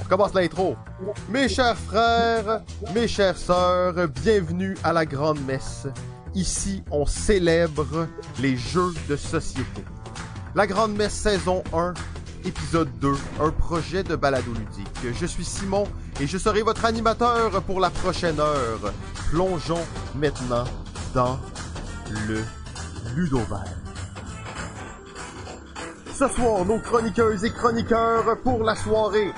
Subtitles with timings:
[0.00, 0.76] On commence l'intro.
[1.28, 2.62] Mes chers frères,
[2.94, 5.86] mes chères sœurs, bienvenue à la grande messe.
[6.34, 8.06] Ici, on célèbre
[8.40, 9.84] les jeux de société.
[10.54, 11.94] La grande messe saison 1,
[12.44, 15.14] épisode 2, un projet de balado ludique.
[15.18, 15.84] Je suis Simon
[16.20, 18.92] et je serai votre animateur pour la prochaine heure.
[19.30, 19.84] Plongeons
[20.14, 20.64] maintenant
[21.14, 21.38] dans
[22.28, 22.42] le
[23.14, 23.78] Ludovert.
[26.18, 29.30] Ce soir, nos chroniqueuses et chroniqueurs pour la soirée.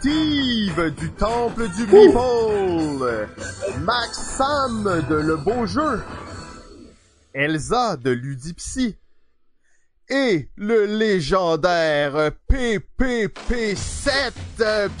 [0.00, 3.28] Steve du Temple du Meeple.
[3.80, 6.02] Max Sam de Le Beau Jeu.
[7.34, 8.96] Elsa de Ludipsy.
[10.08, 14.32] Et le légendaire PPP7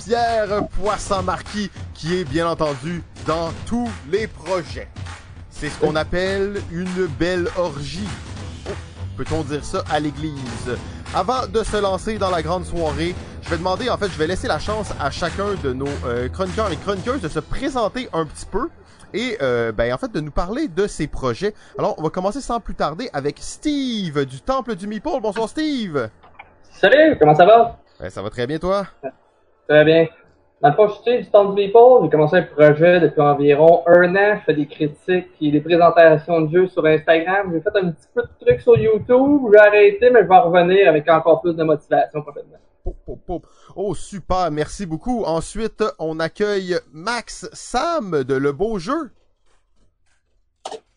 [0.04, 4.88] Pierre Poisson-Marquis qui est bien entendu dans tous les projets.
[5.48, 8.06] C'est ce qu'on appelle une belle orgie.
[8.68, 8.72] Oh,
[9.16, 10.76] Peut-on dire ça à l'église?
[11.14, 14.26] Avant de se lancer dans la grande soirée, je vais demander, en fait, je vais
[14.26, 18.26] laisser la chance à chacun de nos euh, chroniqueurs et chroniqueuses de se présenter un
[18.26, 18.68] petit peu
[19.12, 21.54] et, euh, ben, en fait, de nous parler de ses projets.
[21.78, 25.20] Alors, on va commencer sans plus tarder avec Steve du Temple du Meeple.
[25.20, 26.08] Bonsoir, Steve!
[26.70, 27.78] Salut, comment ça va?
[27.98, 28.86] Ben, ça va très bien, toi?
[29.68, 30.06] Très bien.
[30.62, 32.04] Dans le fond, je suis du Stone People.
[32.04, 34.36] J'ai commencé un projet depuis environ un an.
[34.38, 37.50] Je fais des critiques et des présentations de jeux sur Instagram.
[37.52, 39.40] J'ai fait un petit peu de trucs sur YouTube.
[39.52, 42.58] J'ai arrêté, mais je vais en revenir avec encore plus de motivation prochainement.
[43.76, 45.24] Oh, super, merci beaucoup.
[45.24, 49.10] Ensuite, on accueille Max Sam de Le Beau Jeu.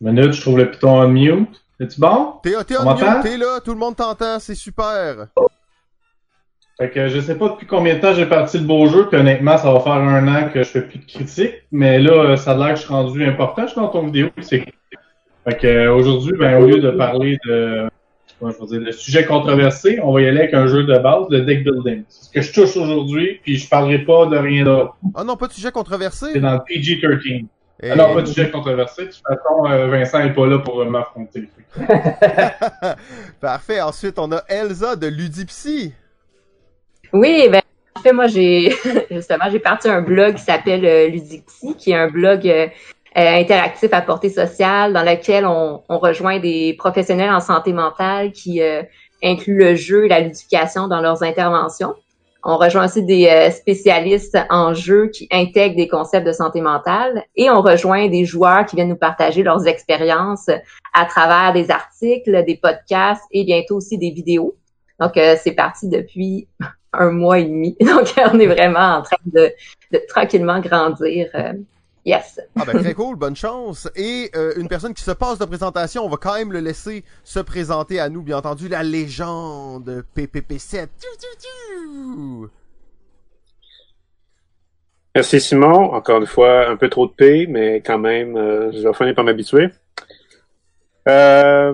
[0.02, 1.62] Minute, je trouve le piton on mute.
[1.80, 2.34] Es-tu bon?
[2.44, 3.22] T'es t'es On en mute, m'entend?
[3.22, 5.28] t'es là, tout le monde t'entend, c'est super.
[6.78, 9.20] Fait que je sais pas depuis combien de temps j'ai parti le beau jeu, puis
[9.20, 12.52] honnêtement, ça va faire un an que je fais plus de critiques, mais là, ça
[12.52, 14.66] a l'air que je suis rendu important, je suis dans ton vidéo, c'est
[15.46, 17.90] Fait que aujourd'hui, ben, au lieu de parler de
[18.52, 21.26] je veux dire, le sujet controversé, on va y aller avec un jeu de base,
[21.30, 22.04] le deck building.
[22.10, 24.96] C'est ce que je touche aujourd'hui, puis je parlerai pas de rien d'autre.
[25.16, 26.28] Ah non, pas de sujet controversé?
[26.34, 27.46] C'est dans le PG-13.
[27.82, 29.04] Et- Ah non, pas de sujet controversé.
[29.04, 31.50] De toute façon, euh, Vincent est pas là pour euh, m'affronter.
[33.42, 33.82] Parfait.
[33.82, 35.94] Ensuite, on a Elsa de Ludipsy.
[37.12, 37.62] Oui, ben,
[37.96, 38.74] en fait, moi, j'ai,
[39.12, 42.48] justement, j'ai parti un blog qui s'appelle euh, Ludipsy, qui est un blog
[43.16, 48.62] interactif à portée sociale dans lequel on, on rejoint des professionnels en santé mentale qui
[48.62, 48.82] euh,
[49.24, 51.94] incluent le jeu et la ludification dans leurs interventions.
[52.46, 57.24] On rejoint aussi des euh, spécialistes en jeu qui intègrent des concepts de santé mentale
[57.36, 60.50] et on rejoint des joueurs qui viennent nous partager leurs expériences
[60.94, 64.56] à travers des articles, des podcasts et bientôt aussi des vidéos.
[65.00, 66.48] Donc, euh, c'est parti depuis
[66.94, 67.78] un mois et demi.
[67.82, 69.52] Donc, on est vraiment en train de,
[69.92, 71.28] de tranquillement grandir.
[72.06, 72.40] Yes.
[72.60, 73.90] Ah ben très cool, bonne chance.
[73.96, 77.04] Et euh, une personne qui se passe de présentation, on va quand même le laisser
[77.24, 80.88] se présenter à nous, bien entendu, la légende PPP7.
[80.98, 82.50] Tiu, tiu, tiu.
[85.16, 85.94] Merci Simon.
[85.94, 89.14] Encore une fois, un peu trop de P, mais quand même, euh, je vais finir
[89.14, 89.70] par m'habituer.
[91.08, 91.74] Euh,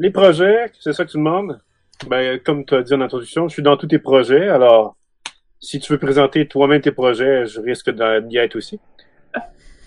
[0.00, 1.60] les projets, c'est ça que tu demandes?
[2.06, 4.48] Ben, comme tu as dit en introduction, je suis dans tous tes projets.
[4.48, 4.96] Alors,
[5.60, 8.80] si tu veux présenter toi-même tes projets, je risque d'y être aussi.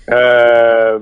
[0.09, 0.99] Euh,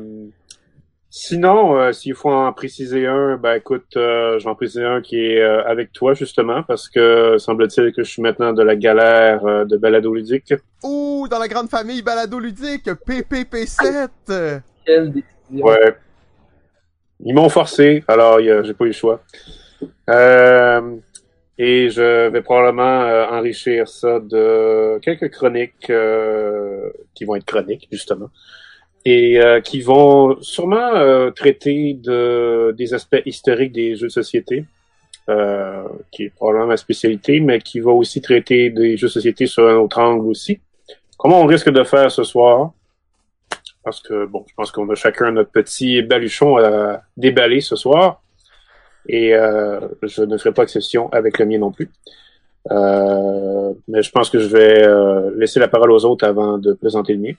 [1.10, 5.02] sinon, euh, s'il faut en préciser un, ben écoute, euh, je vais en préciser un
[5.02, 8.76] qui est euh, avec toi justement, parce que semble-t-il que je suis maintenant de la
[8.76, 10.54] galère euh, de balado ludique.
[10.84, 14.62] Ouh, dans la grande famille balado ludique, PPP7.
[14.86, 15.66] Quelle décision.
[15.66, 15.96] Ouais.
[17.22, 19.22] Ils m'ont forcé, alors j'ai pas eu le choix.
[20.10, 20.96] Euh,
[21.58, 27.90] et je vais probablement euh, enrichir ça de quelques chroniques euh, qui vont être chroniques,
[27.92, 28.30] justement.
[29.12, 34.66] Et euh, qui vont sûrement euh, traiter de des aspects historiques des jeux de société,
[35.30, 39.48] euh, qui est probablement ma spécialité, mais qui va aussi traiter des jeux de société
[39.48, 40.60] sur un autre angle aussi.
[41.18, 42.72] Comment on risque de faire ce soir?
[43.84, 48.22] Parce que, bon, je pense qu'on a chacun notre petit baluchon à déballer ce soir.
[49.08, 51.90] Et je ne ferai pas exception avec le mien non plus.
[52.70, 54.88] Mais je pense que je vais
[55.36, 57.34] laisser la parole aux autres avant de présenter le mien.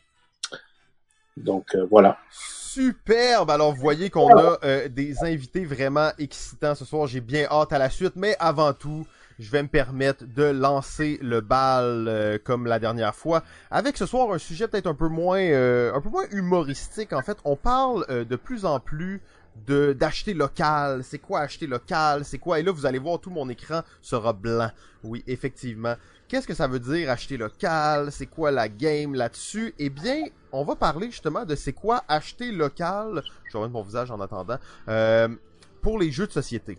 [1.41, 2.19] Donc, euh, voilà.
[2.31, 3.51] Superbe.
[3.51, 7.07] Alors, vous voyez qu'on a euh, des invités vraiment excitants ce soir.
[7.07, 8.15] J'ai bien hâte à la suite.
[8.17, 9.07] Mais avant tout,
[9.39, 13.43] je vais me permettre de lancer le bal euh, comme la dernière fois.
[13.71, 17.13] Avec ce soir un sujet peut-être un peu moins, un peu moins humoristique.
[17.13, 19.21] En fait, on parle de plus en plus
[19.67, 21.03] de d'acheter local.
[21.03, 22.25] C'est quoi acheter local?
[22.25, 22.61] C'est quoi?
[22.61, 24.71] Et là, vous allez voir, tout mon écran sera blanc.
[25.03, 25.95] Oui, effectivement.
[26.31, 28.12] Qu'est-ce que ça veut dire acheter local?
[28.12, 29.75] C'est quoi la game là-dessus?
[29.81, 33.25] Eh bien, on va parler justement de c'est quoi acheter local.
[33.49, 34.59] Je vais mettre mon visage en attendant.
[34.87, 35.27] Euh,
[35.82, 36.79] pour les jeux de société.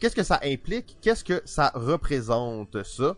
[0.00, 0.96] Qu'est-ce que ça implique?
[1.02, 3.16] Qu'est-ce que ça représente ça?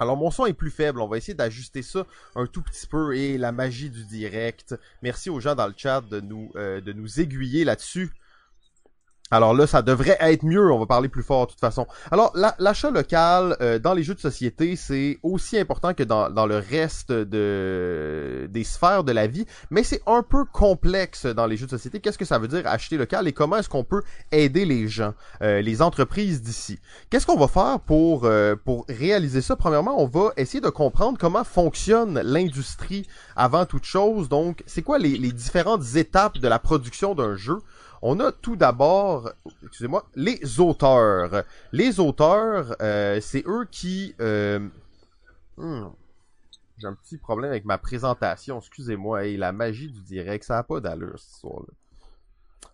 [0.00, 2.04] Alors mon son est plus faible, on va essayer d'ajuster ça
[2.34, 4.74] un tout petit peu et la magie du direct.
[5.02, 8.10] Merci aux gens dans le chat de nous euh, de nous aiguiller là-dessus.
[9.30, 11.86] Alors là, ça devrait être mieux, on va parler plus fort de toute façon.
[12.10, 16.46] Alors, l'achat local euh, dans les jeux de société, c'est aussi important que dans, dans
[16.46, 21.58] le reste de, des sphères de la vie, mais c'est un peu complexe dans les
[21.58, 22.00] jeux de société.
[22.00, 24.02] Qu'est-ce que ça veut dire acheter local et comment est-ce qu'on peut
[24.32, 26.78] aider les gens, euh, les entreprises d'ici?
[27.10, 29.56] Qu'est-ce qu'on va faire pour, euh, pour réaliser ça?
[29.56, 34.30] Premièrement, on va essayer de comprendre comment fonctionne l'industrie avant toute chose.
[34.30, 37.58] Donc, c'est quoi les, les différentes étapes de la production d'un jeu?
[38.02, 39.32] On a tout d'abord,
[39.64, 41.44] excusez-moi, les auteurs.
[41.72, 44.14] Les auteurs, euh, c'est eux qui...
[44.20, 44.68] Euh...
[45.56, 45.88] Hmm,
[46.78, 49.24] j'ai un petit problème avec ma présentation, excusez-moi.
[49.24, 51.74] Et la magie du direct, ça n'a pas d'allure ce soir-là.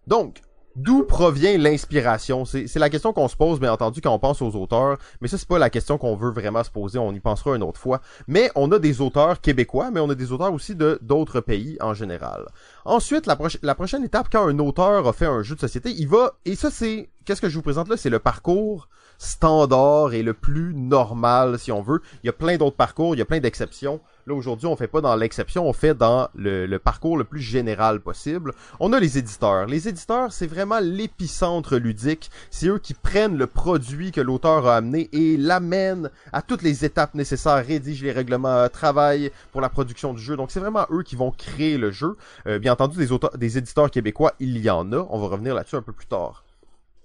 [0.06, 0.43] Donc,
[0.76, 2.44] D'où provient l'inspiration?
[2.44, 4.99] C'est la question qu'on se pose, bien entendu, quand on pense aux auteurs.
[5.21, 6.99] Mais ça, c'est pas la question qu'on veut vraiment se poser.
[6.99, 8.00] On y pensera une autre fois.
[8.26, 11.76] Mais on a des auteurs québécois, mais on a des auteurs aussi de d'autres pays
[11.81, 12.47] en général.
[12.85, 16.09] Ensuite, la, la prochaine étape, quand un auteur a fait un jeu de société, il
[16.09, 17.97] va et ça, c'est qu'est-ce que je vous présente là?
[17.97, 18.88] C'est le parcours
[19.19, 22.00] standard et le plus normal, si on veut.
[22.23, 24.00] Il y a plein d'autres parcours, il y a plein d'exceptions.
[24.26, 28.00] Là, aujourd'hui, on fait pas dans l'exception, on fait dans le, parcours le plus général
[28.00, 28.53] possible.
[28.81, 29.67] On a les éditeurs.
[29.67, 32.31] Les éditeurs, c'est vraiment l'épicentre ludique.
[32.50, 36.87] C'est eux qui prennent le produit que l'auteur a amené et l'amènent à toutes les
[36.87, 40.37] étapes nécessaires, rédigent les règlements, travaillent pour la production du jeu.
[40.37, 42.17] Donc, c'est vraiment eux qui vont créer le jeu.
[42.47, 43.06] Euh, bien entendu,
[43.37, 45.06] des éditeurs québécois, il y en a.
[45.11, 46.44] On va revenir là-dessus un peu plus tard.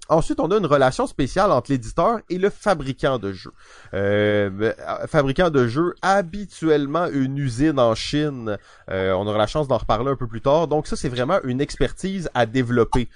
[0.09, 3.53] Ensuite, on a une relation spéciale entre l'éditeur et le fabricant de jeux.
[3.94, 8.57] Euh, euh, fabricant de jeux, habituellement une usine en Chine.
[8.89, 10.67] Euh, on aura la chance d'en reparler un peu plus tard.
[10.67, 13.07] Donc ça, c'est vraiment une expertise à développer.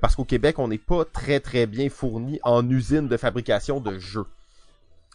[0.00, 3.98] parce qu'au Québec, on n'est pas très très bien fourni en usine de fabrication de
[3.98, 4.26] jeux.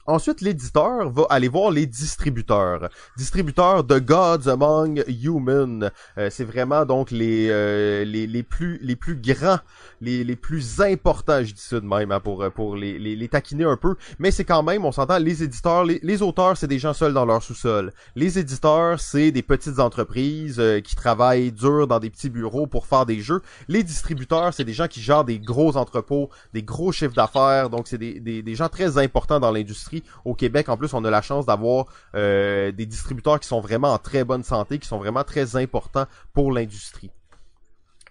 [0.06, 2.90] Ensuite, l'éditeur va aller voir les distributeurs.
[3.16, 5.90] Distributeurs de Gods Among Human.
[6.18, 9.60] Euh, c'est vraiment donc les, euh, les, les, plus, les plus grands,
[10.02, 13.28] les, les plus importants, je dis ça de même, hein, pour, pour les, les, les,
[13.30, 13.96] taquiner un peu.
[14.20, 17.14] Mais c'est quand même, on s'entend, les éditeurs, les, les auteurs, c'est des gens seuls
[17.14, 17.94] dans leur sous-sol.
[18.18, 22.88] Les éditeurs, c'est des petites entreprises euh, qui travaillent dur dans des petits bureaux pour
[22.88, 23.42] faire des jeux.
[23.70, 27.70] Les distributeurs, c'est des gens qui gèrent des gros entrepôts, des gros chiffres d'affaires.
[27.70, 29.93] Donc, c'est des, des, des gens très importants dans l'industrie
[30.26, 31.86] au Québec, en plus, on a la chance d'avoir
[32.16, 36.06] euh, des distributeurs qui sont vraiment en très bonne santé, qui sont vraiment très importants
[36.34, 37.12] pour l'industrie.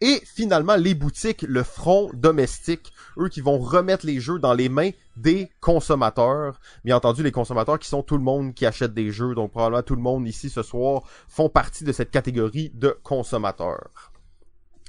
[0.04, 4.68] Et finalement, les boutiques, le front domestique, eux qui vont remettre les jeux dans les
[4.68, 6.58] mains des consommateurs.
[6.84, 9.84] Bien entendu, les consommateurs qui sont tout le monde qui achète des jeux, donc probablement
[9.84, 14.11] tout le monde ici ce soir font partie de cette catégorie de consommateurs.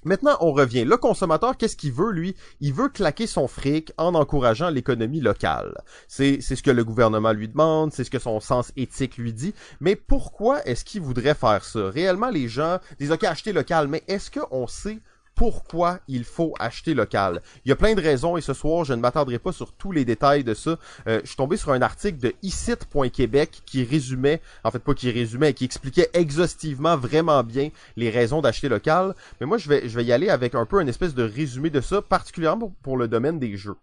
[0.06, 0.86] Maintenant, on revient.
[0.86, 2.36] Le consommateur, qu'est-ce qu'il veut, lui?
[2.60, 5.74] Il veut claquer son fric en encourageant l'économie locale.
[6.08, 9.54] C'est, ce que le gouvernement lui demande, c'est ce que son sens éthique lui dit.
[9.80, 11.90] Mais pourquoi est-ce qu'il voudrait faire ça?
[11.90, 15.00] Réellement, les gens disent, OK, acheter local, mais est-ce qu'on sait
[15.36, 17.42] pourquoi il faut acheter local.
[17.66, 19.92] Il y a plein de raisons et ce soir, je ne m'attendrai pas sur tous
[19.92, 20.78] les détails de ça.
[21.08, 25.12] Euh, je suis tombé sur un article de icit.québec qui résumait, en fait pas qui
[25.12, 29.16] résumait, qui expliquait exhaustivement vraiment bien les raisons d'acheter local.
[29.40, 31.70] Mais moi, je vais, je vais y aller avec un peu une espèce de résumé
[31.70, 33.76] de ça, particulièrement pour, le domaine des jeux.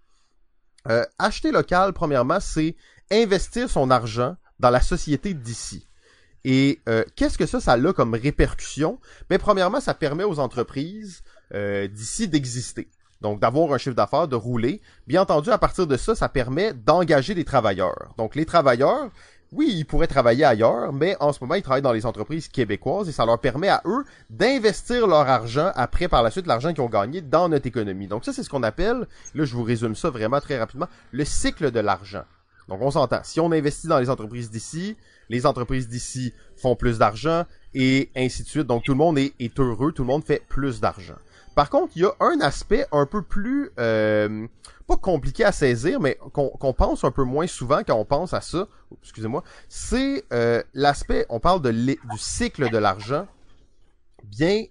[0.89, 2.77] Euh, acheter local, premièrement, c'est
[3.11, 5.90] investir son argent dans la société d'ici.
[6.45, 8.99] Et euh, qu'est-ce que ça, ça a comme répercussion?
[9.29, 11.23] Mais premièrement, ça permet aux entreprises
[11.55, 12.89] euh, d'ici d'exister.
[13.21, 14.81] Donc d'avoir un chiffre d'affaires, de rouler.
[15.07, 18.15] Bien entendu, à partir de ça, ça permet d'engager des travailleurs.
[18.17, 19.11] Donc les travailleurs,
[19.53, 23.09] oui, ils pourraient travailler ailleurs, mais en ce moment, ils travaillent dans les entreprises québécoises
[23.09, 26.83] et ça leur permet à eux d'investir leur argent après, par la suite, l'argent qu'ils
[26.83, 28.07] ont gagné dans notre économie.
[28.07, 31.25] Donc ça, c'est ce qu'on appelle, là, je vous résume ça vraiment très rapidement, le
[31.25, 32.25] cycle de l'argent.
[32.71, 33.21] Donc on s'entend.
[33.25, 34.97] Si on investit dans les entreprises d'ici,
[35.29, 38.67] les entreprises d'ici font plus d'argent et ainsi de suite.
[38.69, 41.17] Donc tout le monde est, heureux, tout le monde fait plus d'argent.
[41.57, 44.47] Par contre, il y a un aspect un peu plus, euh,
[44.87, 48.41] pas compliqué à saisir, mais qu'on pense un peu moins souvent quand on pense à
[48.41, 48.69] ça.
[49.03, 49.43] Excusez-moi.
[49.69, 53.27] C'est euh, l'aspect, on parle du cycle de l'argent.
[54.23, 54.63] Bien,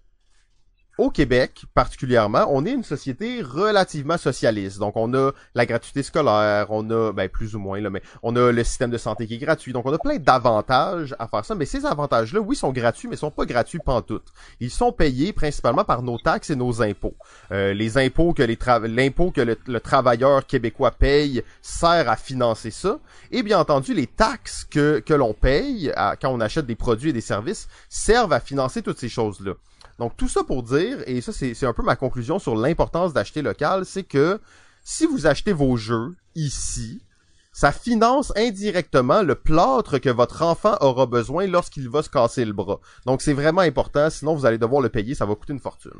[0.99, 4.79] au Québec, particulièrement, on est une société relativement socialiste.
[4.79, 8.35] Donc, on a la gratuité scolaire, on a, ben, plus ou moins, là, mais on
[8.35, 9.71] a le système de santé qui est gratuit.
[9.71, 11.55] Donc, on a plein d'avantages à faire ça.
[11.55, 14.25] Mais ces avantages-là, oui, sont gratuits, mais sont pas gratuits pantoute.
[14.59, 17.15] Ils sont payés principalement par nos taxes et nos impôts.
[17.53, 22.99] Euh, les impôts que l'impôt que le, travailleur québécois paye sert à financer ça.
[23.31, 27.13] Et bien entendu, les taxes que, que l'on paye quand on achète des produits et
[27.13, 29.53] des services servent à financer toutes ces choses-là.
[29.99, 33.41] Donc tout ça pour dire, et ça c'est un peu ma conclusion sur l'importance d'acheter
[33.41, 34.39] local, c'est que
[34.83, 37.03] si vous achetez vos jeux ici,
[37.51, 42.53] ça finance indirectement le plâtre que votre enfant aura besoin lorsqu'il va se casser le
[42.53, 42.79] bras.
[43.05, 45.91] Donc c'est vraiment important, sinon vous allez devoir le payer, ça va coûter une fortune.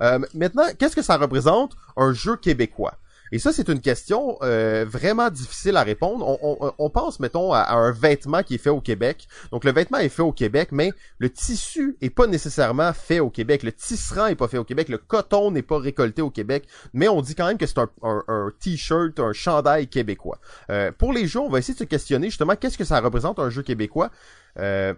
[0.00, 2.94] Euh, maintenant, qu'est-ce que ça représente un jeu québécois?
[3.32, 6.24] Et ça, c'est une question euh, vraiment difficile à répondre.
[6.28, 9.26] On, on- on pense, mettons, à, à un vêtement qui est fait au Québec.
[9.50, 13.30] Donc, le vêtement est fait au Québec, mais le tissu est pas nécessairement fait au
[13.30, 13.62] Québec.
[13.62, 14.88] Le tisserand est pas fait au Québec.
[14.90, 16.64] Le coton n'est pas récolté au Québec.
[16.92, 20.38] Mais on dit quand même que c'est un, un- un t-shirt, un chandail québécois.
[20.70, 23.38] Euh, pour les jeux, on va essayer de se questionner justement qu'est-ce que ça représente
[23.38, 24.10] un jeu québécois?
[24.58, 24.92] Euh,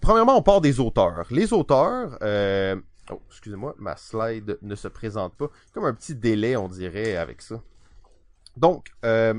[0.00, 1.24] premièrement, on part des auteurs.
[1.30, 2.74] Les auteurs, euh,
[3.10, 5.50] oh, excusez-moi, ma slide ne se présente pas.
[5.72, 7.60] Comme un petit délai, on dirait, avec ça.
[8.56, 9.34] Donc, euh,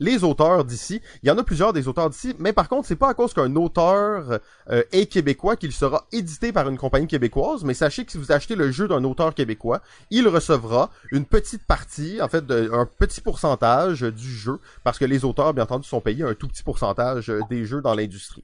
[0.00, 2.96] les auteurs d'ici, il y en a plusieurs des auteurs d'ici, mais par contre, c'est
[2.96, 7.64] pas à cause qu'un auteur euh, est québécois qu'il sera édité par une compagnie québécoise,
[7.64, 11.66] mais sachez que si vous achetez le jeu d'un auteur québécois, il recevra une petite
[11.66, 16.00] partie, en fait, un petit pourcentage du jeu, parce que les auteurs, bien entendu, sont
[16.00, 18.42] payés un tout petit pourcentage euh, des jeux dans l'industrie.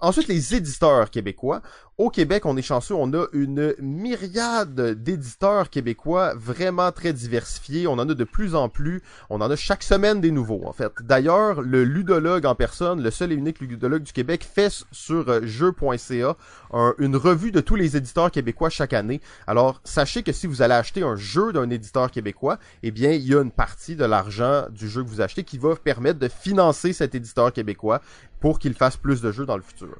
[0.00, 1.62] Ensuite, les éditeurs québécois.
[1.98, 7.86] Au Québec, on est chanceux, on a une myriade d'éditeurs québécois vraiment très diversifiés.
[7.86, 9.02] On en a de plus en plus.
[9.28, 10.90] On en a chaque semaine des nouveaux, en fait.
[11.02, 15.40] D'ailleurs, le ludologue en personne, le seul et unique ludologue du Québec, fait sur euh,
[15.44, 16.36] jeu.ca
[16.72, 19.20] un- une revue de tous les éditeurs québécois chaque année.
[19.46, 23.22] Alors, sachez que si vous allez acheter un jeu d'un éditeur québécois, eh bien, il
[23.28, 26.28] y a une partie de l'argent du jeu que vous achetez qui va permettre de
[26.28, 28.00] financer cet éditeur québécois
[28.40, 29.98] pour qu'il fasse plus de jeux dans le futur.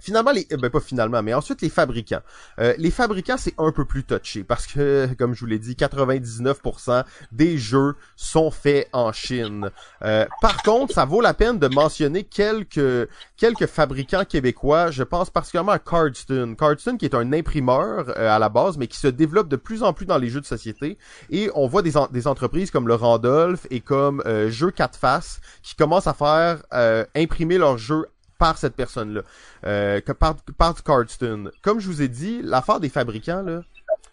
[0.00, 2.20] Finalement, les, euh, ben pas finalement, mais ensuite les fabricants.
[2.60, 5.74] Euh, les fabricants, c'est un peu plus touché parce que, comme je vous l'ai dit,
[5.74, 9.70] 99% des jeux sont faits en Chine.
[10.02, 14.90] Euh, par contre, ça vaut la peine de mentionner quelques quelques fabricants québécois.
[14.90, 16.56] Je pense particulièrement à Cardstone.
[16.56, 19.82] Cardstone qui est un imprimeur euh, à la base, mais qui se développe de plus
[19.82, 20.98] en plus dans les jeux de société.
[21.30, 25.40] Et on voit des, des entreprises comme le Randolph et comme euh, Jeux 4 Faces
[25.62, 28.06] qui commencent à faire euh, imprimer leurs jeux
[28.38, 29.22] par cette personne-là,
[29.66, 31.50] euh, que par, par Cardstone.
[31.62, 33.62] Comme je vous ai dit, l'affaire des fabricants, là,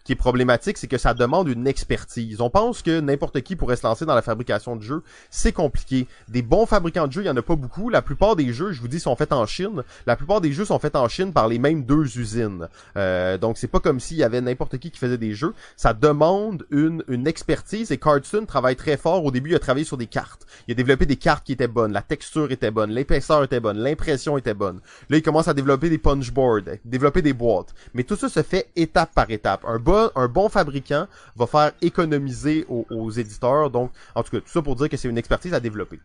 [0.06, 2.40] qui est problématique, c'est que ça demande une expertise.
[2.40, 5.02] On pense que n'importe qui pourrait se lancer dans la fabrication de jeux.
[5.30, 6.06] C'est compliqué.
[6.28, 7.90] Des bons fabricants de jeux, il y en a pas beaucoup.
[7.90, 9.82] La plupart des jeux, je vous dis, sont faits en Chine.
[10.06, 12.68] La plupart des jeux sont faits en Chine par les mêmes deux usines.
[12.96, 15.54] Euh, donc c'est pas comme s'il y avait n'importe qui qui faisait des jeux.
[15.76, 19.24] Ça demande une, une expertise et Cardstone travaille très fort.
[19.24, 20.46] Au début, il a travaillé sur des cartes.
[20.68, 23.78] Il a développé des cartes qui étaient bonnes, la texture était bonne, l'épaisseur était bonne,
[23.78, 24.80] l'impression était bonne.
[25.10, 27.74] Là, il commence à développer des punch boards, développer des boîtes.
[27.92, 29.64] Mais tout ça se fait étape par étape.
[29.66, 29.78] Un
[30.14, 33.70] un bon fabricant va faire économiser aux, éditeurs.
[33.70, 36.00] Donc, en tout cas, tout ça pour dire que c'est une expertise à développer.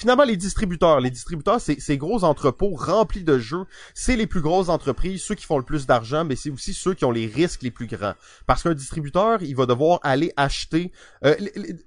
[0.00, 0.98] Finalement, les distributeurs.
[0.98, 3.66] Les distributeurs, c'est ces gros entrepôts remplis de jeux.
[3.92, 6.94] C'est les plus grosses entreprises, ceux qui font le plus d'argent, mais c'est aussi ceux
[6.94, 8.14] qui ont les risques les plus grands.
[8.46, 10.90] Parce qu'un distributeur, il va devoir aller acheter...
[11.26, 11.34] euh,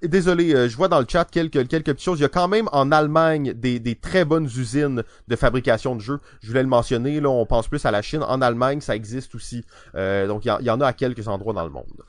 [0.03, 2.19] désolé, euh, je vois dans le chat quelques, quelques petites choses.
[2.19, 6.01] Il y a quand même en Allemagne des, des très bonnes usines de fabrication de
[6.01, 6.19] jeux.
[6.41, 8.21] Je voulais le mentionner, là, on pense plus à la Chine.
[8.21, 9.65] En Allemagne, ça existe aussi.
[9.95, 12.03] Euh, donc, il y en a à quelques endroits dans le monde.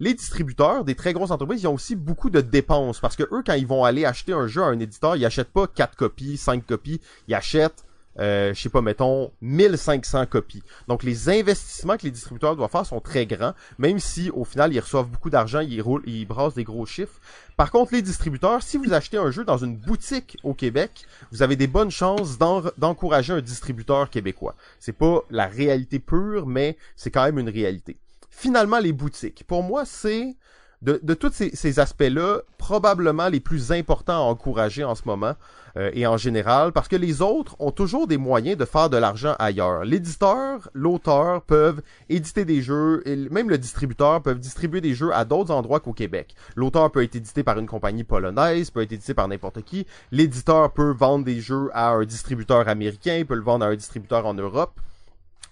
[0.00, 3.42] Les distributeurs des très grosses entreprises, ils ont aussi beaucoup de dépenses parce que eux,
[3.44, 6.36] quand ils vont aller acheter un jeu à un éditeur, ils achètent pas 4 copies,
[6.36, 7.84] 5 copies, ils achètent,
[8.20, 10.62] euh, je sais pas, mettons, 1500 copies.
[10.86, 14.72] Donc les investissements que les distributeurs doivent faire sont très grands, même si au final
[14.72, 17.20] ils reçoivent beaucoup d'argent, ils roulent, ils brassent des gros chiffres.
[17.56, 21.42] Par contre, les distributeurs, si vous achetez un jeu dans une boutique au Québec, vous
[21.42, 24.54] avez des bonnes chances d'en- d'encourager un distributeur québécois.
[24.78, 27.96] C'est pas la réalité pure, mais c'est quand même une réalité.
[28.40, 29.42] Finalement, les boutiques.
[29.48, 30.36] Pour moi, c'est
[30.80, 35.32] de, de tous ces, ces aspects-là, probablement les plus importants à encourager en ce moment
[35.76, 38.96] euh, et en général, parce que les autres ont toujours des moyens de faire de
[38.96, 39.84] l'argent ailleurs.
[39.84, 45.24] L'éditeur, l'auteur peuvent éditer des jeux, et même le distributeur peuvent distribuer des jeux à
[45.24, 46.36] d'autres endroits qu'au Québec.
[46.54, 49.84] L'auteur peut être édité par une compagnie polonaise, peut être édité par n'importe qui.
[50.12, 54.26] L'éditeur peut vendre des jeux à un distributeur américain, peut le vendre à un distributeur
[54.26, 54.78] en Europe.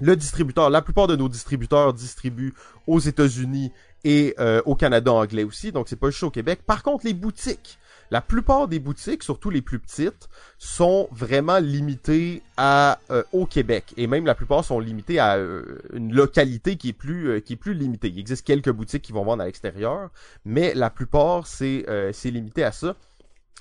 [0.01, 2.55] Le distributeur, la plupart de nos distributeurs distribuent
[2.87, 3.73] aux États-Unis
[4.05, 6.61] et euh, au Canada anglais aussi, donc c'est pas juste au Québec.
[6.67, 7.79] Par contre, les boutiques,
[8.11, 13.95] la plupart des boutiques, surtout les plus petites, sont vraiment limitées à euh, au Québec
[13.97, 17.57] et même la plupart sont limitées à euh, une localité qui est plus qui est
[17.57, 18.09] plus limitée.
[18.09, 20.11] Il existe quelques boutiques qui vont vendre à l'extérieur,
[20.45, 22.95] mais la plupart c'est c'est limité à ça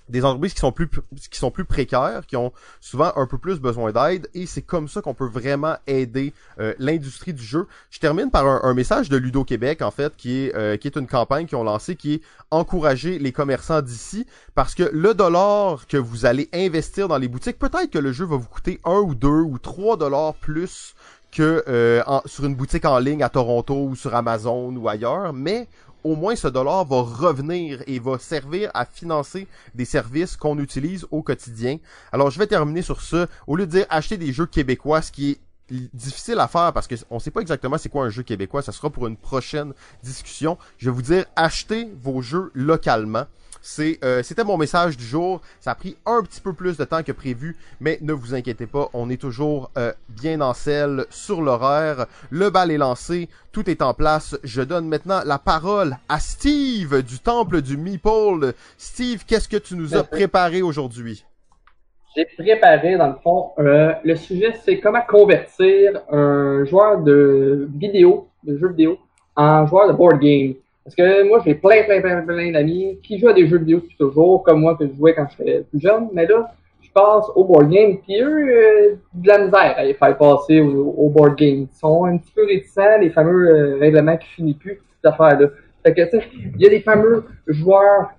[0.09, 0.89] des entreprises qui sont plus
[1.31, 4.87] qui sont plus précaires, qui ont souvent un peu plus besoin d'aide, et c'est comme
[4.87, 7.67] ça qu'on peut vraiment aider euh, l'industrie du jeu.
[7.89, 10.87] Je termine par un, un message de Ludo Québec en fait, qui est euh, qui
[10.87, 12.21] est une campagne qu'ils ont lancée, qui est
[12.51, 17.59] encourager les commerçants d'ici, parce que le dollar que vous allez investir dans les boutiques,
[17.59, 20.95] peut-être que le jeu va vous coûter un ou deux ou trois dollars plus
[21.31, 25.67] que euh, sur une boutique en ligne à Toronto ou sur Amazon ou ailleurs, mais
[26.05, 31.07] au moins ce dollar va revenir et va servir à financer des services qu'on utilise
[31.09, 31.79] au quotidien.
[32.11, 33.27] Alors je vais terminer sur ce.
[33.47, 35.39] Au lieu de dire acheter des jeux québécois, ce qui est
[35.95, 38.71] difficile à faire parce que on sait pas exactement c'est quoi un jeu québécois, ça
[38.71, 40.59] sera pour une prochaine discussion.
[40.77, 43.25] Je vais vous dire achetez vos jeux localement.
[43.67, 45.41] C'est, euh, c'était mon message du jour.
[45.59, 48.67] Ça a pris un petit peu plus de temps que prévu, mais ne vous inquiétez
[48.67, 52.05] pas, on est toujours euh, bien en selle sur l'horaire.
[52.29, 54.37] Le bal est lancé, tout est en place.
[54.43, 58.53] Je donne maintenant la parole à Steve du Temple du Meeple.
[58.77, 61.25] Steve, qu'est-ce que tu nous as préparé aujourd'hui?
[62.15, 68.27] J'ai préparé, dans le fond, euh, le sujet, c'est comment convertir un joueur de vidéo,
[68.43, 68.99] de jeux vidéo,
[69.35, 70.53] en joueur de board game.
[70.85, 73.79] Parce que moi, j'ai plein, plein, plein, plein d'amis qui jouent à des jeux vidéo
[73.79, 76.09] depuis toujours, comme moi que je jouais quand j'étais plus jeune.
[76.13, 76.51] Mais là,
[76.81, 80.61] je passe au board game, puis eux, euh, de la misère à les faire passer
[80.61, 81.67] au, board game.
[81.71, 85.47] Ils sont un petit peu réticents, les fameux euh, règlements qui finissent plus, cette affaire-là.
[85.83, 86.23] Fait que, tu sais,
[86.55, 88.11] il y a des fameux joueurs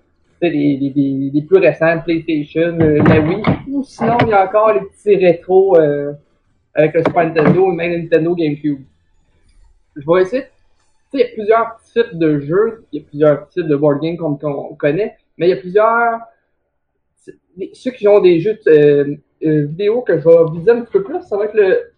[0.42, 4.73] les, les, les, plus récents, PlayStation, euh, la Wii, ou sinon il y a encore
[4.75, 6.12] les petits rétros euh,
[6.75, 8.80] avec le Super Nintendo et même Nintendo GameCube.
[9.96, 10.44] Je vais essayer.
[11.16, 14.16] Il y a plusieurs types de jeux, il y a plusieurs types de board games
[14.16, 16.20] qu'on connaît, mais il y a plusieurs.
[17.73, 21.02] Ceux qui ont des jeux euh, euh, vidéo que je vais viser un petit peu
[21.02, 21.92] plus, ça va être le,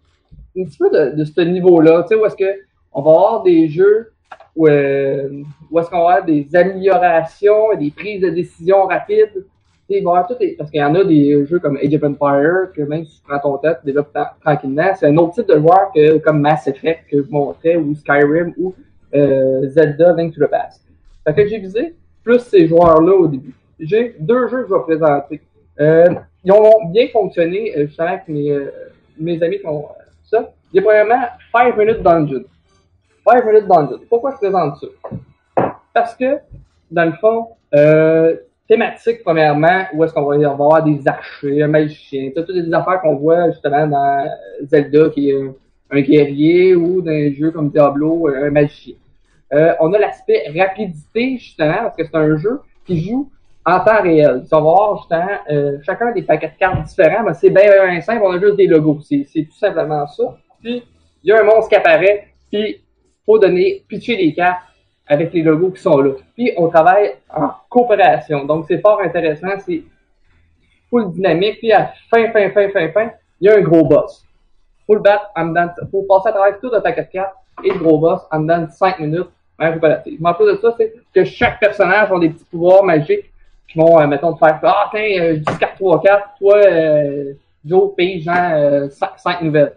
[0.56, 2.02] un petit peu de, ce niveau-là.
[2.02, 2.60] Tu sais, où est-ce que
[2.92, 4.12] on va avoir des jeux
[4.56, 9.44] où, euh, où est-ce qu'on va avoir des améliorations, des prises de décision rapides.
[9.90, 13.16] Tout parce qu'il y en a des jeux comme Age of Empire, que même si
[13.16, 14.94] tu prends ton tête, tu développes tranquillement.
[14.94, 18.52] C'est un autre type de joueur que comme Mass Effect que je montrais, ou Skyrim,
[18.58, 18.74] ou
[19.14, 20.82] euh, Zelda Link to the Past.
[21.24, 23.54] Fait que j'ai visé plus ces joueurs-là au début.
[23.80, 25.40] J'ai deux jeux que je vais présenter.
[25.80, 26.06] Euh,
[26.44, 28.70] ils ont bien fonctionné, euh, je avec mes, euh,
[29.18, 29.86] amis qui ont
[30.24, 30.52] ça.
[30.72, 31.22] Il y premièrement
[31.52, 32.44] 5 Minutes Dungeon.
[33.28, 34.00] 5 minutes dungeon.
[34.08, 34.86] Pourquoi je présente ça?
[35.92, 36.38] Parce que,
[36.90, 38.36] dans le fond, euh,
[38.66, 43.00] thématique, premièrement, où est-ce qu'on va y avoir des archers, un magicien, toutes les affaires
[43.00, 44.30] qu'on voit justement dans
[44.64, 45.50] Zelda, qui est
[45.90, 48.94] un guerrier, ou dans un jeu comme Diablo, un magicien.
[49.52, 53.30] Euh, on a l'aspect rapidité, justement, parce que c'est un jeu qui joue
[53.64, 54.42] en temps réel.
[54.44, 58.22] Tu vas voir, justement, euh, chacun des paquets de cartes différents, mais c'est bien simple,
[58.24, 59.00] on a juste des logos.
[59.02, 60.36] C'est tout simplement ça.
[60.60, 60.82] Puis,
[61.22, 62.82] il y a un monstre qui apparaît, puis
[63.24, 64.62] faut donner, pitcher des cartes
[65.06, 66.12] avec les logos qui sont là.
[66.34, 68.44] Puis on travaille en coopération.
[68.44, 69.82] Donc c'est fort intéressant, c'est
[70.90, 71.58] full dynamique.
[71.58, 74.24] Puis à fin, fin, fin, fin, fin, il y a un gros boss.
[74.86, 77.34] Faut le battre en dedans, faut passer à travers tout de ta 4 cartes
[77.64, 79.28] et le gros boss en dedans de 5 minutes.
[79.58, 79.68] Mais
[80.24, 83.32] en plus de ça, c'est que chaque personnage a des petits pouvoirs magiques
[83.66, 87.32] qui vont, euh, mettons, te faire Ah, tiens, euh, je discarte 3 cartes, toi, euh,
[87.64, 89.74] Joe, paye genre 5 nouvelles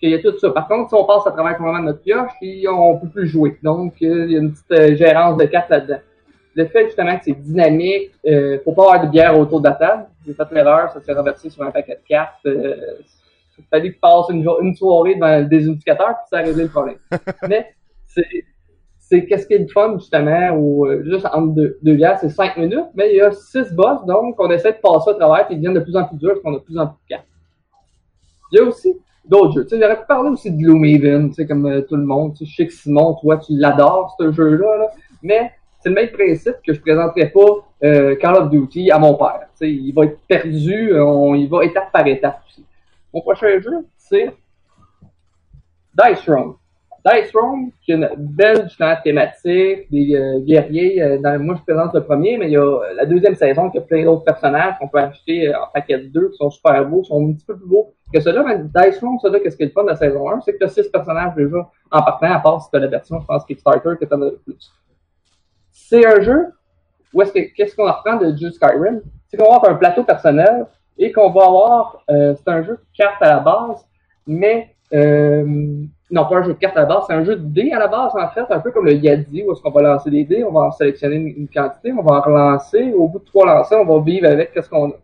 [0.00, 0.50] qu'il y a tout ça.
[0.50, 2.32] Par contre, si on passe à travers complètement notre pioche,
[2.68, 3.58] on peut plus jouer.
[3.62, 6.00] Donc, euh, il y a une petite euh, gérance de cartes là-dedans.
[6.54, 9.74] Le fait justement que c'est dynamique, euh, faut pas avoir de bière autour de la
[9.74, 10.06] table.
[10.26, 12.44] J'ai fait l'erreur, ça s'est reversé sur un paquet de cartes.
[12.46, 12.74] Euh,
[13.58, 16.70] il fallait que passe une, une soirée devant le désindicateur, puis ça a réglé le
[16.70, 16.96] problème.
[17.48, 17.74] Mais
[18.06, 18.44] c'est
[19.10, 22.56] c'est qu'est-ce qui est le fun justement ou euh, juste entre deux, deux c'est cinq
[22.56, 25.56] minutes, mais il y a six boss, donc on essaie de passer à travers, puis
[25.56, 27.08] ils deviennent de plus en plus durs parce qu'on a de plus en plus de
[27.08, 27.26] cartes.
[28.52, 28.94] Il y a aussi
[29.24, 29.66] d'autres jeux.
[29.68, 32.36] J'aurais pu parler aussi de Gloomhaven, tu sais, comme euh, tout le monde.
[32.40, 34.90] Je sais que Simon, toi, tu l'adores, ce jeu-là, là,
[35.24, 39.14] mais c'est le même principe que je présenterai pas euh, Call of Duty à mon
[39.14, 39.40] père.
[39.58, 42.64] Tu sais, il va être perdu, on, il va étape par étape aussi.
[43.12, 44.32] Mon prochain jeu, c'est
[45.98, 46.54] Dice Throne.
[47.04, 51.02] Dice Throne, qui est une belle justement, thématique, des euh, guerriers.
[51.02, 53.70] Euh, dans, moi, je présente le premier, mais il y a euh, la deuxième saison
[53.70, 56.84] qui a plein d'autres personnages qu'on peut acheter en paquet de deux, qui sont super
[56.86, 58.44] beaux, qui sont un petit peu plus beaux que ceux-là.
[58.46, 60.58] Mais Dice Throne, ceux-là, qu'est-ce qui est le fun de la saison 1, c'est que
[60.58, 63.26] tu as six personnages déjà en partant, à part si tu as la version, je
[63.26, 64.70] pense, Kickstarter, que tu en as le plus.
[65.70, 66.48] C'est un jeu
[67.14, 69.00] où est-ce que, qu'est-ce qu'on apprend de Just Skyrim?
[69.28, 70.66] C'est qu'on va avoir un plateau personnel
[70.98, 73.86] et qu'on va avoir, c'est un jeu de cartes à la base,
[74.26, 77.44] mais euh, non, pas un jeu de cartes à la base, c'est un jeu de
[77.44, 79.82] dés à la base, en fait, un peu comme le Yadi, où est-ce qu'on va
[79.82, 83.20] lancer des dés, on va en sélectionner une, quantité, on va en relancer, au bout
[83.20, 84.94] de trois lancers, on va vivre avec qu'est-ce qu'on a.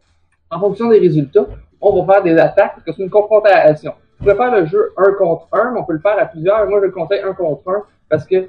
[0.51, 1.47] En fonction des résultats,
[1.81, 3.93] on va faire des attaques, parce que c'est une confrontation.
[4.21, 6.69] On peut faire le jeu un contre un, mais on peut le faire à plusieurs.
[6.69, 8.49] Moi, je le conseille un contre un, parce que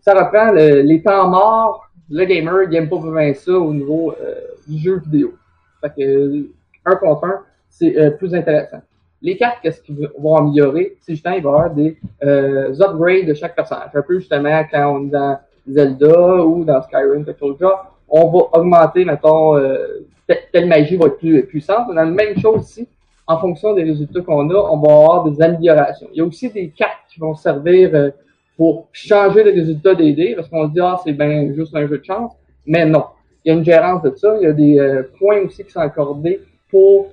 [0.00, 1.90] ça reprend les temps morts.
[2.08, 4.34] Le gamer, il n'aime pas vraiment ça au niveau euh,
[4.68, 5.34] du jeu vidéo.
[5.80, 6.46] Fait que,
[6.84, 8.80] un contre un, c'est euh, plus intéressant.
[9.22, 10.96] Les cartes, qu'est-ce qu'ils vont améliorer?
[11.00, 13.90] C'est justement, il va y avoir des euh, upgrades de chaque personnage.
[13.94, 18.28] Un peu justement quand on est dans Zelda ou dans Skyrim, quelque chose genre, on
[18.28, 20.06] va augmenter, mettons, euh,
[20.52, 21.86] telle magie va être plus puissante.
[21.90, 22.88] On a la même chose ici.
[23.26, 26.06] En fonction des résultats qu'on a, on va avoir des améliorations.
[26.12, 28.10] Il y a aussi des cartes qui vont servir euh,
[28.56, 31.86] pour changer le résultat des dés, parce qu'on se dit, ah, c'est bien juste un
[31.86, 32.32] jeu de chance.
[32.64, 33.04] Mais non.
[33.44, 34.36] Il y a une gérance de ça.
[34.40, 37.08] Il y a des euh, points aussi qui sont accordés pour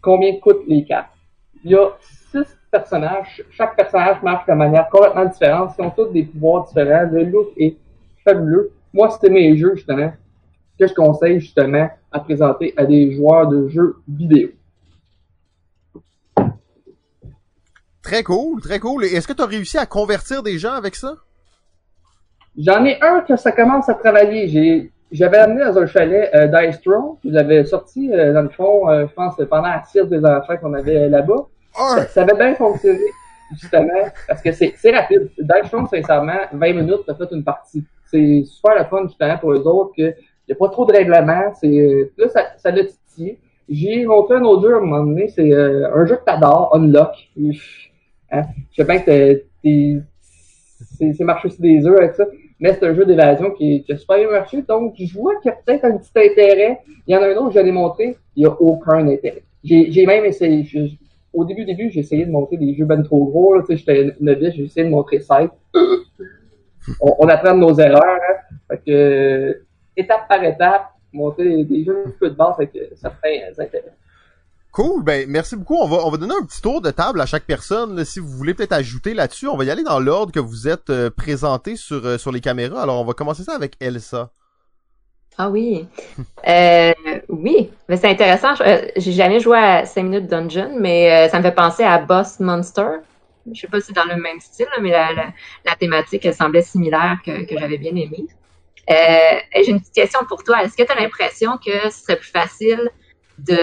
[0.00, 1.10] combien coûtent les cartes.
[1.64, 3.42] Il y a six personnages.
[3.50, 5.74] Chaque personnage marche de manière complètement différente.
[5.78, 7.08] Ils ont tous des pouvoirs différents.
[7.10, 7.76] Le look est
[8.24, 8.72] fabuleux.
[8.92, 10.12] Moi, c'était mes jeux, justement,
[10.78, 14.50] que je conseille, justement, à présenter à des joueurs de jeux vidéo?
[18.02, 19.04] Très cool, très cool.
[19.04, 21.16] Et est-ce que tu as réussi à convertir des gens avec ça?
[22.58, 24.48] J'en ai un que ça commence à travailler.
[24.48, 27.16] J'ai, j'avais amené dans un chalet euh, Dice Throne.
[27.24, 30.56] Je l'avais sorti, euh, dans le fond, euh, je pense, pendant la tire des enfants
[30.56, 31.46] qu'on avait euh, là-bas.
[31.78, 31.96] Un!
[31.98, 32.98] Ça, ça avait bien fonctionné,
[33.52, 33.88] justement,
[34.28, 35.30] parce que c'est, c'est rapide.
[35.38, 37.84] Dice Throne, sincèrement, 20 minutes, t'as fait une partie.
[38.06, 40.14] C'est super le fun, justement, pour les autres, que
[40.48, 41.52] y a pas trop de règlements.
[41.54, 43.38] C'est, euh, là, ça, ça l'a titillé.
[43.68, 46.74] J'ai montré un autre jeu à un moment donné, c'est euh, un jeu que t'adores,
[46.74, 47.12] Unlock.
[48.32, 48.42] Hein?
[48.72, 50.00] Je sais bien que t'es, t'es-
[50.98, 52.24] c'est, c'est marché sur des œufs avec ça,
[52.60, 55.50] mais c'est un jeu d'évasion qui, qui a super bien marché, donc je vois qu'il
[55.50, 56.80] y a peut-être un petit intérêt.
[57.06, 59.42] Il y en a un autre, je l'ai montré, il n'y a aucun intérêt.
[59.64, 60.96] J'ai, même essayé, je-
[61.32, 64.14] au début, début, j'ai essayé de montrer des jeux ben trop gros, tu sais, j'étais
[64.20, 65.40] novice, j'ai essayé de montrer ça.
[67.00, 68.56] on, on apprend de nos erreurs, hein.
[68.68, 72.76] Fait que, euh, étape par étape, montrer des, des jeux un peu de base avec
[72.94, 73.92] certains intérêts.
[74.72, 75.76] Cool, ben merci beaucoup.
[75.76, 78.04] On va, on va donner un petit tour de table à chaque personne.
[78.04, 80.90] si vous voulez peut-être ajouter là-dessus, on va y aller dans l'ordre que vous êtes
[80.90, 82.82] euh, présenté sur, euh, sur les caméras.
[82.82, 84.30] Alors on va commencer ça avec Elsa.
[85.38, 85.86] Ah oui.
[86.46, 86.92] Euh,
[87.28, 88.54] oui, mais c'est intéressant.
[88.96, 92.98] J'ai jamais joué à 5 minutes dungeon, mais ça me fait penser à Boss Monster.
[93.52, 96.62] Je sais pas si c'est dans le même style, mais la, la, thématique elle semblait
[96.62, 98.26] similaire que, que j'avais bien aimé.
[98.88, 100.62] J'ai une petite question pour toi.
[100.62, 102.90] Est-ce que tu as l'impression que ce serait plus facile
[103.38, 103.56] de,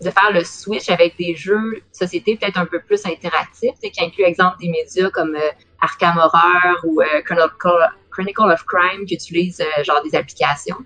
[0.00, 4.24] de faire le switch avec des jeux société peut-être un peu plus interactifs, qui incluent,
[4.24, 9.60] exemple, des médias comme euh, Arkham Horror ou euh, Chronicle, Chronicle of Crime qui utilisent
[9.60, 10.76] euh, genre des applications?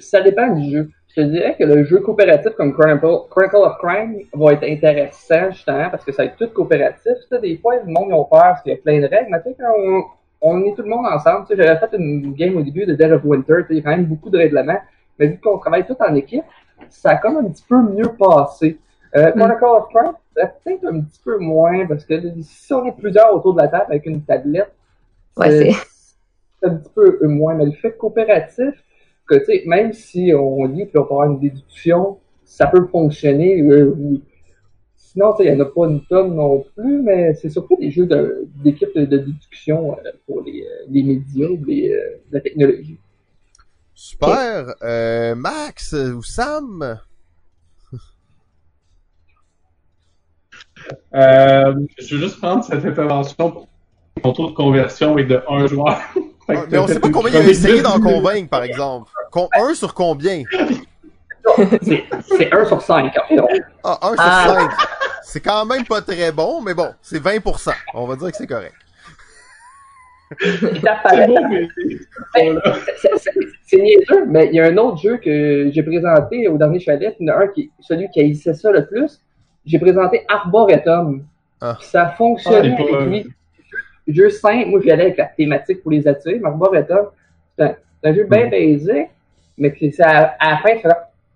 [0.00, 0.90] ça dépend du jeu.
[1.16, 6.04] Je dirais que le jeu coopératif comme Chronicle, of Crime va être intéressant justement parce
[6.04, 7.14] que ça va être tout coopératif.
[7.42, 9.42] Des fois, le monde ils ont peur parce qu'il y a plein de règles, mais
[9.42, 10.02] tu sais, quand on,
[10.40, 13.24] on est tout le monde ensemble, j'avais fait une game au début de Dead of
[13.24, 14.80] Winter, il y a quand même beaucoup de règlements,
[15.18, 16.44] mais vu qu'on travaille tout en équipe,
[16.90, 18.78] ça a comme un petit peu mieux passé.
[19.16, 22.92] Euh, Chronicle of Crime, ça peut-être un petit peu moins parce que si on est
[22.92, 24.72] plusieurs autour de la table avec une tablette,
[25.36, 25.50] Ouais,
[26.60, 28.74] c'est un petit peu moins, mais le fait coopératif,
[29.26, 32.86] que tu sais, même si on lit puis on peut avoir une déduction, ça peut
[32.86, 33.60] fonctionner.
[33.62, 34.24] euh, oui.
[34.96, 37.76] Sinon, tu sais, il n'y en a pas une tonne non plus, mais c'est surtout
[37.76, 38.08] des jeux
[38.62, 42.98] d'équipe de, de déduction euh, pour les, euh, les médias ou les, euh, la technologie.
[44.00, 44.74] Super.
[44.82, 47.00] Euh, Max ou Sam?
[51.16, 53.68] Euh, je veux juste prendre cette intervention pour
[54.22, 55.98] mon taux de conversion est de un joueur.
[56.46, 58.62] Fait que Ah, Mais on sait pas combien il a essayé d'en de- convaincre, par
[58.62, 59.10] exemple.
[59.32, 60.44] Con- un sur combien?
[61.82, 63.48] C'est c'est 1 sur 5 environ.
[63.82, 64.44] Ah, un sur Ah.
[64.46, 64.70] cinq.
[65.24, 67.72] C'est quand même pas très bon, mais bon, c'est 20%.
[67.94, 68.74] On va dire que c'est correct.
[73.64, 77.16] C'est niaiseux, mais il y a un autre jeu que j'ai présenté au dernier chalet,
[77.18, 79.20] il y en a un qui celui qui haïssait ça le plus.
[79.64, 81.24] J'ai présenté Arboretum.
[81.60, 81.76] Ah.
[81.78, 83.26] Puis Ça a fonctionné Ah, avec lui.
[84.06, 87.06] Jeu simple, moi j'y allais avec la thématique pour les attirer, mais Arboretum,
[87.56, 88.50] c'est un, c'est un jeu bien Mm.
[88.50, 89.08] basic,
[89.58, 90.88] mais que c'est à, la fin, tu fais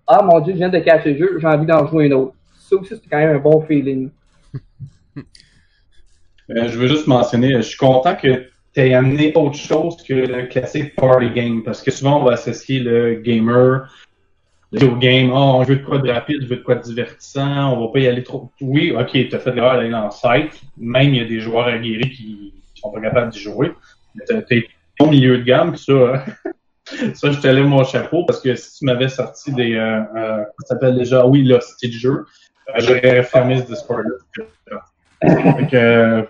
[0.07, 2.33] Ah mon dieu, je viens de cacher le jeu, j'ai envie d'en jouer une autre.
[2.57, 4.09] Ça aussi, c'est quand même un bon feeling.
[6.49, 10.13] Euh, je veux juste mentionner, je suis content que tu aies amené autre chose que
[10.13, 13.87] le classique party game, parce que souvent on va associer le gamer,
[14.71, 17.73] le game, oh, on veut de quoi de rapide, on veut de quoi de divertissant,
[17.73, 18.51] on va pas y aller trop.
[18.59, 21.67] Oui, ok, t'as fait l'erreur d'aller dans le site, même il y a des joueurs
[21.67, 23.71] aguerris qui sont pas capables d'y jouer,
[24.29, 24.67] été
[24.99, 26.17] au milieu de gamme, puis ça, euh,
[27.13, 30.43] ça je te lève mon chapeau, parce que si tu m'avais sorti des, euh, euh,
[30.59, 32.25] ça s'appelle déjà, oui, là, jeu,
[32.69, 34.79] euh, j'aurais fermé ce Discord-là.
[35.21, 36.27] Fait que,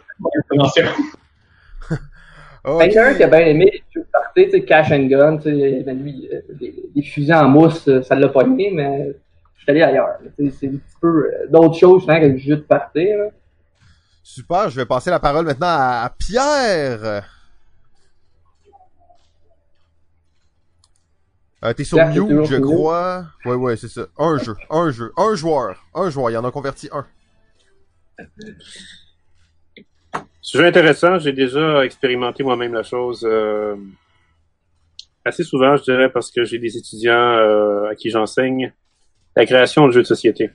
[2.66, 2.76] euh, attention.
[2.76, 2.80] Ok.
[2.82, 6.02] Quelqu'un qui a bien aimé les jeux de sais, Cash and Gun, tu sais, ben
[6.02, 9.16] lui, euh, les, les fusils en mousse, euh, ça l'a pas aimé, mais
[9.56, 10.18] je suis allé ailleurs.
[10.38, 13.06] C'est un petit peu euh, d'autres choses hein, que le jeu de party.
[13.06, 13.30] Là.
[14.22, 17.24] Super, je vais passer la parole maintenant à, Pierre.
[21.64, 22.76] Euh, T'es sur Pierre, mute, je sur mute?
[22.76, 23.26] crois.
[23.46, 24.08] Ouais, ouais, c'est ça.
[24.18, 26.32] Un jeu, un jeu, un joueur, un joueur.
[26.32, 27.06] Il en a converti un.
[30.44, 33.78] Sujet intéressant, j'ai déjà expérimenté moi-même la chose euh,
[35.24, 38.74] assez souvent, je dirais, parce que j'ai des étudiants euh, à qui j'enseigne
[39.38, 40.50] la création de jeux de société.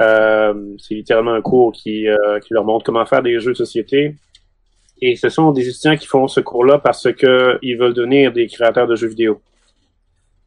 [0.00, 3.58] Euh, c'est littéralement un cours qui, euh, qui leur montre comment faire des jeux de
[3.58, 4.16] société.
[5.02, 8.46] et ce sont des étudiants qui font ce cours-là parce que ils veulent devenir des
[8.46, 9.42] créateurs de jeux vidéo.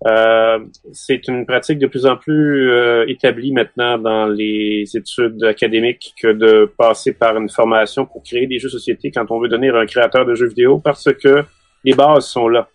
[0.06, 0.60] Euh,
[0.94, 6.28] c'est une pratique de plus en plus euh, établie maintenant dans les études académiques que
[6.28, 9.88] de passer par une formation pour créer des jeux société quand on veut devenir un
[9.88, 11.44] créateur de jeux vidéo parce que
[11.84, 12.70] les bases sont là.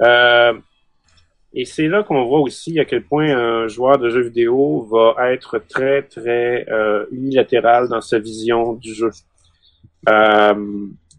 [0.00, 0.54] Euh,
[1.52, 5.32] et c'est là qu'on voit aussi à quel point un joueur de jeux vidéo va
[5.32, 6.66] être très, très
[7.10, 9.10] unilatéral dans sa vision du jeu.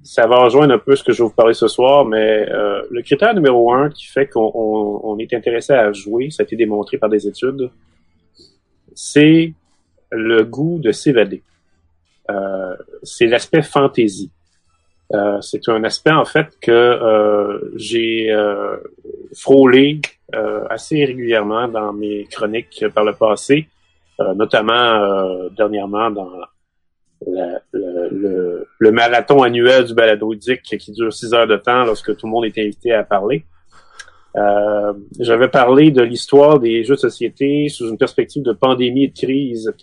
[0.04, 2.82] Ça va rejoindre un peu ce que je vais vous parler ce soir, mais euh,
[2.92, 6.46] le critère numéro un qui fait qu'on on, on est intéressé à jouer, ça a
[6.46, 7.70] été démontré par des études,
[8.94, 9.54] c'est
[10.12, 11.42] le goût de s'évader.
[12.30, 14.32] Euh, c'est l'aspect fantaisie.
[15.13, 18.78] Euh, c'est un aspect en fait que euh, j'ai euh,
[19.36, 20.02] frôlé
[20.34, 23.68] euh, assez régulièrement dans mes chroniques par le passé,
[24.36, 26.30] notamment dernièrement dans
[27.25, 30.33] le, le, le, marathon annuel du balado
[30.63, 33.45] qui dure six heures de temps lorsque tout le monde est invité à parler.
[34.36, 39.07] Euh, J'avais parlé de l'histoire des jeux de société sous une perspective de pandémie et
[39.09, 39.73] de crise.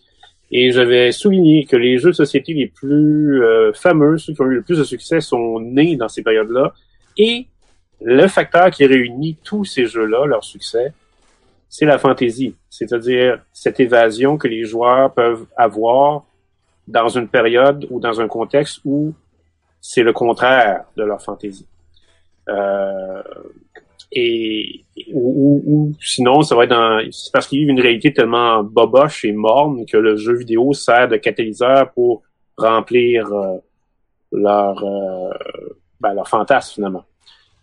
[0.52, 4.46] Et j'avais souligné que les jeux de société les plus euh, fameux, ceux qui ont
[4.46, 6.74] eu le plus de succès, sont nés dans ces périodes-là.
[7.16, 7.46] Et
[8.00, 10.92] le facteur qui réunit tous ces jeux-là, leur succès,
[11.68, 12.56] c'est la fantaisie.
[12.68, 16.24] C'est-à-dire cette évasion que les joueurs peuvent avoir
[16.90, 19.14] dans une période ou dans un contexte où
[19.80, 21.66] c'est le contraire de leur fantaisie.
[22.48, 23.22] Euh,
[24.12, 28.62] et ou, ou, sinon, ça va être c'est parce qu'il y a une réalité tellement
[28.64, 32.22] boboche et morne que le jeu vidéo sert de catalyseur pour
[32.56, 33.58] remplir euh,
[34.32, 35.30] leur euh,
[36.00, 37.04] ben, leur fantasme finalement.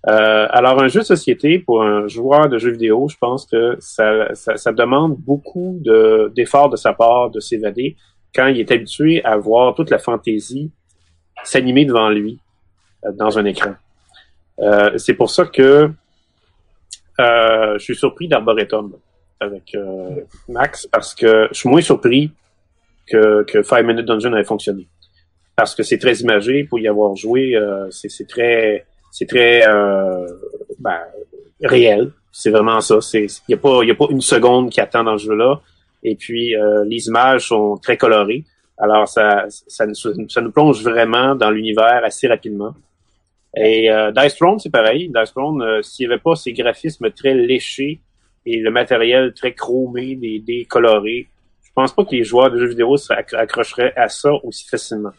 [0.08, 3.76] Euh, alors un jeu de société pour un joueur de jeu vidéo, je pense que
[3.80, 7.98] ça, ça, ça demande beaucoup de d'efforts de sa part de s'évader
[8.34, 10.72] quand il est habitué à voir toute la fantaisie
[11.44, 12.40] s'animer devant lui
[13.06, 13.76] euh, dans un écran.
[14.60, 15.92] Euh, c'est pour ça que
[17.20, 18.94] euh, je suis surpris d'Arboretum
[19.40, 19.76] avec
[20.50, 22.32] Max parce que je suis moins surpris
[23.06, 24.88] que, que Five Minute Dungeon avait fonctionné.
[25.56, 27.54] Parce que c'est très imagé, pour y avoir joué,
[27.92, 29.64] c'est très c'est très
[30.80, 31.02] ben,
[31.62, 32.12] réel.
[32.32, 32.98] C'est vraiment ça.
[33.14, 35.62] Il n'y a, pas, une seconde qui attend dans le jeu-là.
[36.10, 36.54] Et puis,
[36.86, 38.46] les images sont très colorées.
[38.78, 42.74] Alors, ça, ça, nous plonge vraiment dans l'univers assez rapidement.
[43.56, 45.10] Et euh, Dice Throne, c'est pareil.
[45.14, 48.02] Dice Throne, euh, s'il n'y avait pas ces graphismes très léchés
[48.46, 51.28] et le matériel très chromé, des colorés,
[51.64, 55.12] je pense pas que les joueurs de jeux vidéo s'accrocheraient à ça aussi facilement.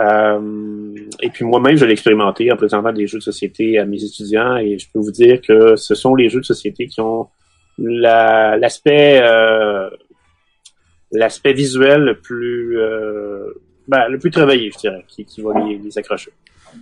[0.00, 4.02] Euh, et puis moi-même, je l'ai expérimenté en présentant des jeux de société à mes
[4.02, 7.28] étudiants et je peux vous dire que ce sont les jeux de société qui ont
[7.78, 9.88] l'aspect euh,
[11.12, 13.52] l'aspect visuel le plus euh,
[13.86, 16.32] ben, le plus travaillé, je dirais, qui, qui va les, les accrocher.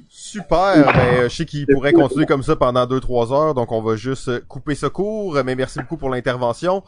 [0.09, 3.95] Super, ben, je sais qu'il pourrait continuer comme ça pendant 2-3 heures, donc on va
[3.95, 6.83] juste couper ce cours, mais merci beaucoup pour l'intervention.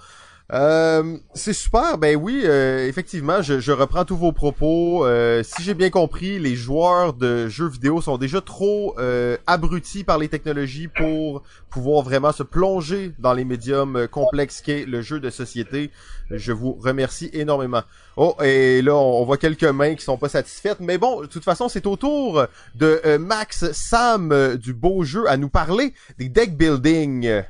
[0.54, 5.04] Euh, c'est super, ben oui, euh, effectivement, je, je, reprends tous vos propos.
[5.04, 10.04] Euh, si j'ai bien compris, les joueurs de jeux vidéo sont déjà trop euh, abrutis
[10.04, 15.20] par les technologies pour pouvoir vraiment se plonger dans les médiums complexes qu'est le jeu
[15.20, 15.90] de société.
[16.30, 17.82] Je vous remercie énormément.
[18.16, 21.44] Oh, et là, on, voit quelques mains qui sont pas satisfaites, mais bon, de toute
[21.44, 26.56] façon, c'est au tour de Max Sam du beau jeu à nous parler des deck
[26.56, 27.42] building.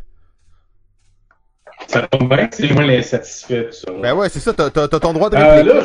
[1.86, 3.90] Ça tombe bien que c'est moi l'insatisfait, ça.
[3.92, 5.72] Ben ouais, c'est ça, t'as, t'as, ton droit de euh, réplique.
[5.72, 5.84] Euh, là,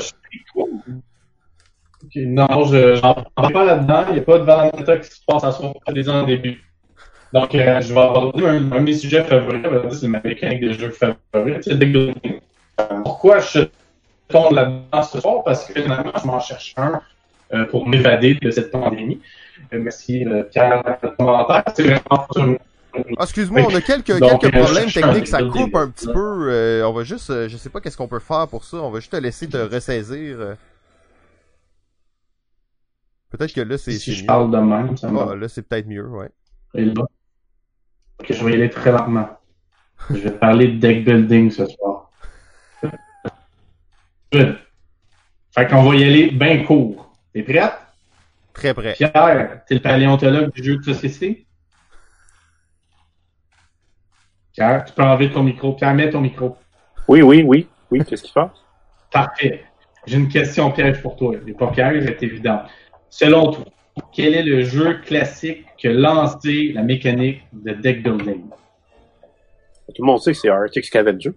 [2.14, 2.20] je...
[2.22, 4.06] non, je, parle pas là-dedans.
[4.10, 6.62] Il n'y a pas de Vendetta qui se passe à son des ans au début.
[7.32, 9.64] Donc, euh, je vais aborder un, un de mes sujets favoris,
[10.00, 12.14] c'est ma mécanique de jeu favorite, c'est le
[13.04, 13.62] Pourquoi je
[14.28, 15.44] tombe là-dedans ce soir?
[15.44, 17.02] Parce que finalement, je m'en cherche un
[17.54, 19.20] euh, pour m'évader de cette pandémie.
[19.74, 21.64] Euh, merci Pierre pour le commentaire.
[21.74, 22.28] C'est vraiment
[22.96, 26.50] ah, excuse-moi, on a quelques, quelques problèmes techniques, ça coupe un petit peu.
[26.52, 28.78] Euh, on va juste, euh, je sais pas qu'est-ce qu'on peut faire pour ça.
[28.78, 30.38] On va juste te laisser te ressaisir.
[30.40, 30.56] Euh.
[33.32, 33.94] Peut-être que là, c'est.
[33.94, 35.10] Si je parle de même, ça.
[35.10, 36.30] Ah, là, c'est peut-être mieux, ouais.
[36.76, 37.06] Et là.
[38.30, 39.30] Je vais y aller très lentement.
[40.10, 42.12] je vais parler de deck building ce soir.
[44.32, 44.58] Good.
[45.52, 47.12] Fait qu'on va y aller bien court.
[47.34, 47.74] T'es prête?
[48.54, 48.94] Très prêt.
[48.94, 51.48] Pierre, t'es le paléontologue du jeu de société?
[54.54, 55.74] Pierre, tu peux enlever ton micro.
[55.74, 56.56] Pierre, mets ton micro.
[57.08, 57.68] Oui, oui, oui.
[57.92, 58.52] Oui, qu'est-ce qui se passe?
[59.12, 59.66] Parfait.
[60.06, 61.34] J'ai une question piège pour toi.
[61.42, 62.62] Il n'est pas piège, c'est évident.
[63.10, 63.66] Selon toi,
[64.12, 68.44] quel est le jeu classique a lancé la mécanique de deck building?
[69.94, 71.34] Tout le monde sait que c'est Arctic Scavenger.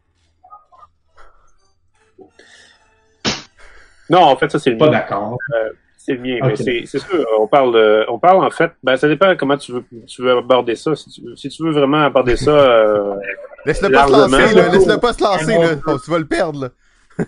[4.08, 5.36] Non, en fait, ça c'est le Pas d'accord.
[5.54, 5.72] Euh,
[6.06, 6.14] c'est.
[6.14, 6.20] Ok.
[6.22, 9.72] Mais c'est, c'est sûr, on parle, on parle en fait, ben, ça dépend comment tu
[9.72, 10.94] veux, tu veux aborder ça.
[10.94, 13.14] Si tu, si tu veux vraiment aborder ça, euh,
[13.66, 14.68] Laisse-le pas se lancer, là.
[14.68, 15.80] Laisse-le pas se lancer, là.
[15.86, 16.70] Oh, tu vas le perdre,
[17.18, 17.24] là.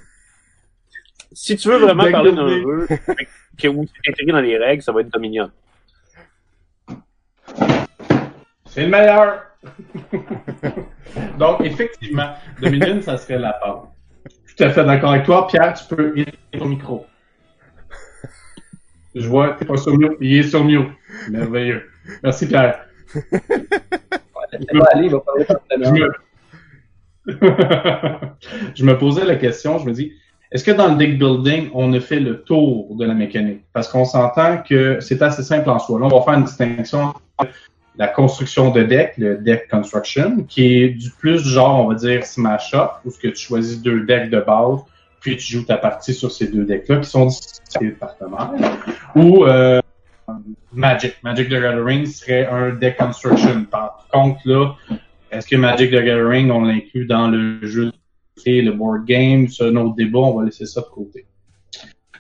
[1.33, 2.87] si tu veux vraiment parler d'un jeu
[3.59, 5.51] que, où c'est intégré dans les règles, ça va être Dominion.
[8.67, 9.43] C'est le meilleur!
[11.38, 13.88] Donc, effectivement, Dominion, ça serait la part.
[14.57, 15.49] Tout à fait d'accord avec toi.
[15.49, 17.07] Pierre, tu peux éteindre ton micro.
[19.18, 20.12] Je vois, t'es pas sur mute.
[20.20, 20.88] Il est sur mute.
[21.31, 21.83] Merveilleux.
[22.22, 22.81] Merci, Pierre.
[24.92, 25.22] Aller, il va
[25.70, 26.11] Je me...
[28.74, 30.12] je me posais la question, je me dis,
[30.50, 33.64] est-ce que dans le deck building, on a fait le tour de la mécanique?
[33.74, 36.00] Parce qu'on s'entend que c'est assez simple en soi.
[36.00, 37.52] Là, on va faire une distinction entre
[37.98, 42.24] la construction de deck, le deck construction, qui est du plus genre, on va dire,
[42.24, 44.81] smash up, où ce que tu choisis deux decks de base,
[45.20, 48.52] puis tu joues ta partie sur ces deux decks-là, qui sont distribués partenaires.
[49.14, 49.81] Ou euh,
[50.72, 51.14] Magic.
[51.22, 53.64] Magic the Gathering serait un deck construction.
[53.64, 54.74] Par contre, là,
[55.31, 57.90] est-ce que Magic the Gathering, on l'inclut dans le jeu,
[58.46, 59.48] le board game?
[59.48, 61.26] C'est un autre débat, on va laisser ça de côté.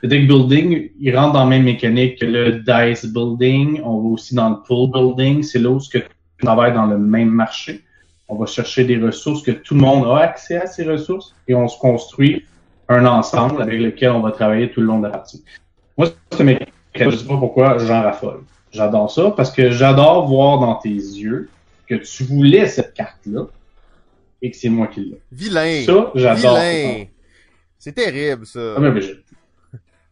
[0.02, 3.80] Le deck building, il rentre dans la même mécanique que le dice building.
[3.84, 5.42] On va aussi dans le pool building.
[5.42, 7.82] C'est là où ce que tu travailles dans le même marché.
[8.28, 11.54] On va chercher des ressources que tout le monde a accès à ces ressources et
[11.54, 12.44] on se construit
[12.88, 15.44] un ensemble avec lequel on va travailler tout le long de la partie.
[15.96, 16.72] Moi, c'est mécanique.
[16.94, 18.40] Je sais pas pourquoi j'en raffole.
[18.72, 21.48] J'adore ça parce que j'adore voir dans tes yeux
[21.86, 23.46] que tu voulais cette carte-là
[24.42, 25.20] et que c'est moi qui l'ai.
[25.32, 25.82] Vilain.
[25.86, 26.58] Ça, j'adore.
[26.58, 27.04] Vilain.
[27.78, 28.74] C'est terrible, ça.
[28.76, 29.22] Ah, mais, mais j'ai-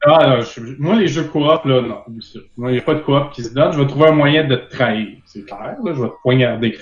[0.08, 2.02] Ah, je- moi, les jeux coop, là, non.
[2.56, 3.72] Moi, il n'y a pas de coop qui se donne.
[3.72, 5.16] Je vais trouver un moyen de te trahir.
[5.24, 5.92] C'est clair, là.
[5.94, 6.78] Je vais te poignarder.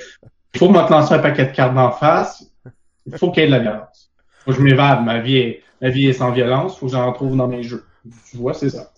[0.53, 2.45] Il faut me te lancer un paquet de cartes d'en face.
[3.07, 4.11] Il faut qu'il y ait de la violence.
[4.45, 5.05] Faut que je m'évade.
[5.05, 6.79] Ma vie est, ma vie est sans violence.
[6.79, 7.85] Faut que j'en trouve dans mes jeux.
[8.31, 8.91] Tu vois, c'est ça.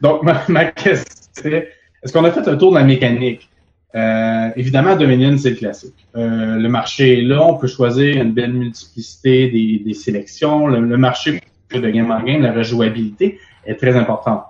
[0.00, 1.68] Donc, ma, question, c'est,
[2.02, 3.50] est-ce qu'on a fait un tour de la mécanique?
[3.94, 6.06] Euh, évidemment, Dominion, c'est le classique.
[6.16, 9.50] Euh, le marché est là, on peut choisir une belle multiplicité
[9.84, 10.66] des, sélections.
[10.66, 14.44] Le, le marché de game en game, la rejouabilité est très importante.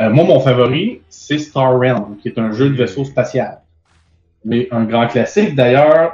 [0.00, 3.60] Euh, moi, mon favori, c'est Star Realm, qui est un jeu de vaisseau spatial.
[4.44, 6.12] Mais un grand classique, d'ailleurs.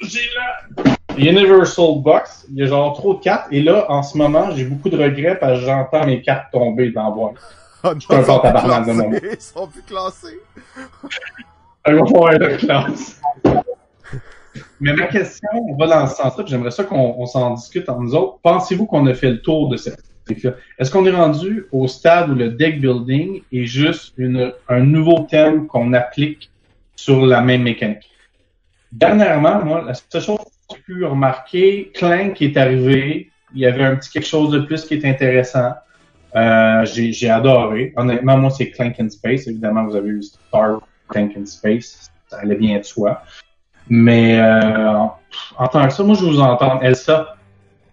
[0.00, 2.46] J'ai la Universal Box.
[2.50, 3.48] Il y a genre trop de cartes.
[3.50, 6.90] Et là, en ce moment, j'ai beaucoup de regrets parce que j'entends mes cartes tomber
[6.90, 7.34] dans la boîte.
[7.84, 9.12] Oh, non, suis un ils fort tabarnak de mon-.
[9.12, 10.40] Ils sont plus classés.
[11.86, 13.20] Il va falloir être classe.
[14.80, 18.00] Mais ma question, on va dans ce sens-là, j'aimerais ça qu'on on s'en discute entre
[18.00, 18.38] nous autres.
[18.42, 20.00] Pensez-vous qu'on a fait le tour de cette
[20.78, 25.20] Est-ce qu'on est rendu au stade où le deck building est juste une, un nouveau
[25.30, 26.50] thème qu'on applique
[26.96, 28.10] sur la même mécanique?
[28.90, 30.38] Dernièrement, moi, la seule chose
[30.86, 34.94] pu remarquer, Clank est arrivé, il y avait un petit quelque chose de plus qui
[34.94, 35.72] est intéressant.
[36.34, 37.92] Euh, j'ai adoré.
[37.96, 39.46] Honnêtement, moi, c'est Clank in Space.
[39.46, 42.10] Évidemment, vous avez eu Star Clank in Space.
[42.28, 43.22] Ça allait bien de soi.
[43.88, 45.06] Mais euh,
[45.56, 46.80] en tant que ça, moi, je vous entends.
[46.80, 47.36] Elsa.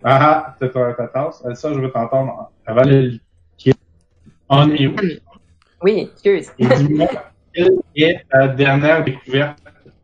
[0.04, 1.44] Ah ah, ta tasse.
[1.48, 3.20] Elsa, je veux t'entendre avant le.
[4.50, 5.22] On mute.
[5.82, 6.52] Oui, excuse.
[6.60, 7.08] Et dis-moi,
[7.54, 9.58] quelle est ta dernière découverte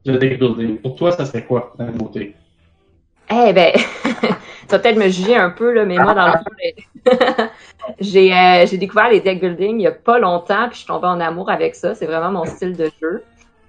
[0.06, 0.78] de deck building?
[0.78, 2.36] Pour toi, ça serait quoi, la nouveauté?
[3.32, 7.46] Eh ben, tu vas peut-être me juger un peu, là, mais moi, dans le fond,
[8.00, 10.88] j'ai euh, j'ai découvert les deck building il y a pas longtemps, puis je suis
[10.88, 11.96] tombée en amour avec ça.
[11.96, 13.24] C'est vraiment mon style de jeu.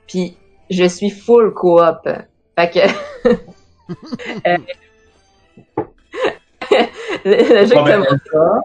[0.06, 0.36] Puis,
[0.70, 2.08] je suis full coop.
[2.58, 3.28] Fait que...
[4.46, 4.56] Euh,
[7.24, 8.62] le, le jeu Ah, que t'as Elsa.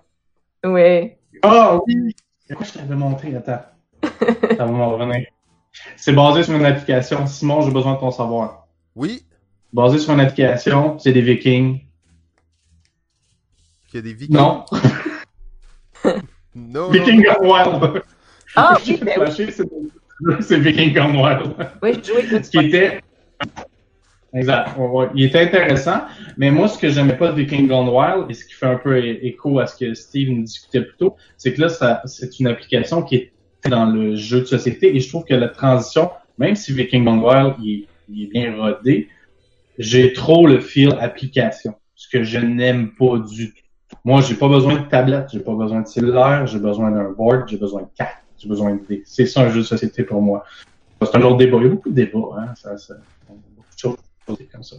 [0.66, 1.12] Oui.
[1.42, 2.16] Ah oui!
[2.48, 3.36] Pourquoi je t'avais montré?
[3.36, 3.64] Attends.
[4.04, 5.26] Ça va m'en revenir.
[5.96, 7.26] C'est basé sur une application.
[7.26, 8.68] Simon, j'ai besoin de ton savoir.
[8.96, 9.25] Oui.
[9.76, 11.82] Basé sur une application, c'est des vikings.
[13.92, 14.36] Il y a des vikings.
[14.36, 14.64] Non.
[16.58, 16.90] Non, non.
[16.92, 18.02] Viking Gone Wild.
[18.56, 19.30] Ah oui, ben
[20.40, 21.54] c'est Viking Gone Wild.
[21.84, 23.02] oui, je jouais Ce qui était.
[24.34, 24.70] Exact.
[25.16, 26.04] Il était intéressant,
[26.38, 28.78] mais moi, ce que j'aimais pas de Viking Gone Wild, et ce qui fait un
[28.78, 32.48] peu écho à ce que Steve nous discutait plus tôt, c'est que là, c'est une
[32.48, 33.32] application qui est
[33.70, 37.20] dans le jeu de société, et je trouve que la transition, même si Viking Gone
[37.22, 39.10] Wild, il, est- il est bien rodé,
[39.78, 43.62] j'ai trop le feel application, ce que je n'aime pas du tout.
[44.04, 47.48] Moi, j'ai pas besoin de tablette, j'ai pas besoin de cellulaire, j'ai besoin d'un board,
[47.48, 49.04] j'ai besoin de cartes, j'ai besoin de dés.
[49.06, 50.44] C'est ça un jeu de société pour moi.
[51.02, 51.58] C'est un autre débat.
[51.58, 52.54] Il y a beaucoup de débats, hein.
[52.56, 52.96] Ça, ça,
[53.28, 53.98] beaucoup de choses
[54.52, 54.76] comme ça.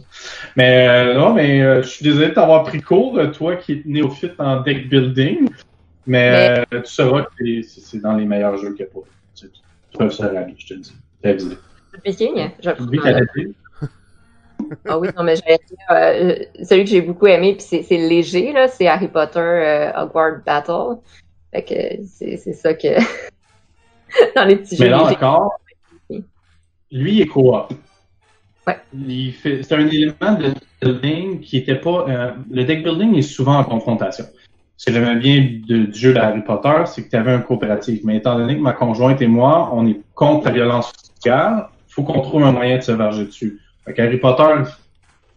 [0.55, 3.73] Mais euh, non, mais euh, je suis désolé de t'avoir pris court, euh, toi qui
[3.73, 5.49] es néophyte en deck building.
[6.05, 8.91] Mais, euh, tu sauras que c'est- c'est c'est dans les meilleurs jeux qu'il y a
[8.91, 8.99] pas.
[9.35, 9.47] Tu
[9.97, 10.95] peux se je te le dis.
[11.21, 11.57] T'as avisé.
[12.05, 12.49] Viking.
[12.61, 13.11] Je le Oublie prends.
[14.85, 18.51] Ah oui, non, mais j'allais dire, euh, celui que j'ai beaucoup aimé, puis c'est léger,
[18.53, 20.99] là, c'est Harry Potter euh, Hogwarts Battle.
[21.53, 22.87] Fait que c'est ça que
[24.35, 24.91] dans les petits Mais jeux.
[24.91, 25.53] là j'ai- encore,
[26.91, 27.45] lui il est coop.
[28.65, 28.77] Ouais.
[28.93, 32.05] Il fait, c'est un élément de building qui était pas.
[32.09, 34.25] euh, le deck building est souvent en confrontation.
[34.75, 37.39] Ce que j'aimais bien de- du jeu de Harry Potter, c'est que tu avais un
[37.39, 38.01] coopératif.
[38.03, 41.93] Mais étant donné que ma conjointe et moi, on est contre la violence fiscale, il
[41.93, 43.59] faut qu'on trouve un moyen de se varger dessus.
[43.87, 44.71] Fait qu'Harry Potter, je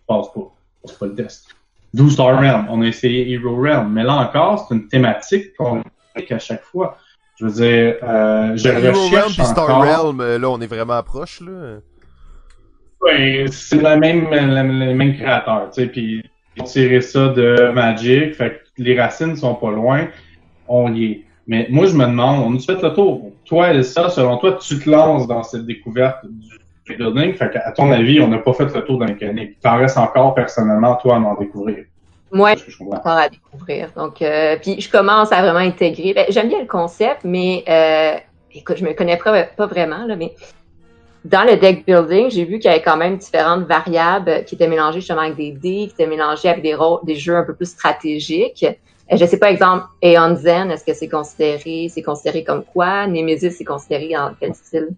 [0.07, 0.53] passe pas.
[0.85, 1.47] Je passe pas le test.
[1.95, 2.67] D'où Star Realm.
[2.69, 3.93] On a essayé Hero Realm.
[3.93, 5.83] Mais là encore, c'est une thématique qu'on
[6.31, 6.99] à chaque fois.
[7.39, 10.05] Je veux dire, euh, je Hero Realm recherche puis Star encore...
[10.05, 11.79] Realm, euh, là, on est vraiment proche, là.
[13.01, 16.23] Ouais, c'est la même, la- le même créateur, tu sais, puis
[16.61, 20.09] ont tiré ça de Magic, fait que les racines sont pas loin,
[20.69, 21.25] on y est.
[21.47, 23.33] Mais moi, je me demande, on a fait le tour.
[23.47, 27.91] Toi, Elsa, selon toi, tu te lances dans cette découverte du building, fait qu'à ton
[27.93, 29.61] avis, on n'a pas fait le tour de la mécanique.
[29.61, 31.85] T'en restes encore, personnellement, toi, à en découvrir.
[32.33, 33.91] Moi, je encore à découvrir.
[33.97, 36.15] Donc, euh, puis je commence à vraiment intégrer.
[36.15, 38.17] Ben, J'aime bien le concept, mais euh,
[38.55, 40.35] écoute, je me connais pas, pas vraiment, là, mais
[41.25, 44.69] dans le deck building, j'ai vu qu'il y avait quand même différentes variables qui étaient
[44.69, 47.55] mélangées justement avec des dés, qui étaient mélangées avec des, rôles, des jeux un peu
[47.55, 48.65] plus stratégiques.
[48.65, 53.07] Euh, Je sais pas, exemple, Aeon Zen, est-ce que c'est considéré, c'est considéré comme quoi?
[53.07, 54.91] Nemesis, c'est considéré en quel style?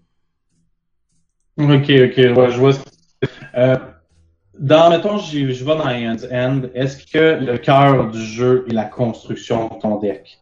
[1.57, 2.73] Ok, ok, ouais, je vois.
[2.73, 2.81] ce-
[3.55, 3.77] Euh,
[4.59, 8.85] dans, mettons, je, vais dans Ion's End, est-ce que le cœur du jeu est la
[8.85, 10.39] construction de ton deck?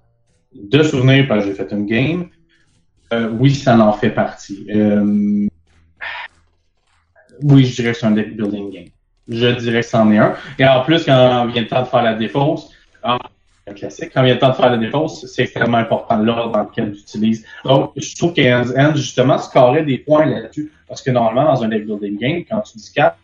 [0.53, 2.29] De souvenir, parce que j'ai fait une game,
[3.13, 4.67] euh, oui, ça en fait partie.
[4.73, 5.47] Euh,
[7.43, 8.85] oui, je dirais que c'est un deck building game.
[9.27, 10.35] Je dirais que c'en est un.
[10.59, 12.69] Et en plus, quand vient le temps de faire la défausse,
[13.67, 16.63] un classique, quand vient le temps de faire la défausse, c'est extrêmement important l'ordre dans
[16.63, 17.45] lequel tu utilises.
[17.63, 20.71] Donc, je trouve qu'Ion's End, justement, scorait des points là-dessus.
[20.87, 23.15] Parce que normalement, dans un deck building game, quand tu dis 4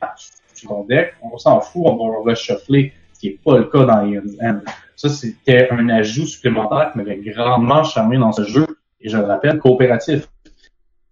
[0.54, 3.86] sur ton deck, on s'en fout, on va reshuffler, ce qui n'est pas le cas
[3.86, 4.60] dans Ion's End.
[4.96, 8.66] Ça, c'était un ajout supplémentaire qui m'avait grandement charmé dans ce jeu,
[9.02, 10.28] et je le rappelle, coopératif.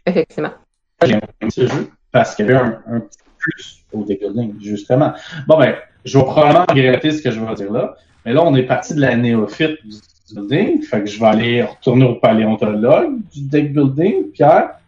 [0.05, 0.51] Effectivement.
[1.03, 4.55] J'ai aimé ce jeu parce qu'il y avait un, un petit plus au deck building,
[4.61, 5.13] justement.
[5.47, 7.95] Bon, ben, je vais probablement regretter ce que je vais dire là,
[8.25, 9.99] mais là, on est parti de la néophyte du
[10.33, 14.31] building, fait que je vais aller retourner au paléontologue du deck building.
[14.31, 14.79] Pierre,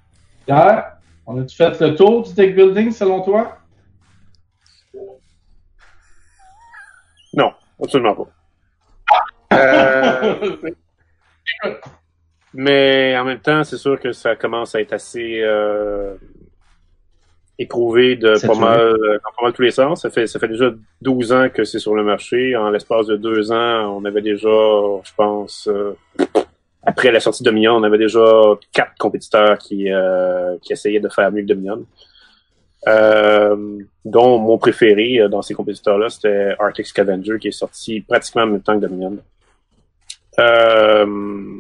[0.46, 3.60] Pierre, on a-tu fait le tour du deck building selon toi?
[7.34, 8.28] Non, absolument pas.
[9.54, 10.36] Euh,
[12.54, 16.16] mais en même temps, c'est sûr que ça commence à être assez euh,
[17.60, 20.02] éprouvé de pas mal, euh, dans pas mal tous les sens.
[20.02, 22.56] Ça fait, ça fait déjà 12 ans que c'est sur le marché.
[22.56, 25.98] En l'espace de deux ans, on avait déjà, je pense, euh,
[26.84, 28.26] après la sortie de Dominion, on avait déjà
[28.72, 31.86] quatre compétiteurs qui, euh, qui essayaient de faire mieux que Dominion.
[32.88, 38.44] Euh, dont mon préféré euh, dans ces compétiteurs-là, c'était Arctic Scavenger, qui est sorti pratiquement
[38.44, 39.18] en même temps que Dominion.
[40.40, 41.60] Euh,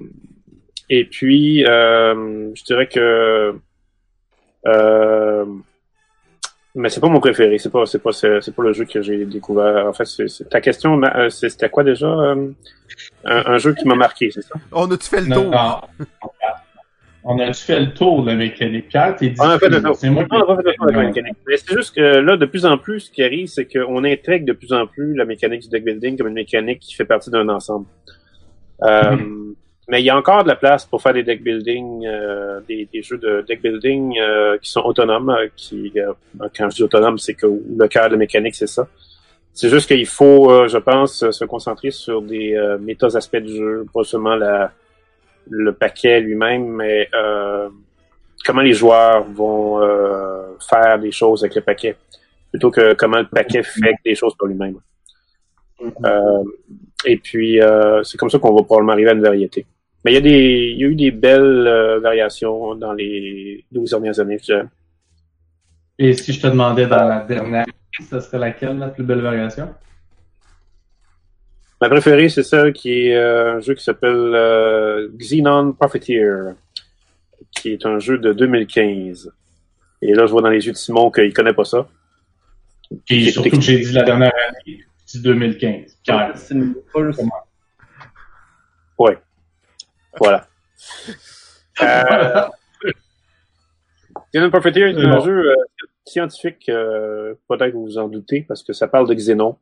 [0.89, 3.55] et puis, euh, je dirais que...
[6.80, 9.01] Mais c'est pas mon préféré, c'est pas c'est pas c'est c'est pas le jeu que
[9.01, 9.88] j'ai découvert.
[9.88, 12.49] En fait, c'est c'est- ta question, euh, c'est- c'était quoi déjà euh,
[13.25, 14.55] un, un jeu qui m'a marqué, c'est ça?
[14.71, 15.51] On a-tu fait le Non, tour?
[15.51, 16.07] non.
[17.30, 18.88] On a-tu fait le tour de la mécanique?
[18.89, 19.36] Pierre, t'es dit.
[19.41, 19.95] On a fait le tour.
[19.95, 20.34] C'est moi qui.
[20.38, 21.36] Non, on a fait le tour de la mécanique.
[21.47, 24.45] Mais c'est juste que là, de plus en plus, ce qui arrive, c'est qu'on intègre
[24.45, 27.30] de plus en plus la mécanique du deck building comme une mécanique qui fait partie
[27.32, 27.86] d'un ensemble.
[28.84, 29.17] Euh,
[29.89, 32.89] Mais il y a encore de la place pour faire des deck building, euh, des,
[32.91, 35.29] des jeux de deck building euh, qui sont autonomes.
[35.29, 36.11] euh, Qui, euh,
[36.55, 38.85] quand je dis autonome, c'est que le cœur de la mécanique, c'est ça.
[39.53, 43.55] C'est juste qu'il faut, euh, je pense, se concentrer sur des euh, méta aspects du
[43.55, 44.71] jeu, pas seulement la,
[45.49, 47.69] le paquet lui-même, mais euh,
[48.45, 51.95] comment les joueurs vont euh, faire des choses avec le paquet,
[52.51, 54.79] plutôt que comment le paquet fait des choses pour lui-même.
[56.03, 56.43] Euh,
[57.05, 59.65] et puis, euh, c'est comme ça qu'on va probablement arriver à une variété.
[60.07, 63.65] Mais il y a, des, il y a eu des belles euh, variations dans les
[63.73, 64.63] 12 dernières années, je.
[65.99, 67.65] Et si je te demandais dans la dernière,
[68.09, 69.67] ce serait laquelle la plus belle variation?
[71.81, 76.53] Ma préférée, c'est celle qui est euh, un jeu qui s'appelle euh, Xenon Profiteer,
[77.51, 79.29] qui est un jeu de 2015.
[80.03, 81.85] Et là, je vois dans les yeux de Simon qu'il connaît pas ça.
[83.09, 85.97] Et surtout que j'ai dit la dernière année, c'est 2015.
[86.01, 86.31] Pierre.
[86.35, 86.75] C'est une.
[90.20, 90.47] Voilà.
[91.80, 92.47] Euh,
[94.34, 95.55] Xenon Profiteer est C'est un jeu euh,
[96.05, 99.57] scientifique, euh, peut-être vous vous en doutez, parce que ça parle de xénon.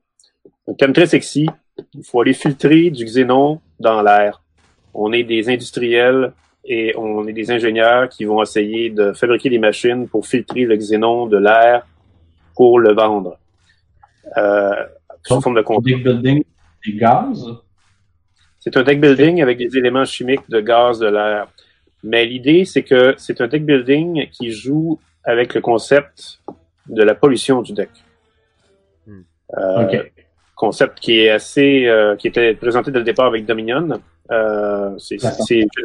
[0.68, 1.47] Un thème très sexy.
[1.93, 4.41] Il faut aller filtrer du xénon dans l'air.
[4.93, 6.32] On est des industriels
[6.64, 10.76] et on est des ingénieurs qui vont essayer de fabriquer des machines pour filtrer le
[10.78, 11.86] xénon de l'air
[12.56, 13.38] pour le vendre.
[14.38, 14.86] Euh,
[15.24, 16.01] sous forme de contenu.
[16.01, 16.45] des
[16.93, 17.45] gaz?
[18.66, 21.47] C'est un deck building avec des éléments chimiques de gaz, de l'air.
[22.03, 26.39] Mais l'idée, c'est que c'est un deck building qui joue avec le concept
[26.88, 27.91] de la pollution du deck.
[29.05, 29.22] Hmm.
[29.55, 30.03] Euh.
[30.55, 33.99] Concept qui est assez, euh, qui était présenté dès le départ avec Dominion.
[34.32, 35.18] Euh, c'est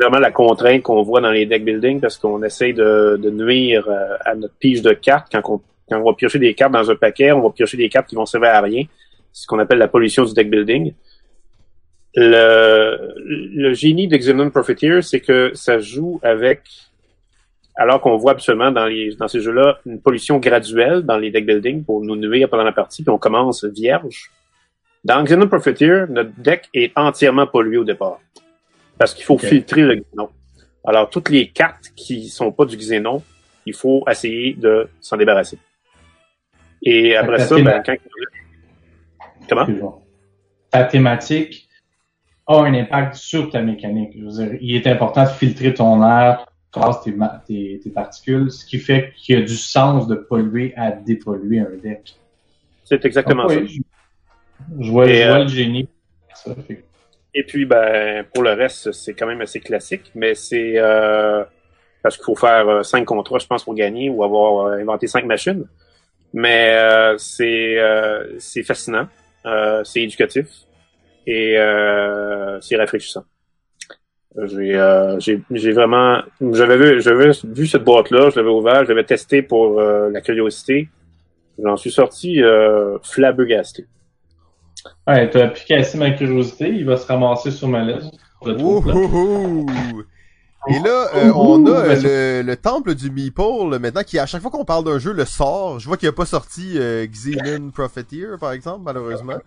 [0.00, 3.86] vraiment la contrainte qu'on voit dans les deck building parce qu'on essaye de, de nuire
[3.90, 6.90] euh, à notre pige de cartes quand on, quand on va piocher des cartes dans
[6.90, 8.84] un paquet, on va piocher des cartes qui vont servir à rien.
[9.32, 10.94] C'est ce qu'on appelle la pollution du deck building.
[12.14, 16.62] Le, le génie de Xenon Profiteer, c'est que ça joue avec,
[17.76, 21.46] alors qu'on voit absolument dans, les, dans ces jeux-là une pollution graduelle dans les deck
[21.46, 24.30] building pour nous nuire pendant la partie, puis on commence vierge.
[25.04, 28.20] Dans Xenon Profiteer, notre deck est entièrement pollué au départ.
[28.98, 30.28] Parce qu'il faut filtrer le Xenon.
[30.84, 33.22] Alors, toutes les cartes qui sont pas du Xenon,
[33.64, 35.58] il faut essayer de s'en débarrasser.
[36.82, 37.96] Et après ça, la ben, quand...
[39.48, 40.02] Comment?
[40.70, 41.68] Ta thématique
[42.50, 44.12] a un impact sur ta mécanique.
[44.18, 47.14] Je veux dire, il est important de filtrer ton air, trace tes,
[47.46, 51.60] tes, tes particules, ce qui fait qu'il y a du sens de polluer à dépolluer
[51.60, 52.16] un deck.
[52.84, 53.60] C'est exactement Donc, ça.
[53.66, 53.80] Je,
[54.80, 55.88] je vois, Et, je vois euh, le génie.
[56.34, 56.84] Ça, fait-
[57.34, 61.44] Et puis, ben, pour le reste, c'est quand même assez classique, mais c'est euh,
[62.02, 65.06] parce qu'il faut faire euh, cinq contrats, je pense, pour gagner ou avoir euh, inventé
[65.06, 65.64] cinq machines.
[66.32, 66.76] Mais
[67.18, 67.76] c'est
[68.38, 69.08] c'est fascinant,
[69.84, 70.46] c'est éducatif
[71.26, 73.24] et euh, c'est rafraîchissant.
[74.44, 76.20] J'ai euh, j'ai j'ai vraiment
[76.52, 80.08] j'avais vu j'avais vu cette boîte là, je l'avais ouvert, je l'avais testé pour euh,
[80.10, 80.88] la curiosité.
[81.62, 83.86] J'en suis sorti euh, flabbergasté.
[85.06, 88.14] Ouais, t'as piqué assez ma curiosité, il va se ramasser sur ma liste.
[90.68, 94.42] Et là, euh, on a euh, le, le temple du Meeple, maintenant, qui à chaque
[94.42, 95.78] fois qu'on parle d'un jeu, le sort.
[95.78, 99.38] Je vois qu'il n'a pas sorti euh, Xenon Profiteer, par exemple, malheureusement.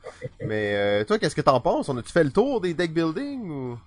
[0.44, 1.88] Mais euh, toi, qu'est-ce que t'en penses?
[1.88, 3.78] On a-tu fait le tour des deck building ou...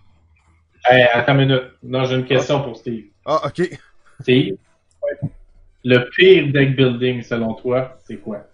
[0.88, 1.64] Hey, attends une minute.
[1.82, 3.06] Non, j'ai une question pour Steve.
[3.24, 3.76] Ah, ok.
[4.20, 4.56] Steve,
[5.84, 8.46] le pire deck building selon toi, c'est quoi?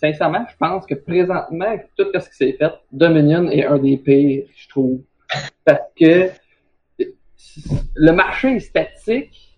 [0.00, 3.96] Sincèrement, je pense que présentement, avec tout ce qui s'est fait, Dominion est un des
[3.96, 5.00] pires, je trouve.
[5.64, 6.30] Parce que
[7.94, 9.56] le marché est statique,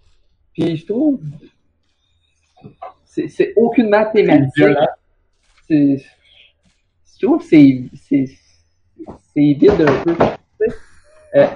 [0.52, 1.20] puis je trouve
[3.04, 4.64] c'est aucunement thématique.
[5.68, 5.98] Je
[7.20, 8.24] trouve que c'est
[9.36, 10.16] vide un peu.
[11.34, 11.46] Euh,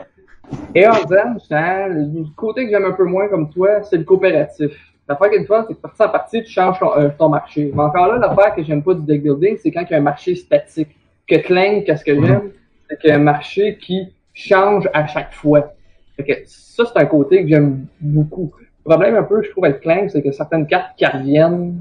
[0.75, 4.73] et en disant, le côté que j'aime un peu moins comme toi, c'est le coopératif.
[5.09, 7.71] L'affaire qu'une fois, c'est que partie en partie, tu changes ton, euh, ton marché.
[7.75, 9.99] Mais encore là, l'affaire que j'aime pas du deck building, c'est quand il y a
[9.99, 10.97] un marché statique.
[11.29, 12.53] Que Clank, qu'est-ce que j'aime,
[12.89, 15.76] c'est qu'il y a un marché qui change à chaque fois.
[16.17, 18.53] Fait que ça, c'est un côté que j'aime beaucoup.
[18.85, 21.77] Le problème un peu, je trouve, avec Clank, c'est que certaines cartes qui reviennent,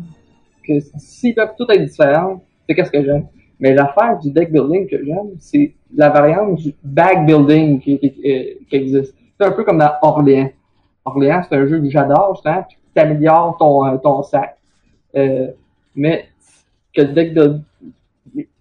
[0.68, 3.28] que s'ils peuvent toutes être différentes, c'est qu'est-ce que j'aime.
[3.60, 8.08] Mais l'affaire du deck building que j'aime, c'est la variante du bag building qui, qui,
[8.08, 9.16] euh, qui existe.
[9.40, 10.50] C'est un peu comme dans Orléans.
[11.06, 14.58] Orléans, c'est un jeu que j'adore, justement, tu améliores ton, euh, ton sac.
[15.16, 15.52] Euh,
[15.96, 16.26] mais
[16.94, 17.62] que le deck building...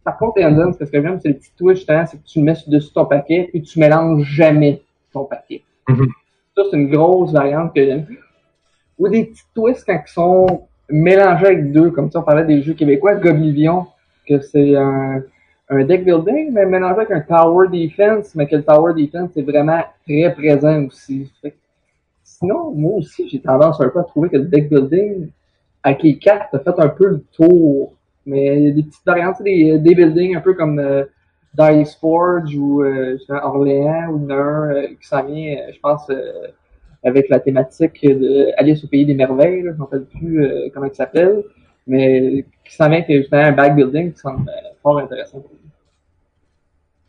[0.05, 2.45] Par contre, Enzen, ce que j'aime, c'est le petit twist, justement, c'est que tu le
[2.45, 4.83] mets dessus ton paquet, puis tu mélanges jamais
[5.15, 5.29] ton.
[5.89, 6.09] Mhm.
[6.57, 8.07] Ça, c'est une grosse variante que j'aime.
[8.99, 12.63] Ou des petits twists quand ils sont mélangés avec deux, comme ça, on parlait des
[12.63, 13.87] jeux québécois, Goblivion,
[14.29, 15.23] que c'est un,
[15.69, 19.43] un deck building, mais mélangé avec un tower defense, mais que le tower defense est
[19.43, 21.31] vraiment très présent aussi.
[21.41, 21.55] Fait
[22.23, 25.29] sinon, moi aussi, j'ai tendance un peu à trouver que le deck building,
[25.83, 27.93] avec les cartes, a fait un peu le tour.
[28.27, 31.05] Mais il y a des petites variantes, des, des buildings un peu comme euh,
[31.55, 36.11] Dice Forge ou euh, Orléans ou Neur euh, qui s'en vient, euh, je pense,
[37.05, 40.95] avec la thématique de Alice au pays des merveilles, je ne rappelle plus comment il
[40.95, 41.45] s'appelle,
[41.87, 44.51] mais qui s'en vient avec justement un back building qui semble
[44.83, 45.45] fort intéressant.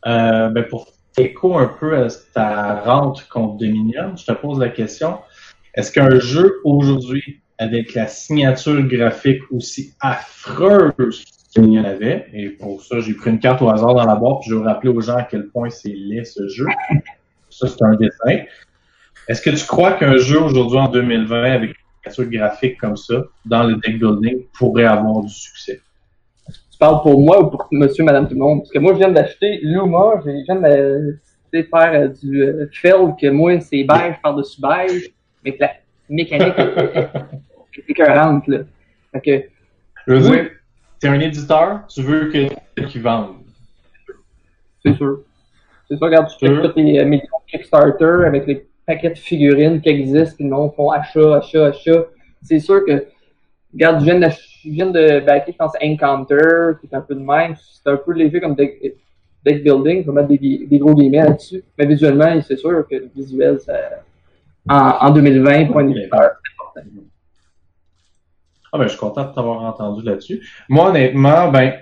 [0.06, 0.86] Euh, ben pour
[1.18, 5.18] écho un peu à ta rente contre Dominion, je te pose la question.
[5.74, 11.24] Est-ce qu'un jeu aujourd'hui, avec la signature graphique aussi affreuse
[11.56, 14.40] que Dominion avait, et pour ça, j'ai pris une carte au hasard dans la boîte,
[14.40, 16.66] puis je veux rappeler aux gens à quel point c'est laid ce jeu.
[17.50, 18.44] Ça, c'est un dessin.
[19.28, 23.24] Est-ce que tu crois qu'un jeu aujourd'hui en 2020 avec une signature graphique comme ça,
[23.44, 25.80] dans le deck building, pourrait avoir du succès?
[26.48, 28.60] Tu parles pour moi ou pour monsieur, madame, tout le monde?
[28.60, 31.18] Parce que moi, je viens d'acheter Luma, je viens de
[31.52, 35.10] faire euh, du euh, fell, que moi, c'est beige par-dessus beige,
[35.44, 35.70] mais que la
[36.10, 38.58] mécanique est écœurante, là.
[39.12, 39.46] Fait que,
[40.06, 40.36] Je veux Oui.
[40.36, 40.50] dire,
[41.00, 43.36] t'es un éditeur, tu veux que qu'ils vendent.
[44.84, 45.20] c'est sûr.
[45.88, 49.80] C'est sûr, regarde, tu fais tous les millions de Kickstarter avec les paquets de figurines
[49.80, 52.04] qui existent, puis le monde font achat, achat, achat.
[52.42, 53.06] C'est sûr que,
[53.72, 57.14] regarde, je viens de, je viens de backer, je pense, Encounter, qui est un peu
[57.14, 57.54] de même.
[57.56, 58.80] C'est un peu léger comme deck,
[59.44, 61.62] deck building, je vais mettre des, des gros guillemets là-dessus.
[61.78, 63.74] Mais visuellement, c'est sûr que le visuel, ça,
[64.68, 67.05] en, en 2020, pour un éditeur, c'est important.
[68.76, 70.46] Ah ben, je suis content de t'avoir entendu là-dessus.
[70.68, 71.72] Moi, honnêtement, ben,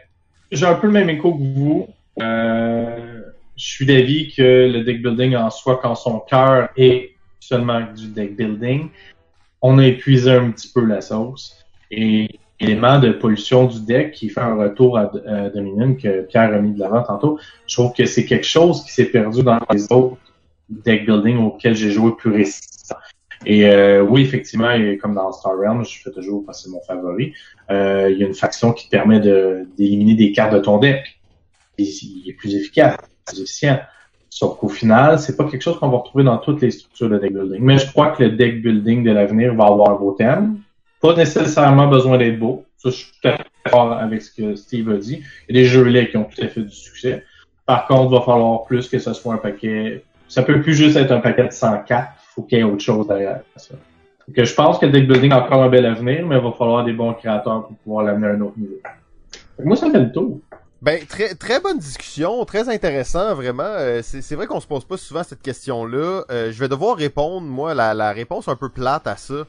[0.52, 1.88] j'ai un peu le même écho que vous.
[2.22, 3.20] Euh,
[3.56, 8.06] je suis d'avis que le deck building en soi, quand son cœur est seulement du
[8.12, 8.90] deck building,
[9.60, 11.56] on a épuisé un petit peu la sauce.
[11.90, 16.54] Et l'élément de pollution du deck qui fait un retour à, à Dominion que Pierre
[16.54, 19.58] a mis de l'avant tantôt, je trouve que c'est quelque chose qui s'est perdu dans
[19.72, 20.16] les autres
[20.68, 22.73] deck building auxquels j'ai joué plus récemment.
[23.46, 27.32] Et euh, oui, effectivement, comme dans Star Realm, je fais toujours c'est mon favori.
[27.70, 31.18] Euh, il y a une faction qui te permet d'éliminer des cartes de ton deck.
[31.78, 33.80] Il est plus efficace, plus efficient.
[34.30, 37.18] Sauf qu'au final, c'est pas quelque chose qu'on va retrouver dans toutes les structures de
[37.18, 37.60] deck building.
[37.60, 40.58] Mais je crois que le deck building de l'avenir va avoir un beau thème.
[41.00, 42.64] Pas nécessairement besoin d'être beau.
[42.76, 45.22] Ça, je suis tout à fait d'accord avec ce que Steve a dit.
[45.48, 47.24] Il y a des jeux-là qui ont tout à fait du succès.
[47.66, 50.02] Par contre, il va falloir plus que ce soit un paquet.
[50.28, 53.06] Ça peut plus juste être un paquet de 104 faut qu'il y ait autre chose
[53.06, 53.74] derrière ça.
[54.26, 56.52] Donc, je pense que le deck building a encore un bel avenir, mais il va
[56.52, 58.80] falloir des bons créateurs pour pouvoir l'amener à un autre niveau.
[59.62, 60.40] Moi, ça fait le tour.
[60.82, 63.62] Ben, très, très bonne discussion, très intéressant, vraiment.
[63.64, 66.24] Euh, c'est vrai qu'on se pose pas souvent cette question-là.
[66.30, 69.46] Euh, je vais devoir répondre, moi, la, la réponse un peu plate à ça.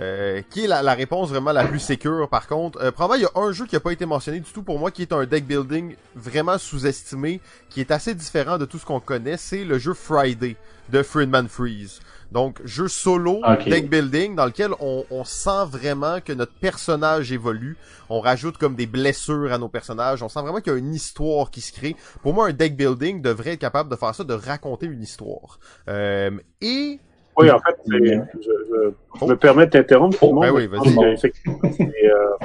[0.00, 2.78] Euh, qui est la, réponse vraiment la plus sécure par contre.
[2.92, 4.92] Probablement il y a un jeu qui a pas été mentionné du tout pour moi
[4.92, 9.00] qui est un deck building vraiment sous-estimé, qui est assez différent de tout ce qu'on
[9.00, 10.54] connaît, c'est le jeu Friday
[10.90, 11.98] de Friedman Freeze.
[12.30, 17.76] Donc jeu solo deck building dans lequel on, on sent vraiment que notre personnage évolue.
[18.10, 20.22] On rajoute comme des blessures à nos personnages.
[20.22, 21.96] On sent vraiment qu'il y a une histoire qui se crée.
[22.22, 25.58] Pour moi un deck building devrait être capable de faire ça, de raconter une histoire.
[25.88, 26.98] Euh, et
[27.38, 30.18] Oui, en fait, je, je- je me permets de t'interrompre.
[30.18, 30.98] Simon, ben oui, vas-y.
[30.98, 32.36] euh,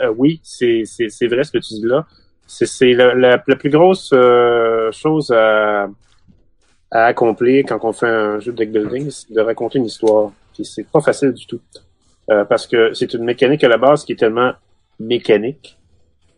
[0.00, 0.82] euh, oui, c'est
[1.28, 2.06] vrai ce que tu dis là.
[2.46, 5.88] C'est c'est la, la, la plus grosse euh, chose à,
[6.92, 10.30] à accomplir quand on fait un jeu de deck building, c'est de raconter une histoire.
[10.54, 11.60] Puis c'est pas facile du tout.
[12.30, 14.52] Euh, parce que c'est une mécanique à la base qui est tellement
[15.00, 15.78] mécanique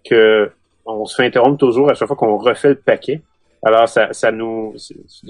[0.08, 0.50] que
[0.86, 3.20] on se fait interrompre toujours à chaque fois qu'on refait le paquet.
[3.62, 4.74] Alors, ça, ça nous,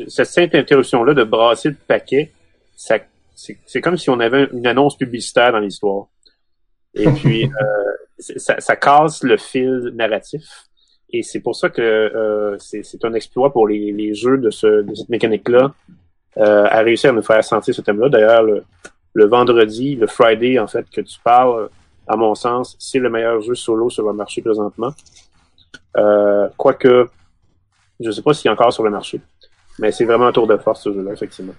[0.08, 2.32] cette simple interruption-là de brasser le paquet,
[2.76, 2.98] ça,
[3.34, 6.06] c'est, comme si on avait une annonce publicitaire dans l'histoire.
[6.94, 10.42] Et puis, euh, ça, ça casse le fil narratif.
[11.16, 14.94] Et c'est pour ça que euh, c'est, un exploit pour les, jeux de, ce, de
[14.96, 15.72] cette mécanique-là
[16.38, 18.08] euh, à réussir à nous faire sentir ce thème-là.
[18.08, 21.68] D'ailleurs, le, vendredi, le Friday, en fait, que tu parles,
[22.08, 24.92] à mon sens, c'est le meilleur jeu solo sur le marché présentement.
[25.96, 27.08] Euh, quoique,
[28.00, 29.20] je sais pas s'il est encore sur le marché.
[29.78, 31.54] Mais c'est vraiment un tour de force, ce jeu-là, effectivement.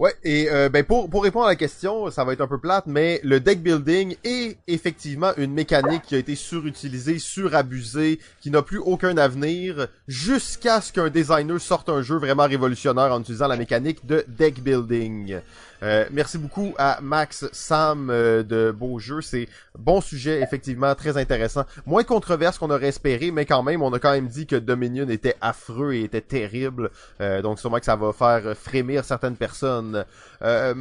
[0.00, 2.56] Ouais, et euh, ben pour, pour répondre à la question, ça va être un peu
[2.56, 8.50] plate, mais le deck building est effectivement une mécanique qui a été surutilisée, surabusée, qui
[8.50, 13.46] n'a plus aucun avenir, jusqu'à ce qu'un designer sorte un jeu vraiment révolutionnaire en utilisant
[13.46, 15.40] la mécanique de deck building.
[15.82, 19.20] Euh, merci beaucoup à Max Sam euh, de Beau Jeu.
[19.20, 21.64] C'est bon sujet, effectivement, très intéressant.
[21.86, 25.08] Moins controverse qu'on aurait espéré, mais quand même, on a quand même dit que Dominion
[25.08, 26.90] était affreux et était terrible.
[27.20, 30.04] Euh, donc sûrement que ça va faire frémir certaines personnes.
[30.42, 30.74] Euh,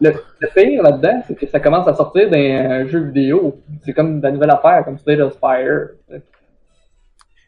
[0.00, 3.60] Le, le pire là-dedans, c'est que ça commence à sortir d'un jeu vidéo.
[3.84, 5.88] C'est comme de la nouvelle affaire, comme Slade of Spire.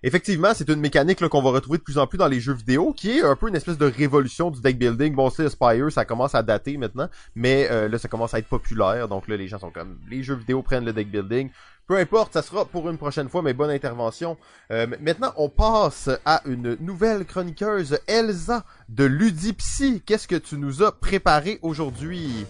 [0.02, 2.94] Effectivement, c'est une mécanique qu'on va retrouver de plus en plus dans les jeux vidéo,
[2.96, 5.14] qui est un peu une espèce de révolution du deck building.
[5.14, 8.48] Bon, c'est Spire, ça commence à dater maintenant, mais euh, là, ça commence à être
[8.48, 9.08] populaire.
[9.08, 11.50] Donc là, les gens sont comme, les jeux vidéo prennent le deck building.
[11.86, 14.38] Peu importe, ça sera pour une prochaine fois, mais bonne intervention.
[14.70, 20.00] Euh, maintenant, on passe à une nouvelle chroniqueuse, Elsa de Ludipsy.
[20.06, 22.46] Qu'est-ce que tu nous as préparé aujourd'hui?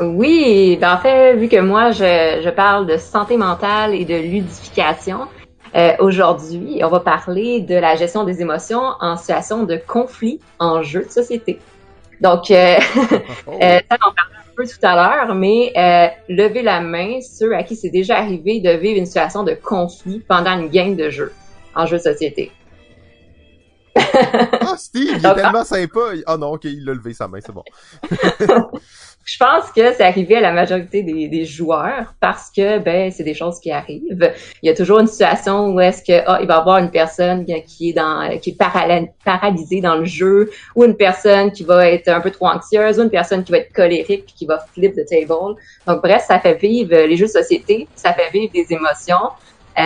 [0.00, 4.14] Oui, ben en fait, vu que moi, je, je parle de santé mentale et de
[4.14, 5.28] ludification,
[5.74, 10.82] euh, aujourd'hui, on va parler de la gestion des émotions en situation de conflit en
[10.82, 11.58] jeu de société.
[12.20, 12.76] Donc, euh,
[13.46, 13.58] Oh.
[13.60, 17.20] euh, ça, on en parlait un peu tout à l'heure, mais euh, levez la main
[17.20, 20.94] ceux à qui c'est déjà arrivé de vivre une situation de conflit pendant une game
[20.94, 21.32] de jeu
[21.74, 22.52] en jeu de société.
[24.64, 26.00] Ah, Steve, il est tellement sympa.
[26.26, 27.64] Ah non, ok, il a levé sa main, c'est bon.
[29.24, 33.22] Je pense que c'est arrivé à la majorité des, des joueurs parce que ben c'est
[33.22, 34.32] des choses qui arrivent.
[34.62, 36.90] Il y a toujours une situation où est-ce que ah, il va y avoir une
[36.90, 38.58] personne qui est dans qui est
[39.24, 43.02] paralysée dans le jeu ou une personne qui va être un peu trop anxieuse ou
[43.02, 45.54] une personne qui va être colérique puis qui va flip the table.
[45.86, 49.30] Donc bref, ça fait vivre les jeux de société, ça fait vivre des émotions,
[49.78, 49.82] euh,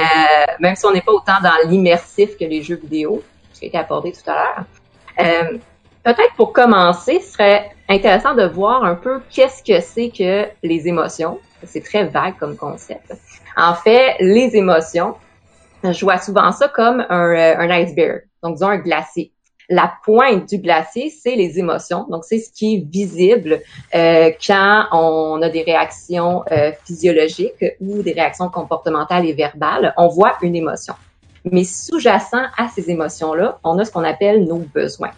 [0.60, 3.22] même si on n'est pas autant dans l'immersif que les jeux vidéo,
[3.58, 4.64] qui a été abordé tout à l'heure.
[5.20, 5.58] Euh,
[6.06, 10.86] Peut-être pour commencer, ce serait intéressant de voir un peu qu'est-ce que c'est que les
[10.86, 11.40] émotions.
[11.64, 13.12] C'est très vague comme concept.
[13.56, 15.16] En fait, les émotions,
[15.82, 18.22] je vois souvent ça comme un, euh, un iceberg.
[18.40, 19.32] Donc, disons un glacier.
[19.68, 22.06] La pointe du glacier, c'est les émotions.
[22.08, 23.60] Donc, c'est ce qui est visible
[23.92, 26.44] euh, quand on a des réactions
[26.84, 29.92] physiologiques ou des réactions comportementales et verbales.
[29.96, 30.94] On voit une émotion.
[31.50, 35.12] Mais sous-jacent à ces émotions-là, on a ce qu'on appelle nos besoins.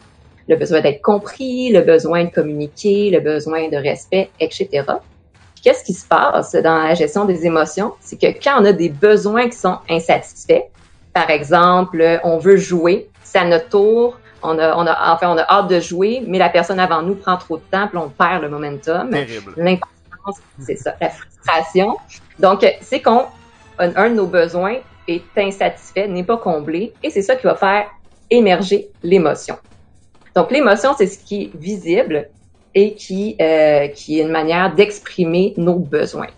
[0.46, 4.84] Le besoin d'être compris, le besoin de communiquer, le besoin de respect, etc.
[5.62, 7.94] Qu'est-ce qui se passe dans la gestion des émotions?
[8.00, 10.64] C'est que quand on a des besoins qui sont insatisfaits,
[11.12, 15.36] par exemple, on veut jouer, c'est à notre tour, on a, on a, enfin, on
[15.36, 18.08] a hâte de jouer, mais la personne avant nous prend trop de temps, puis on
[18.08, 19.10] perd le momentum.
[19.10, 19.52] Terrible.
[19.56, 21.96] L'impatience, c'est ça, la frustration.
[22.38, 23.24] Donc, c'est qu'on,
[23.78, 24.76] un, un de nos besoins
[25.08, 27.86] est insatisfait, n'est pas comblé, et c'est ça qui va faire
[28.30, 29.56] émerger l'émotion.
[30.34, 32.28] Donc, l'émotion, c'est ce qui est visible
[32.74, 36.28] et qui, euh, qui est une manière d'exprimer nos besoins.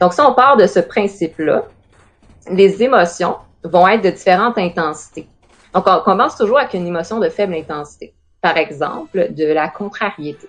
[0.00, 1.64] Donc, si on part de ce principe-là,
[2.50, 5.26] les émotions vont être de différentes intensités.
[5.74, 8.14] Donc, on commence toujours avec une émotion de faible intensité.
[8.40, 10.48] Par exemple, de la contrariété.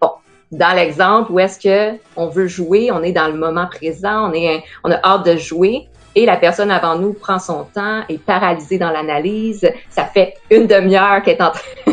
[0.00, 0.12] Bon,
[0.52, 4.32] dans l'exemple où est-ce que on veut jouer, on est dans le moment présent, on
[4.32, 8.18] est, on a hâte de jouer, et la personne avant nous prend son temps, est
[8.18, 9.68] paralysée dans l'analyse.
[9.90, 11.62] Ça fait une demi-heure qu'elle est en train.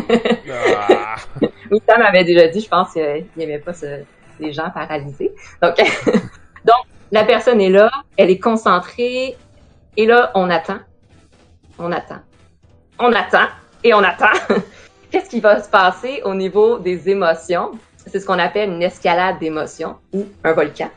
[0.88, 1.16] Ah.
[1.70, 4.02] oui, Sam m'avait déjà dit, je pense qu'il n'y avait pas ce-
[4.38, 5.32] les gens paralysés.
[5.62, 5.76] Donc,
[6.64, 9.36] donc, la personne est là, elle est concentrée,
[9.96, 10.78] et là, on attend,
[11.78, 12.20] on attend,
[12.98, 13.46] on attend,
[13.82, 14.26] et on attend.
[15.10, 17.72] Qu'est-ce qui va se passer au niveau des émotions?
[18.06, 20.90] C'est ce qu'on appelle une escalade d'émotions ou un volcan.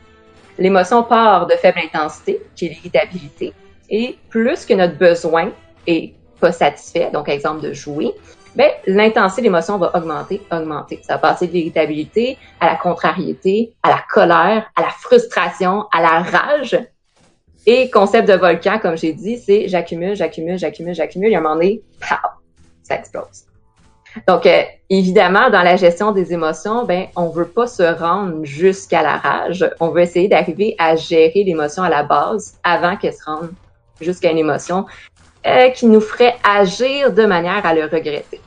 [0.58, 3.52] L'émotion part de faible intensité, qui est l'irritabilité,
[3.88, 5.50] et plus que notre besoin
[5.86, 8.14] est pas satisfait, donc exemple de jouer,
[8.56, 11.00] ben, l'intensité de l'émotion va augmenter, augmenter.
[11.02, 16.02] Ça va passer de l'irritabilité à la contrariété, à la colère, à la frustration, à
[16.02, 16.78] la rage.
[17.66, 21.42] Et concept de volcan, comme j'ai dit, c'est j'accumule, j'accumule, j'accumule, j'accumule, et à un
[21.42, 22.16] moment donné, pow,
[22.82, 23.49] ça explose.
[24.26, 29.02] Donc, euh, évidemment, dans la gestion des émotions, ben, on veut pas se rendre jusqu'à
[29.02, 29.68] la rage.
[29.80, 33.50] On veut essayer d'arriver à gérer l'émotion à la base avant qu'elle se rende
[34.00, 34.86] jusqu'à une émotion
[35.46, 38.40] euh, qui nous ferait agir de manière à le regretter.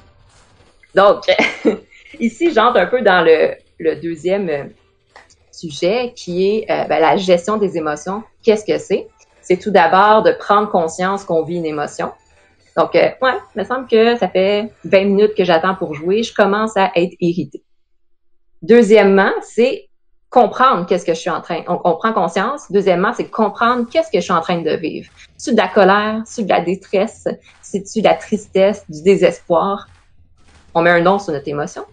[0.95, 1.24] Donc,
[2.20, 3.55] ici, j'entre un peu dans le,
[4.01, 4.64] deuxième euh,
[5.51, 8.24] sujet qui est ben, la gestion des émotions.
[8.43, 9.07] Qu'est-ce que c'est?
[9.41, 12.11] C'est tout d'abord de prendre conscience qu'on vit une émotion.
[12.78, 16.24] Donc, euh, ouais, il me semble que ça fait 20 minutes que j'attends pour jouer,
[16.24, 17.64] je commence à être irritée.
[18.62, 19.90] Deuxièmement, c'est
[20.34, 21.62] comprendre qu'est-ce que je suis en train.
[21.68, 22.72] On, prend conscience.
[22.72, 25.12] Deuxièmement, c'est comprendre qu'est-ce que je suis en train de vivre.
[25.38, 27.28] C'est de la colère, c'est de la détresse,
[27.62, 29.88] c'est de la tristesse, du désespoir?
[30.74, 31.86] On met un nom sur notre émotion.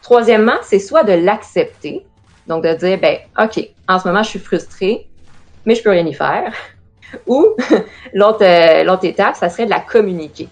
[0.00, 2.06] Troisièmement, c'est soit de l'accepter,
[2.46, 5.06] donc de dire, ben, ok, en ce moment, je suis frustrée,
[5.66, 6.54] mais je peux rien y faire.
[7.26, 7.56] Ou
[8.12, 10.48] l'autre euh, l'autre étape, ça serait de la communiquer.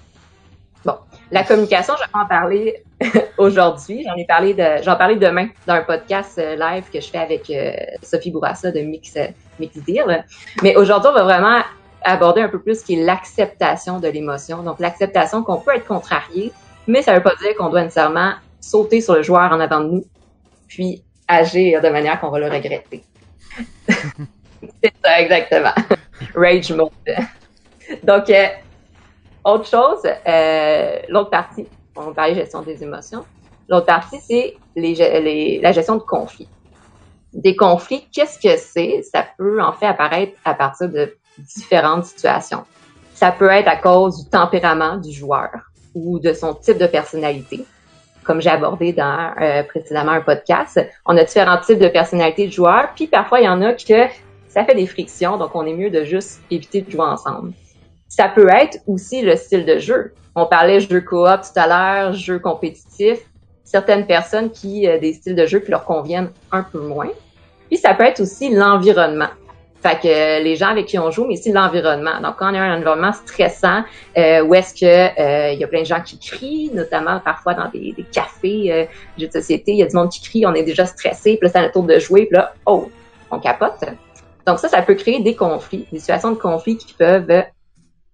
[0.84, 0.94] Bon,
[1.30, 2.82] la communication, je vais en parler
[3.38, 4.04] aujourd'hui.
[4.06, 7.18] J'en ai parlé de, j'en parlais demain dans un podcast euh, live que je fais
[7.18, 9.26] avec euh, Sophie Bourassa de Mix euh,
[9.58, 10.24] Mix Deal.
[10.62, 11.61] Mais aujourd'hui, on va vraiment
[12.02, 14.62] aborder un peu plus ce qui est l'acceptation de l'émotion.
[14.62, 16.52] Donc l'acceptation qu'on peut être contrarié,
[16.86, 19.90] mais ça veut pas dire qu'on doit nécessairement sauter sur le joueur en avant de
[19.90, 20.04] nous,
[20.66, 23.04] puis agir de manière qu'on va le regretter.
[23.88, 25.72] C'est ça, exactement.
[26.34, 26.90] Rage mode.
[28.02, 28.46] Donc, euh,
[29.44, 31.66] autre chose, euh, l'autre partie,
[31.96, 33.24] on parlait gestion des émotions.
[33.68, 36.48] L'autre partie, c'est la gestion de conflits.
[37.32, 39.02] Des conflits, qu'est-ce que c'est?
[39.02, 42.64] Ça peut en fait apparaître à partir de différentes situations.
[43.14, 45.50] Ça peut être à cause du tempérament du joueur
[45.94, 47.64] ou de son type de personnalité.
[48.24, 52.52] Comme j'ai abordé dans euh, précédemment un podcast, on a différents types de personnalités de
[52.52, 54.06] joueurs, puis parfois il y en a que
[54.51, 57.53] ça fait des frictions, donc on est mieux de juste éviter de jouer ensemble.
[58.09, 60.12] Ça peut être aussi le style de jeu.
[60.34, 63.18] On parlait jeu coop tout à l'heure, jeu compétitif.
[63.64, 67.11] Certaines personnes qui euh, des styles de jeu qui leur conviennent un peu moins.
[67.68, 69.28] Puis ça peut être aussi l'environnement.
[69.82, 72.20] Fait que euh, les gens avec qui on joue, mais aussi l'environnement.
[72.20, 73.82] Donc, quand on a un environnement stressant,
[74.18, 77.55] euh, où est-ce que euh, il y a plein de gens qui crient, notamment parfois
[77.55, 80.64] dans des, cafés, jeux de société, il y a du monde qui crie, on est
[80.64, 82.90] déjà stressé, puis là, c'est à tour de jouer, puis là, oh,
[83.30, 83.84] on capote.
[84.51, 87.44] Donc ça, ça peut créer des conflits, des situations de conflit qui peuvent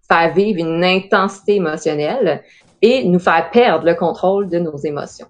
[0.07, 2.43] faire vivre une intensité émotionnelle
[2.83, 5.29] et nous faire perdre le contrôle de nos émotions.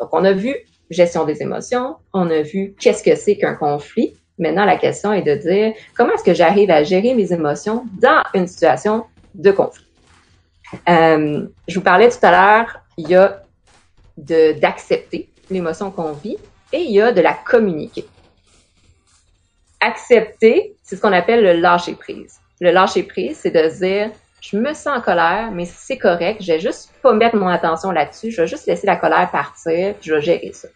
[0.00, 0.56] Donc, on a vu
[0.90, 4.16] gestion des émotions, on a vu qu'est-ce que c'est qu'un conflit.
[4.38, 8.24] Maintenant, la question est de dire comment est-ce que j'arrive à gérer mes émotions dans
[8.34, 9.04] une situation
[9.36, 9.86] de conflit?
[10.88, 13.40] Euh, je vous parlais tout à l'heure, il y a
[14.16, 16.38] d'accepter l'émotion qu'on vit
[16.72, 18.04] et il y a de la communiquer.
[19.84, 22.38] Accepter, c'est ce qu'on appelle le lâcher prise.
[22.60, 24.10] Le lâcher prise, c'est de dire
[24.40, 27.92] je me sens en colère, mais c'est correct, je vais juste pas mettre mon attention
[27.92, 30.68] là-dessus, je vais juste laisser la colère partir, puis je vais gérer ça.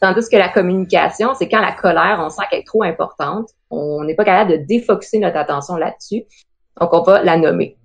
[0.00, 4.04] Tandis que la communication, c'est quand la colère, on sent qu'elle est trop importante, on
[4.04, 6.24] n'est pas capable de défocuser notre attention là-dessus,
[6.78, 7.76] donc on va la nommer.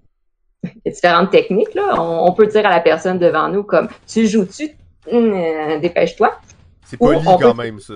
[0.63, 1.95] Il y a différentes techniques, là.
[1.97, 4.71] On, peut dire à la personne devant nous comme Tu joues-tu?
[5.09, 6.37] Hum, euh, dépêche-toi.
[6.83, 7.93] C'est poli quand même, ça.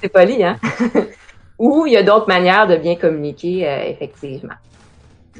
[0.00, 0.58] C'est poli, hein?
[1.60, 4.54] Ou il y a d'autres manières de bien communiquer, euh, effectivement.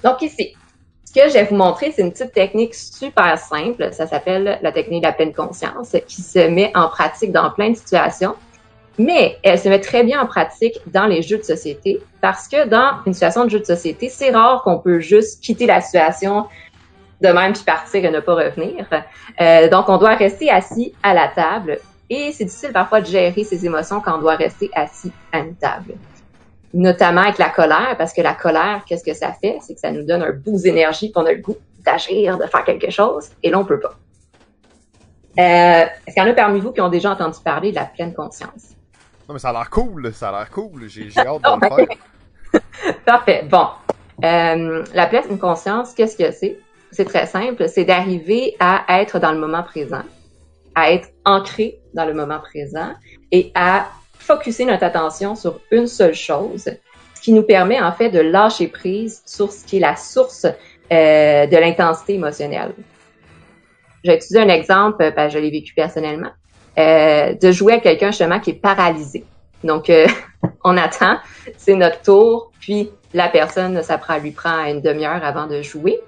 [0.05, 0.55] Donc ici,
[1.03, 3.89] ce que je vais vous montrer, c'est une petite technique super simple.
[3.93, 7.71] Ça s'appelle la technique de la pleine conscience, qui se met en pratique dans plein
[7.71, 8.35] de situations.
[8.99, 12.69] Mais elle se met très bien en pratique dans les jeux de société parce que
[12.69, 16.49] dans une situation de jeu de société, c'est rare qu'on peut juste quitter la situation
[17.23, 18.87] de même puis partir et ne pas revenir.
[19.41, 21.79] Euh, donc, on doit rester assis à la table
[22.11, 25.55] et c'est difficile parfois de gérer ses émotions quand on doit rester assis à une
[25.55, 25.95] table
[26.73, 29.59] notamment avec la colère, parce que la colère, qu'est-ce que ça fait?
[29.61, 32.65] C'est que ça nous donne un boost d'énergie, qu'on a le goût d'agir, de faire
[32.65, 33.97] quelque chose, et là, on peut pas.
[35.39, 37.87] Euh, Est-ce qu'il y en a parmi vous qui ont déjà entendu parler de la
[37.87, 38.75] pleine conscience?
[39.29, 40.89] Non, mais ça a l'air cool, ça a l'air cool.
[40.89, 42.63] J'ai hâte de le faire.
[43.05, 43.47] Parfait.
[43.49, 43.69] Bon.
[44.25, 46.59] Euh, la pleine conscience, qu'est-ce que c'est?
[46.91, 47.69] C'est très simple.
[47.69, 50.03] C'est d'arriver à être dans le moment présent,
[50.75, 52.93] à être ancré dans le moment présent
[53.33, 56.71] et à focuser notre attention sur une seule chose,
[57.15, 60.45] ce qui nous permet en fait de lâcher prise sur ce qui est la source
[60.45, 62.75] euh, de l'intensité émotionnelle.
[64.05, 66.31] J'ai utilisé un exemple, ben, je l'ai vécu personnellement,
[66.79, 69.25] euh, de jouer à quelqu'un justement qui est paralysé.
[69.65, 70.07] Donc, euh,
[70.65, 71.19] on attend,
[71.57, 76.01] c'est notre tour, puis la personne, ça prend, lui prend une demi-heure avant de jouer.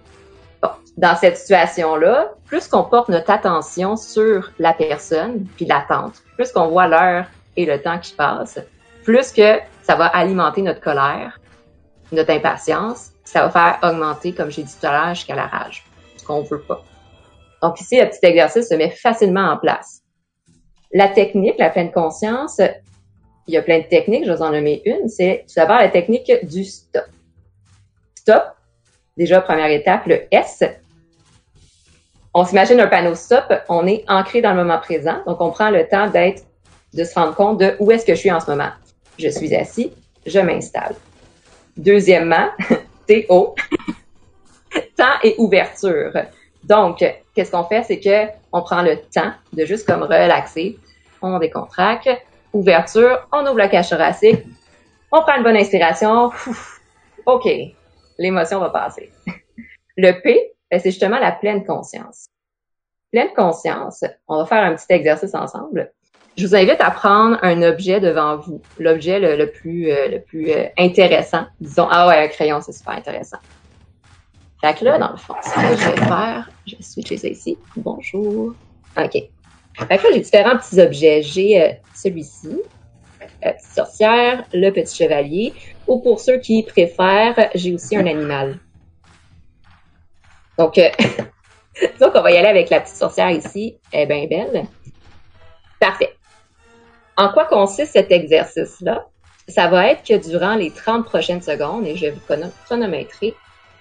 [0.97, 6.69] Dans cette situation-là, plus qu'on porte notre attention sur la personne, puis l'attente, plus qu'on
[6.69, 7.27] voit l'heure
[7.57, 8.61] et le temps qui passe,
[9.03, 11.41] plus que ça va alimenter notre colère,
[12.13, 15.85] notre impatience, ça va faire augmenter, comme j'ai dit tout à l'heure, jusqu'à la rage,
[16.17, 16.85] ce qu'on veut pas.
[17.63, 20.03] Donc ici, le petit exercice se met facilement en place.
[20.93, 22.61] La technique, la pleine conscience,
[23.47, 25.89] il y a plein de techniques, je vous en nommer une, c'est tout d'abord la
[25.89, 27.07] technique du stop.
[28.15, 28.45] Stop,
[29.17, 30.63] déjà première étape, le S.
[32.35, 35.71] On s'imagine un panneau stop, on est ancré dans le moment présent, donc on prend
[35.71, 36.45] le temps d'être
[36.95, 38.71] de se rendre compte de où est-ce que je suis en ce moment.
[39.19, 39.93] Je suis assis,
[40.25, 40.95] je m'installe.
[41.77, 42.49] Deuxièmement,
[43.09, 43.55] TO,
[44.97, 46.13] temps et ouverture.
[46.65, 47.05] Donc,
[47.35, 50.79] qu'est-ce qu'on fait, c'est que on prend le temps de juste comme relaxer,
[51.21, 52.09] on décontracte,
[52.53, 54.41] ouverture, on ouvre la cage thoracique,
[55.11, 56.31] on prend une bonne inspiration,
[57.27, 57.49] ok,
[58.19, 59.11] l'émotion va passer.
[59.97, 62.27] Le P, c'est justement la pleine conscience.
[63.11, 65.93] Pleine conscience, on va faire un petit exercice ensemble
[66.37, 71.45] je vous invite à prendre un objet devant vous, l'objet le, plus, euh, euh, intéressant.
[71.61, 73.39] Disons, ah ouais, un crayon, c'est super intéressant.
[74.61, 77.29] Fait que là, dans le fond, ce que je vais faire, je vais switcher ça
[77.29, 77.59] ici.
[77.77, 78.55] Bonjour.
[78.97, 79.13] OK.
[79.13, 79.29] Fait
[79.75, 81.23] que là, j'ai différents petits objets.
[81.23, 82.61] J'ai euh, celui-ci,
[83.41, 85.53] petite sorcière, le petit chevalier,
[85.87, 88.59] ou pour ceux qui préfèrent, j'ai aussi un animal.
[90.59, 90.75] Donc,
[92.01, 93.77] donc, on va y aller avec la petite sorcière ici.
[93.93, 94.65] Elle est bien belle.
[95.81, 96.15] Parfait.
[97.17, 99.07] En quoi consiste cet exercice-là?
[99.49, 102.21] Ça va être que durant les 30 prochaines secondes, et je vais vous
[102.65, 103.35] chronométrer,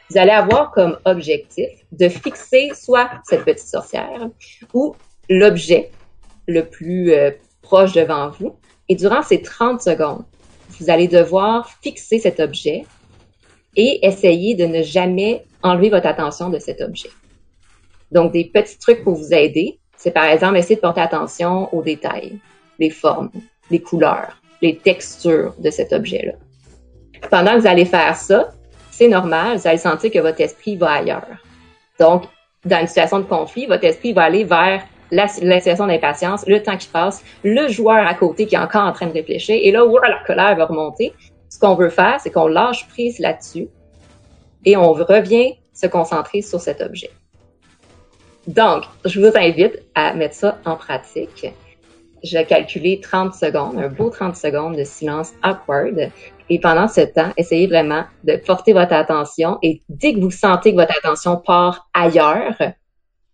[0.09, 4.27] vous allez avoir comme objectif de fixer soit cette petite sorcière
[4.73, 4.95] ou
[5.29, 5.91] l'objet
[6.47, 8.57] le plus euh, proche devant vous.
[8.89, 10.25] Et durant ces 30 secondes,
[10.79, 12.85] vous allez devoir fixer cet objet
[13.77, 17.09] et essayer de ne jamais enlever votre attention de cet objet.
[18.11, 21.81] Donc, des petits trucs pour vous aider, c'est par exemple essayer de porter attention aux
[21.81, 22.39] détails
[22.79, 23.29] les formes,
[23.69, 26.33] les couleurs, les textures de cet objet-là.
[27.29, 28.49] Pendant que vous allez faire ça,
[28.89, 31.37] c'est normal, vous allez sentir que votre esprit va ailleurs.
[31.99, 32.23] Donc,
[32.65, 36.77] dans une situation de conflit, votre esprit va aller vers la, situation d'impatience, le temps
[36.77, 39.85] qui passe, le joueur à côté qui est encore en train de réfléchir, et là,
[39.85, 41.13] où la colère va remonter.
[41.49, 43.67] Ce qu'on veut faire, c'est qu'on lâche prise là-dessus
[44.65, 47.09] et on revient se concentrer sur cet objet.
[48.47, 51.53] Donc, je vous invite à mettre ça en pratique
[52.23, 56.11] je vais calculer 30 secondes, un beau 30 secondes de silence awkward.
[56.49, 60.71] Et pendant ce temps, essayez vraiment de porter votre attention et dès que vous sentez
[60.71, 62.55] que votre attention part ailleurs,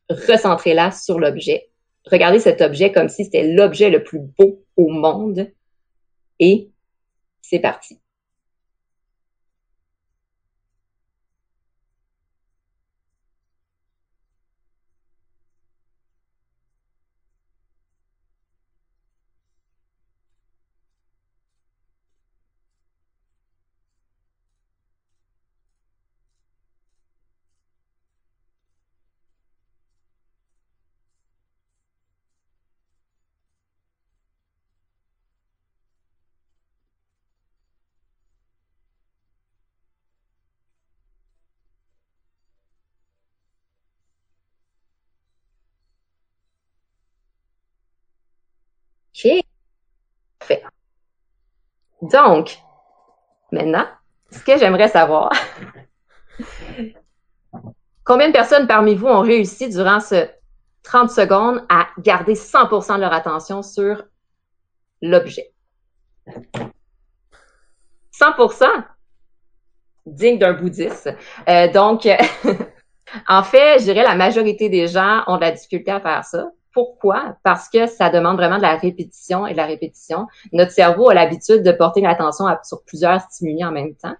[0.10, 1.70] recentrez-la sur l'objet.
[2.10, 5.48] Regardez cet objet comme si c'était l'objet le plus beau au monde.
[6.40, 6.70] Et
[7.42, 8.00] c'est parti.
[49.18, 49.44] OK.
[52.02, 52.58] Donc,
[53.52, 53.86] maintenant,
[54.32, 55.32] ce que j'aimerais savoir,
[58.04, 60.30] combien de personnes parmi vous ont réussi durant ce
[60.84, 64.04] 30 secondes à garder 100% de leur attention sur
[65.02, 65.52] l'objet?
[68.14, 68.66] 100%?
[70.06, 71.10] Digne d'un bouddhiste.
[71.50, 72.08] Euh, donc,
[73.28, 76.52] en fait, je dirais la majorité des gens ont de la difficulté à faire ça.
[76.78, 77.36] Pourquoi?
[77.42, 80.28] Parce que ça demande vraiment de la répétition et de la répétition.
[80.54, 84.14] Notre cerveau a l'habitude de porter l'attention sur plusieurs stimuli en même temps.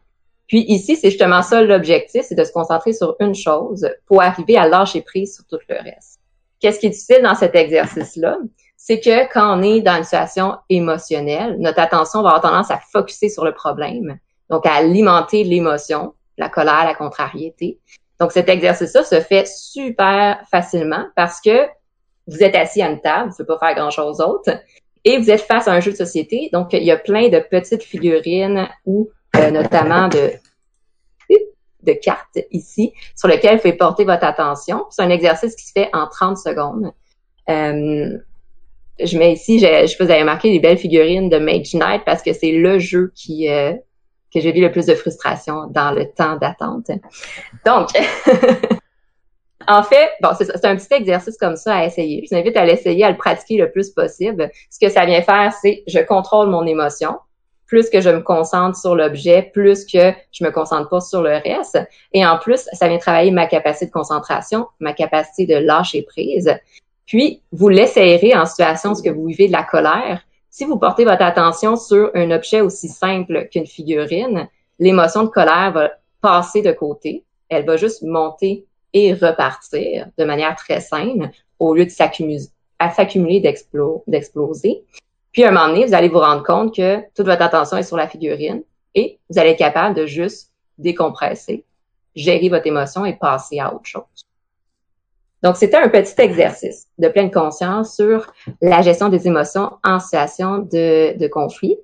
[0.48, 4.58] Puis ici, c'est justement ça l'objectif, c'est de se concentrer sur une chose pour arriver
[4.58, 6.20] à lâcher prise sur tout le reste.
[6.60, 8.40] Qu'est-ce qui est difficile dans cet exercice-là?
[8.76, 12.80] C'est que quand on est dans une situation émotionnelle, notre attention va avoir tendance à
[12.92, 14.18] focuser sur le problème,
[14.50, 17.80] donc à alimenter l'émotion, la colère, la contrariété.
[18.20, 21.68] Donc cet exercice-là se fait super facilement parce que
[22.28, 24.52] vous êtes assis à une table, vous ne pouvez pas faire grand-chose d'autre,
[25.06, 26.50] et vous êtes face à un jeu de société.
[26.52, 30.32] Donc il y a plein de petites figurines ou euh, notamment de
[31.84, 34.86] de cartes ici sur lequel vous pouvez porter votre attention.
[34.90, 36.92] C'est un exercice qui se fait en 30 secondes.
[37.50, 38.18] Euh,
[39.00, 42.34] je mets ici, je, vous avais marqué des belles figurines de Mage Knight parce que
[42.34, 43.74] c'est le jeu qui euh,
[44.34, 46.92] que j'ai vu le plus de frustration dans le temps d'attente.
[47.66, 47.90] Donc,
[49.68, 52.24] en fait, bon, c'est un petit exercice comme ça à essayer.
[52.24, 54.50] Je vous invite à l'essayer, à le pratiquer le plus possible.
[54.70, 57.18] Ce que ça vient faire, c'est je contrôle mon émotion
[57.68, 61.36] plus que je me concentre sur l'objet, plus que je me concentre pas sur le
[61.44, 61.78] reste.
[62.14, 66.58] Et en plus, ça vient travailler ma capacité de concentration, ma capacité de lâcher prise.
[67.06, 70.22] Puis, vous l'essayerez en situation où vous vivez de la colère.
[70.50, 74.48] Si vous portez votre attention sur un objet aussi simple qu'une figurine,
[74.80, 75.92] l'émotion de colère va
[76.22, 77.26] passer de côté.
[77.50, 84.84] Elle va juste monter et repartir de manière très saine au lieu de s'accumuler, d'exploser.
[85.32, 87.84] Puis, à un moment donné, vous allez vous rendre compte que toute votre attention est
[87.84, 88.64] sur la figurine
[88.96, 91.64] et vous allez être capable de juste décompresser,
[92.16, 94.04] gérer votre émotion et passer à autre chose.
[95.44, 100.60] Donc, c'était un petit exercice de pleine conscience sur la gestion des émotions en situation
[100.60, 101.78] de, conflit.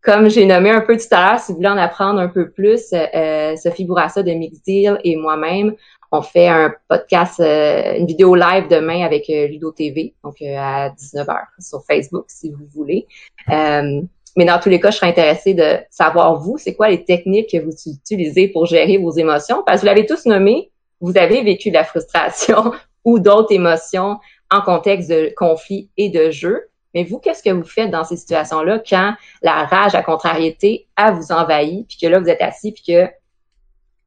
[0.00, 2.50] Comme j'ai nommé un peu tout à l'heure, si vous voulez en apprendre un peu
[2.50, 5.74] plus, euh, Sophie Bourassa de Mixdeal et moi-même,
[6.14, 10.56] on fait un podcast, euh, une vidéo live demain avec euh, Ludo TV, donc euh,
[10.56, 13.06] à 19h sur Facebook si vous voulez.
[13.48, 17.50] mais dans tous les cas, je serais intéressée de savoir vous, c'est quoi les techniques
[17.50, 21.42] que vous utilisez pour gérer vos émotions, parce que vous l'avez tous nommé, vous avez
[21.42, 22.72] vécu de la frustration
[23.04, 24.18] ou d'autres émotions
[24.50, 26.68] en contexte de conflit et de jeu.
[26.94, 31.10] Mais vous, qu'est-ce que vous faites dans ces situations-là quand la rage, la contrariété, a
[31.10, 33.06] vous envahi, puis que là, vous êtes assis, puis que vous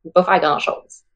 [0.06, 1.07] ne pouvez pas faire grand-chose?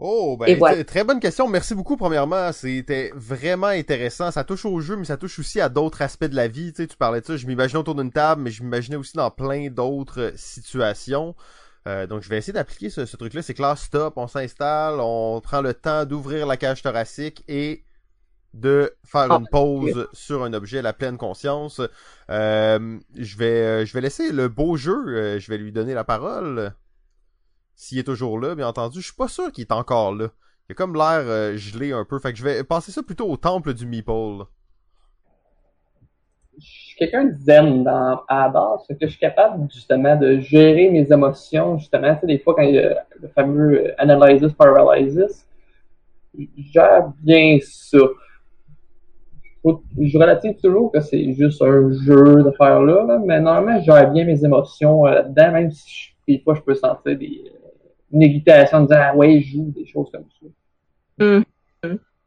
[0.00, 1.48] Oh, ben, très bonne question.
[1.48, 2.52] Merci beaucoup, premièrement.
[2.52, 4.30] C'était vraiment intéressant.
[4.30, 6.72] Ça touche au jeu, mais ça touche aussi à d'autres aspects de la vie.
[6.72, 7.36] Tu sais, tu parlais de ça.
[7.36, 11.34] Je m'imaginais autour d'une table, mais je m'imaginais aussi dans plein d'autres situations.
[11.88, 13.42] Euh, donc, je vais essayer d'appliquer ce, truc-là.
[13.42, 17.82] C'est classe stop, on s'installe, on prend le temps d'ouvrir la cage thoracique et
[18.54, 21.80] de faire une pause sur un objet à la pleine conscience.
[22.30, 26.04] Euh, je vais je vais laisser le beau jeu, euh, je vais lui donner la
[26.04, 26.72] parole.
[27.78, 28.98] S'il est toujours là, bien entendu.
[29.00, 30.30] Je suis pas sûr qu'il est encore là.
[30.68, 32.18] Il a comme l'air euh, gelé un peu.
[32.18, 34.46] Fait que je vais passer ça plutôt au temple du Meeple.
[36.58, 38.80] Je suis quelqu'un de zen dans, à la base.
[38.88, 41.78] Que je suis capable justement de gérer mes émotions.
[41.78, 45.46] Justement, tu sais, des fois quand il y a le fameux euh, analysis paralysis,
[46.36, 47.98] je gère bien ça.
[49.64, 54.10] Je relative toujours que c'est juste un jeu de faire là, mais normalement, je gère
[54.10, 57.44] bien mes émotions euh, là-dedans, même si des fois je peux sentir des,
[58.12, 61.24] une hésitation en disant ah ouais, je joue des choses comme ça.
[61.24, 61.44] Hum.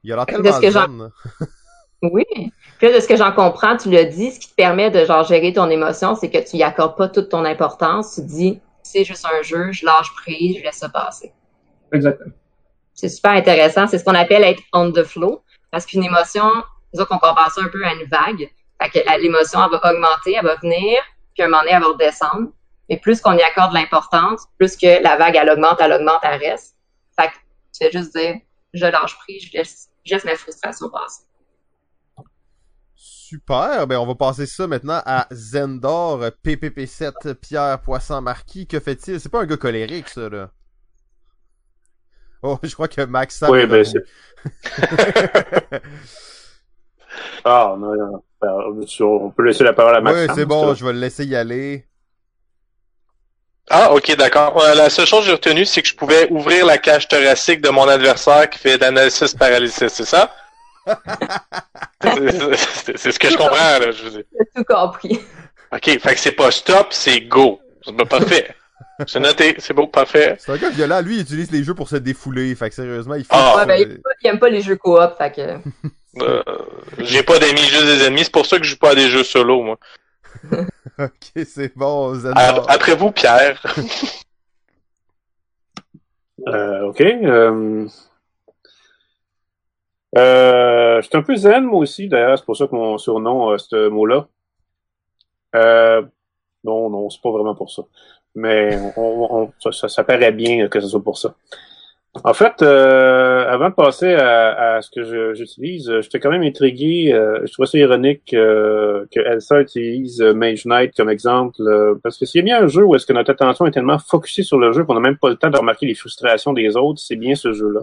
[0.03, 1.11] Il y a tellement de,
[2.01, 2.23] Oui.
[2.79, 5.23] Puis de ce que j'en comprends, tu l'as dit, ce qui te permet de genre
[5.23, 8.15] gérer ton émotion, c'est que tu y accordes pas toute ton importance.
[8.15, 11.31] Tu dis, c'est juste un jeu, je lâche prise, je laisse ça passer.
[11.91, 12.33] Exactement.
[12.93, 13.87] C'est super intéressant.
[13.87, 15.43] C'est ce qu'on appelle être on the flow.
[15.69, 16.49] Parce qu'une émotion,
[16.91, 18.49] disons qu'on compare ça un peu à une vague.
[18.81, 20.99] Fait que l'émotion, elle va augmenter, elle va venir,
[21.33, 22.49] puis à un moment donné, elle va redescendre.
[22.91, 26.41] Mais plus qu'on y accorde l'importance, plus que la vague, elle augmente, elle augmente, elle
[26.41, 26.75] reste.
[27.17, 27.33] Fait que
[27.71, 28.35] tu fais juste dire,
[28.73, 31.23] je lâche prise, je laisse, je laisse ma frustration passer.
[32.93, 38.67] Super, ben on va passer ça maintenant à Zendor, PPP7, Pierre Poisson Marquis.
[38.67, 39.21] Que fait-il?
[39.21, 40.51] C'est pas un gars colérique, ça, là.
[42.43, 44.03] Oh, je crois que Max Oui, ben c'est...
[47.45, 48.23] ah, non, non.
[48.41, 48.51] Ben,
[48.99, 50.19] on peut laisser la parole à Max.
[50.19, 51.87] Oui, c'est bon, je vais le laisser y aller.
[53.69, 54.61] Ah, ok, d'accord.
[54.61, 57.61] Euh, la seule chose que j'ai retenue, c'est que je pouvais ouvrir la cage thoracique
[57.61, 60.33] de mon adversaire qui fait d'analysis paralysis, c'est ça?
[62.01, 63.91] C'est ce que je comprends, là.
[63.91, 64.23] Je veux dire.
[64.33, 65.19] J'ai tout compris.
[65.71, 67.61] OK, fait que c'est pas stop, c'est go.
[67.85, 68.55] C'est pas parfait.
[69.07, 70.35] C'est noté, c'est beau, parfait.
[70.39, 71.01] C'est un gars violent.
[71.01, 72.53] Lui, il utilise les jeux pour se défouler.
[72.55, 73.29] Fait que sérieusement, il faut.
[73.31, 73.57] Ah.
[73.57, 75.59] Ouais, ben, il, aime pas, il aime pas les jeux coop, fait que.
[76.19, 76.43] Euh,
[76.99, 78.25] j'ai pas d'amis, juste des ennemis.
[78.25, 79.77] C'est pour ça que je joue pas à des jeux solo, moi.
[80.99, 82.33] ok, c'est bon, Zen.
[82.35, 83.61] A- Après vous, Pierre.
[86.47, 87.01] Euh, ok.
[87.01, 87.87] Euh...
[90.17, 92.37] Euh, je suis un peu zen, moi aussi, d'ailleurs.
[92.37, 94.27] C'est pour ça que mon surnom, euh, ce mot-là.
[95.55, 96.01] Euh,
[96.63, 97.83] non, non, c'est pas vraiment pour ça.
[98.35, 101.35] Mais on, on- ça, ça, ça paraît bien que ce soit pour ça.
[102.25, 106.43] En fait, euh, avant de passer à, à ce que j'utilise, euh, j'étais quand même
[106.43, 107.13] intrigué.
[107.13, 111.95] euh, je trouvais ça ironique euh, que Elsa utilise euh, Mage Knight comme exemple, euh,
[112.03, 113.97] parce que s'il y a bien un jeu où est-ce que notre attention est tellement
[113.97, 116.75] focusée sur le jeu qu'on n'a même pas le temps de remarquer les frustrations des
[116.75, 117.79] autres, c'est bien ce jeu-là.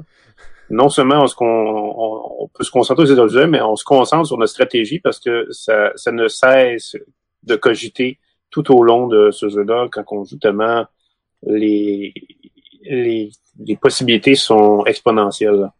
[0.68, 4.26] Non seulement on, se on- peut se concentrer sur les jeux, mais on se concentre
[4.26, 6.96] sur notre stratégie parce que ça, ça ne cesse
[7.44, 8.18] de cogiter
[8.50, 10.84] tout au long de ce jeu-là quand on joue tellement
[11.46, 12.12] les,
[12.82, 15.70] les, les possibilités sont exponentielles.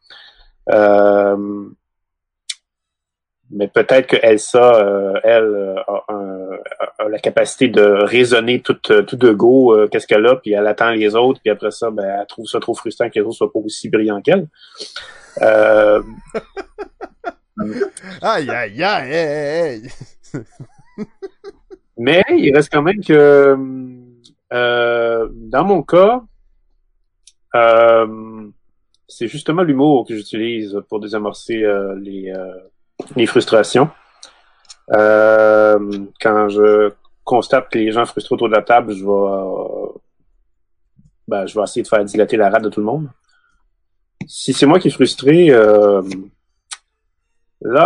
[0.71, 1.69] Euh,
[3.51, 9.33] mais peut-être que Elsa, euh, elle, a, la capacité de raisonner tout, euh, tout de
[9.33, 12.27] go euh, qu'est-ce qu'elle a, puis elle attend les autres, puis après ça, ben, elle
[12.27, 14.49] trouve ça trop frustrant que les autres soient pas aussi brillants qu'elle.
[15.41, 16.03] Euh,
[18.23, 19.83] Aïe, aïe, aïe, aïe,
[20.35, 21.05] aïe.
[21.97, 23.57] Mais il reste quand même que
[24.53, 26.23] dans mon cas,
[27.55, 28.49] euh,
[29.07, 32.55] c'est justement l'humour que j'utilise pour désamorcer euh, les, euh,
[33.17, 33.91] les frustrations.
[34.91, 36.93] Quand je
[37.25, 39.93] constate que les gens frustrés autour de la table, je vais
[41.27, 43.09] ben, je vais essayer de faire dilater la rate de tout le monde.
[44.27, 46.03] Si c'est moi qui est frustré, là,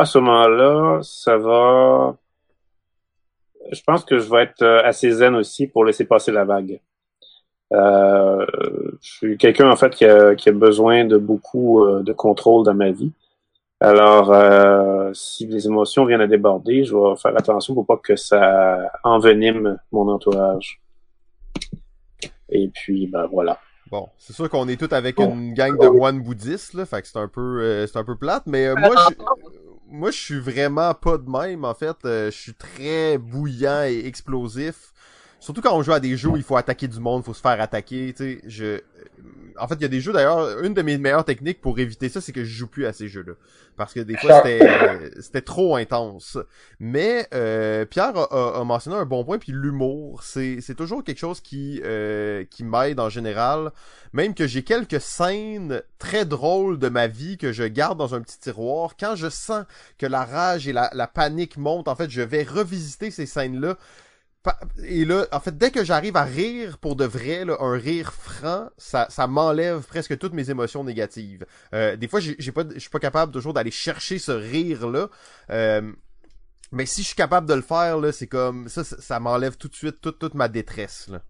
[0.01, 2.17] à ce moment-là, ça va
[3.73, 6.81] je pense que je vais être assez zen aussi pour laisser passer la vague.
[7.73, 8.47] Euh,
[9.01, 12.65] je suis quelqu'un en fait qui a, qui a besoin de beaucoup euh, de contrôle
[12.65, 13.13] dans ma vie.
[13.81, 18.15] Alors, euh, si les émotions viennent à déborder, je vais faire attention pour pas que
[18.15, 20.81] ça envenime mon entourage.
[22.49, 23.59] Et puis, ben voilà.
[23.91, 25.35] Bon, c'est sûr qu'on est tous avec Bon.
[25.35, 28.17] une gang de moines bouddhistes, là, fait que c'est un peu, euh, c'est un peu
[28.17, 29.15] plate, mais euh, moi, je,
[29.91, 31.97] moi, je suis vraiment pas de même, en fait.
[32.05, 34.93] Euh, je suis très bouillant et explosif.
[35.43, 37.41] Surtout quand on joue à des jeux où il faut attaquer du monde, faut se
[37.41, 38.81] faire attaquer, tu sais, je...
[39.59, 42.09] En fait, il y a des jeux, d'ailleurs, une de mes meilleures techniques pour éviter
[42.09, 43.35] ça, c'est que je joue plus à ces jeux-là.
[43.77, 46.39] Parce que des fois, c'était euh, c'était trop intense.
[46.81, 51.05] Mais euh, Pierre a, a- a mentionné un bon point, puis l'humour, c'est c'est toujours
[51.05, 53.73] quelque chose qui, euh, qui m'aide en général.
[54.15, 58.23] Même que j'ai quelques scènes très drôles de ma vie que je garde dans un
[58.23, 58.95] petit tiroir.
[58.99, 59.65] Quand je sens
[59.99, 63.77] que la rage et la, la panique montent, en fait, je vais revisiter ces scènes-là.
[64.85, 68.13] Et là, en fait, dès que j'arrive à rire pour de vrai, là, un rire
[68.13, 71.47] franc, ça, ça m'enlève presque toutes mes émotions négatives.
[71.75, 75.09] Euh, des fois, j'ai pas, je suis pas capable toujours d'aller chercher ce rire-là.
[75.51, 75.93] Euh,
[76.73, 79.57] mais si je suis capable de le faire, là, c'est comme ça, ça, ça m'enlève
[79.57, 81.07] tout de suite toute, toute ma détresse.
[81.09, 81.23] Là.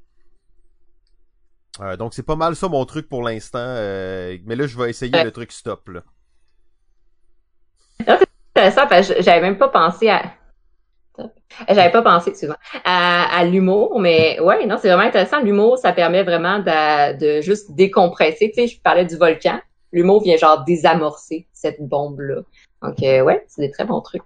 [1.81, 3.59] Euh, donc c'est pas mal ça mon truc pour l'instant.
[3.59, 5.25] euh, mais là, je vais essayer Ouais.
[5.25, 5.89] le truc stop.
[5.89, 6.03] Là.
[8.55, 10.33] intéressant parce que j'avais même pas pensé à.
[11.69, 15.41] J'avais pas pensé, excuse-moi, à, l'humour, mais ouais, non, c'est vraiment intéressant.
[15.41, 18.51] L'humour, ça permet vraiment de, de juste décompresser.
[18.55, 19.61] Tu sais, je parlais du volcan.
[19.93, 22.43] L'humour vient genre désamorcer cette bombe-là.
[22.83, 24.23] Donc, euh, ouais, c'est des très bons trucs.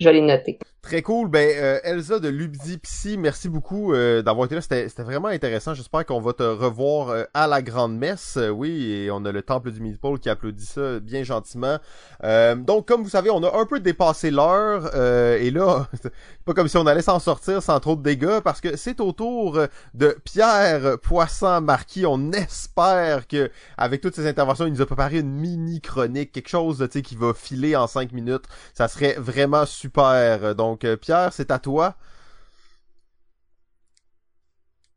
[0.00, 0.58] Je les noter.
[0.86, 1.28] Très cool.
[1.28, 4.60] Ben, euh, Elsa de Lubdi Psy, merci beaucoup euh, d'avoir été là.
[4.60, 5.74] C'était vraiment intéressant.
[5.74, 8.36] J'espère qu'on va te revoir euh, à la grande messe.
[8.36, 11.78] Euh, oui, et on a le temple du Meatball qui applaudit ça bien gentiment.
[12.22, 14.92] Euh, donc, comme vous savez, on a un peu dépassé l'heure.
[14.94, 16.12] euh, et là, c'est
[16.44, 19.10] pas comme si on allait s'en sortir sans trop de dégâts, parce que c'est au
[19.10, 19.58] tour
[19.94, 22.06] de Pierre Poisson Marquis.
[22.06, 26.48] On espère que, avec toutes ces interventions, il nous a préparé une mini chronique, quelque
[26.48, 28.44] chose tu qui va filer en cinq minutes.
[28.72, 30.54] Ça serait vraiment super.
[30.54, 31.94] Donc, euh, Pierre, c'est à toi.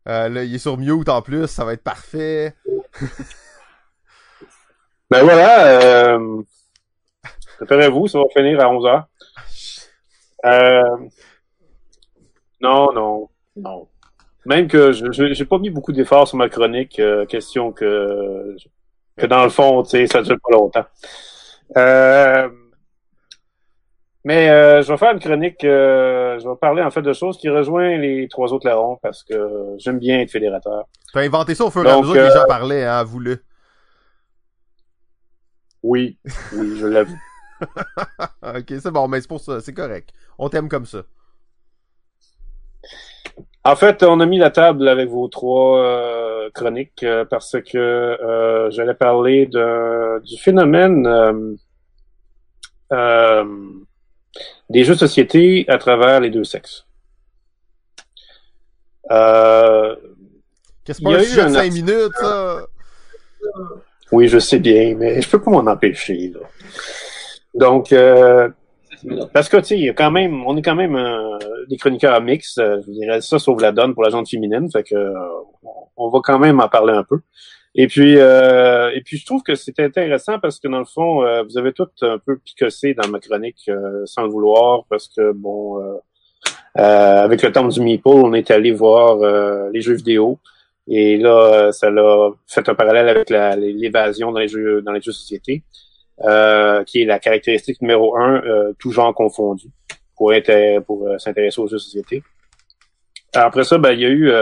[0.07, 2.55] Euh, là, il est sur mute en plus, ça va être parfait.
[5.11, 6.43] Ben voilà, euh,
[7.57, 9.07] préparez-vous, ça va finir à 11 heures.
[10.45, 10.97] Euh,
[12.61, 13.87] non, non, non.
[14.45, 18.55] Même que je j'ai pas mis beaucoup d'efforts sur ma chronique, question que
[19.17, 20.85] que dans le fond, tu sais, ça dure pas longtemps.
[21.77, 22.49] Euh,
[24.29, 27.35] mais euh, je vais faire une chronique, euh, je vais parler en fait de choses
[27.39, 30.83] qui rejoignent les trois autres larrons parce que j'aime bien être fédérateur.
[31.11, 33.41] T'as inventé ça au fur et à mesure que les euh, gens parlaient, hein, vous-le.
[35.81, 36.19] Oui,
[36.53, 37.17] oui, je l'avoue.
[38.43, 40.11] ok, c'est bon, mais c'est pour ça, c'est correct.
[40.37, 40.99] On t'aime comme ça.
[43.63, 47.79] En fait, on a mis la table avec vos trois euh, chroniques euh, parce que
[47.79, 51.55] euh, j'allais parler de, du phénomène euh,
[52.93, 53.43] euh,
[54.69, 56.85] des jeux de société à travers les deux sexes.
[59.11, 59.95] Euh,
[60.85, 62.61] Qu'est-ce pas un eu sujet de un 5 article- minutes, ça?
[64.11, 66.31] oui, je sais bien, mais je peux pas m'en empêcher.
[66.33, 66.39] Là.
[67.55, 68.49] Donc, euh,
[69.33, 71.37] Parce que, tu sais, quand même, on est quand même euh,
[71.69, 72.57] des chroniqueurs mix.
[72.57, 74.69] euh, je dirais ça sauve la donne pour la gente féminine.
[74.71, 75.13] Fait que,
[75.95, 77.19] on va quand même en parler un peu.
[77.81, 81.23] Et puis, euh, et puis, je trouve que c'est intéressant parce que dans le fond,
[81.23, 85.07] euh, vous avez tout un peu picossé dans ma chronique euh, sans le vouloir parce
[85.07, 85.93] que bon, euh,
[86.77, 90.39] euh, avec le temps du Meeple, on est allé voir euh, les jeux vidéo.
[90.89, 95.13] Et là, ça l'a fait un parallèle avec l'évasion dans les jeux dans les jeux
[95.13, 95.63] de société
[96.85, 98.41] qui est la caractéristique numéro un,
[98.77, 99.67] tout genre confondu,
[100.17, 100.33] pour,
[100.85, 102.23] pour s'intéresser aux jeux de société.
[103.33, 104.33] Après ça, ben, il y a eu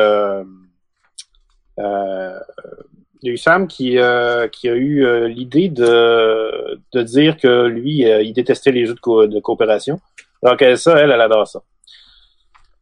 [3.22, 7.38] il y a eu Sam qui, euh, qui a eu euh, l'idée de, de dire
[7.38, 10.00] que lui, euh, il détestait les jeux de, co- de coopération.
[10.44, 11.62] Alors qu'elle, ça, elle, elle adore ça.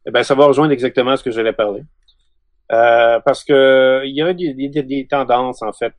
[0.06, 1.82] Eh ben, ça va rejoindre exactement ce que j'allais parler.
[2.72, 5.94] Euh, parce que il y a des, des, des tendances en fait.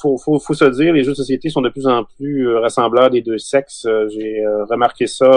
[0.00, 3.08] Faut, faut, faut se dire, les jeux de société sont de plus en plus rassembleurs
[3.08, 3.86] des deux sexes.
[4.10, 5.30] J'ai remarqué ça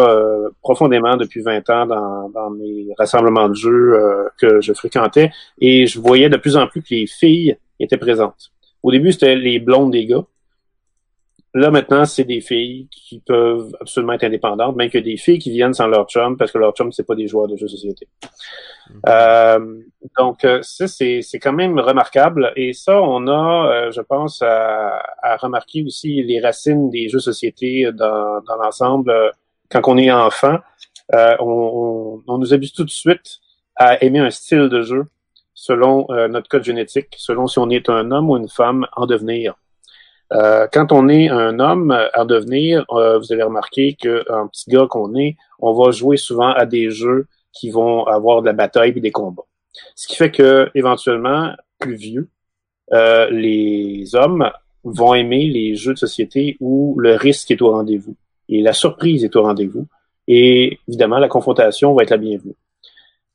[0.62, 3.98] profondément depuis 20 ans dans, dans mes rassemblements de jeux
[4.38, 8.52] que je fréquentais, et je voyais de plus en plus que les filles étaient présentes.
[8.84, 10.24] Au début, c'était les blondes des gars.
[11.54, 15.52] Là, maintenant, c'est des filles qui peuvent absolument être indépendantes, même que des filles qui
[15.52, 17.72] viennent sans leur chum, parce que leur chum, c'est pas des joueurs de jeux de
[17.72, 18.10] société.
[19.08, 19.82] Euh,
[20.18, 22.52] donc, euh, ça, c'est, c'est quand même remarquable.
[22.58, 27.20] Et ça, on a, euh, je pense, à, à remarquer aussi les racines des jeux
[27.20, 29.14] de société dans, dans l'ensemble.
[29.70, 30.58] Quand on est enfant,
[31.14, 33.40] euh, on, on, on nous habitue tout de suite
[33.78, 35.06] à aimer un style de jeu
[35.56, 39.08] selon euh, notre code génétique, selon si on est un homme ou une femme en
[39.08, 39.56] devenir.
[40.34, 44.88] Euh, quand on est un homme en devenir, euh, vous allez remarquer qu'un petit gars
[44.90, 48.94] qu'on est, on va jouer souvent à des jeux qui vont avoir de la bataille
[48.96, 49.46] et des combats.
[49.96, 52.30] Ce qui fait que éventuellement, plus vieux,
[52.94, 54.50] euh, les hommes
[54.84, 58.16] vont aimer les jeux de société où le risque est au rendez-vous
[58.50, 59.88] et la surprise est au rendez-vous.
[60.28, 62.56] Et évidemment, la confrontation va être la bienvenue.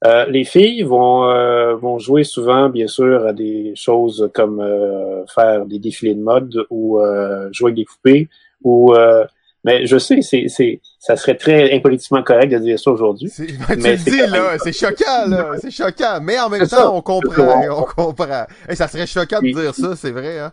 [0.07, 5.27] Euh, les filles vont euh, vont jouer souvent, bien sûr, à des choses comme euh,
[5.27, 8.29] faire des défilés de mode ou euh, jouer avec des poupées
[8.63, 9.25] ou euh,
[9.63, 13.29] mais je sais, c'est c'est ça serait très impolitiquement correct de dire ça aujourd'hui.
[13.29, 16.19] C'est- ben, tu le dis, là, c'est choquant, là, c'est choquant.
[16.23, 16.91] Mais en même temps, ça.
[16.93, 18.47] on comprend, on comprend.
[18.67, 20.53] Hey, ça serait choquant de dire ça, c'est vrai, hein?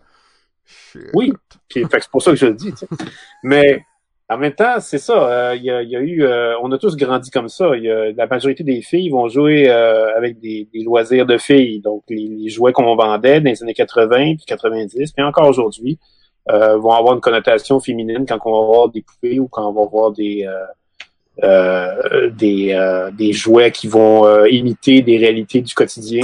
[0.65, 1.03] Shit.
[1.13, 1.31] Oui.
[1.69, 2.73] Puis, fait que c'est pour ça que je le dis.
[2.73, 2.87] tu sais.
[3.43, 3.81] Mais
[4.29, 5.29] en même temps, c'est ça.
[5.29, 7.71] euh, Il y, a, eu, euh, on a tous grandi comme ça.
[7.75, 12.49] La majorité des filles vont jouer euh, avec des, loisirs de filles, donc les, les
[12.49, 15.97] jouets qu'on vendait dans les années 80 puis 90, puis encore aujourd'hui,
[16.49, 19.85] vont avoir une connotation féminine quand on va voir des poupées ou quand on va
[19.89, 20.47] voir des
[22.37, 26.21] des, des jouets qui vont imiter des réalités du quotidien.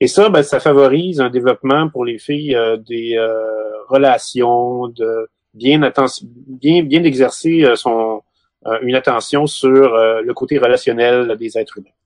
[0.00, 2.56] Et ça, ben, ça favorise un développement pour les filles
[2.88, 3.16] des
[3.88, 5.80] relations, de bien
[6.64, 8.22] bien bien d'exercer euh, son
[8.66, 11.96] euh, une attention sur euh, le côté relationnel des êtres humains.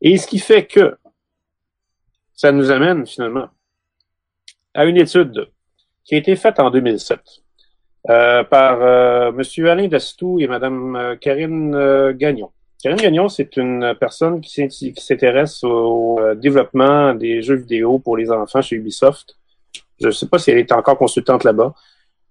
[0.00, 0.96] Et ce qui fait que
[2.34, 3.48] ça nous amène finalement
[4.74, 5.48] à une étude
[6.04, 7.18] qui a été faite en 2007
[8.10, 12.50] euh, par Monsieur Alain Dastou et euh, Karine Gagnon.
[12.82, 18.16] Karine Gagnon, c'est une personne qui s'int- qui s'intéresse au développement des jeux vidéo pour
[18.16, 19.36] les enfants chez Ubisoft.
[20.00, 21.74] Je ne sais pas si elle est encore consultante là-bas.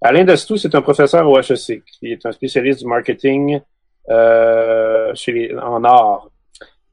[0.02, 3.60] Alain Dastou, c'est un professeur au HEC, qui est un spécialiste du marketing
[4.10, 6.30] euh, chez les, en art.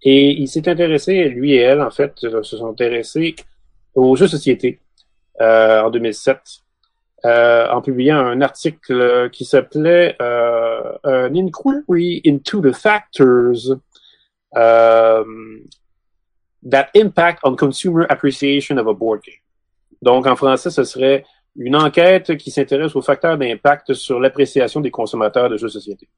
[0.02, 3.34] Et il s'est intéressé, lui et elle, en fait, euh, se sont intéressés
[3.94, 4.80] aux jeux de société
[5.40, 6.40] euh, en 2007,
[7.24, 13.70] euh, en publiant un article qui s'appelait euh, An Inquiry into the Factors
[14.54, 15.62] um,
[16.68, 19.36] that Impact on Consumer Appreciation of a Board Game.
[20.02, 21.24] Donc, en français, ce serait
[21.56, 26.08] une enquête qui s'intéresse aux facteurs d'impact sur l'appréciation des consommateurs de jeux de société.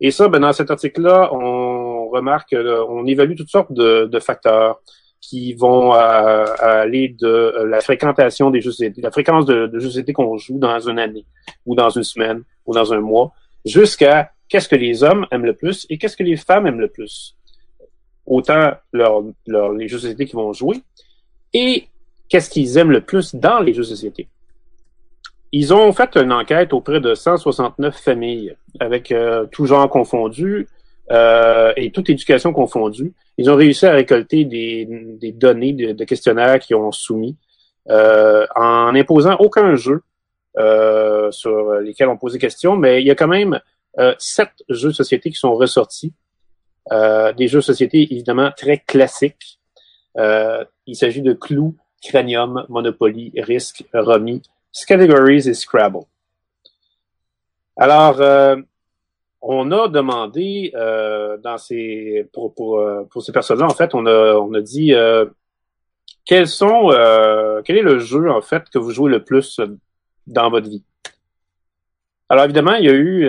[0.00, 4.80] Et ça, ben, dans cet article-là, on remarque, euh, on évalue toutes sortes de, facteurs
[5.20, 9.68] qui vont aller de euh, la fréquentation des jeux de société, la fréquence de, jeux
[9.68, 11.26] de société qu'on joue dans une année,
[11.66, 13.32] ou dans une semaine, ou dans un mois,
[13.66, 16.88] jusqu'à qu'est-ce que les hommes aiment le plus et qu'est-ce que les femmes aiment le
[16.88, 17.36] plus.
[18.24, 20.76] Autant les jeux de société qu'ils vont jouer,
[21.52, 21.88] et
[22.30, 24.28] qu'est-ce qu'ils aiment le plus dans les jeux de société.
[25.52, 30.68] ils ont fait une enquête auprès de 169 familles, avec euh, tout genre confondu
[31.10, 33.12] euh, et toute éducation confondue.
[33.36, 34.86] Ils ont réussi à récolter des,
[35.34, 37.36] données de, questionnaires qu'ils ont soumis
[37.88, 40.02] euh, en imposant aucun jeu
[41.32, 43.60] sur lesquels on posait des questions, mais il y a quand même
[44.18, 46.12] sept jeux de société qui sont ressortis.
[46.90, 49.58] Des jeux de société évidemment très classiques.
[50.16, 54.42] Il s'agit de Clou, Cranium, Monopoly, Risk, Rummy,
[54.86, 56.04] Categories et Scrabble.
[57.76, 58.56] Alors, euh,
[59.40, 64.92] on a demandé euh, dans ces euh, pour ces personnes-là, en fait, on a dit
[66.26, 69.60] quel est le jeu en fait que vous jouez le plus
[70.26, 70.84] dans votre vie?
[72.28, 73.28] Alors évidemment, il y a eu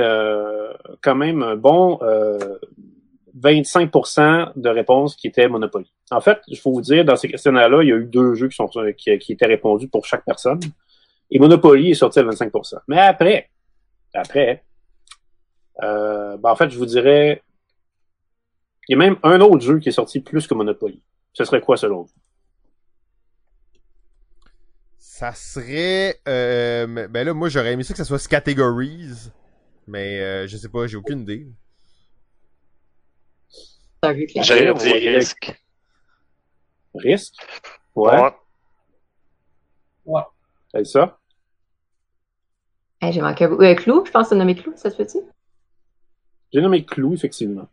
[1.02, 1.98] quand même un bon
[3.40, 5.92] 25% de réponses qui étaient Monopoly.
[6.12, 8.50] En fait, il faut vous dire, dans ces questionnaires-là, il y a eu deux jeux
[8.50, 10.60] qui sont qui, qui étaient répondus pour chaque personne.
[11.30, 12.80] Et Monopoly est sorti à 25%.
[12.88, 13.50] Mais après,
[14.14, 14.64] après,
[15.82, 17.42] euh, ben en fait, je vous dirais,
[18.88, 21.02] il y a même un autre jeu qui est sorti plus que Monopoly.
[21.34, 22.12] Ce serait quoi selon vous?
[24.98, 26.20] Ça serait...
[26.28, 29.32] Euh, ben là, moi, j'aurais aimé ça que ça soit Categories.
[29.88, 31.48] Mais euh, je sais pas, j'ai aucune idée.
[33.50, 33.91] C'est un jeu classique.
[34.04, 35.62] J'allais dire risque.
[36.96, 37.36] Risque?
[37.96, 38.20] Ouais,
[40.06, 40.22] Ouais.
[40.74, 41.20] c'est ça?
[43.00, 43.46] Hey, j'ai manqué.
[43.46, 45.20] Euh, Clou, je pense que c'est nommé Clou, ça se fait-tu?
[46.52, 47.68] J'ai nommé Clou, effectivement.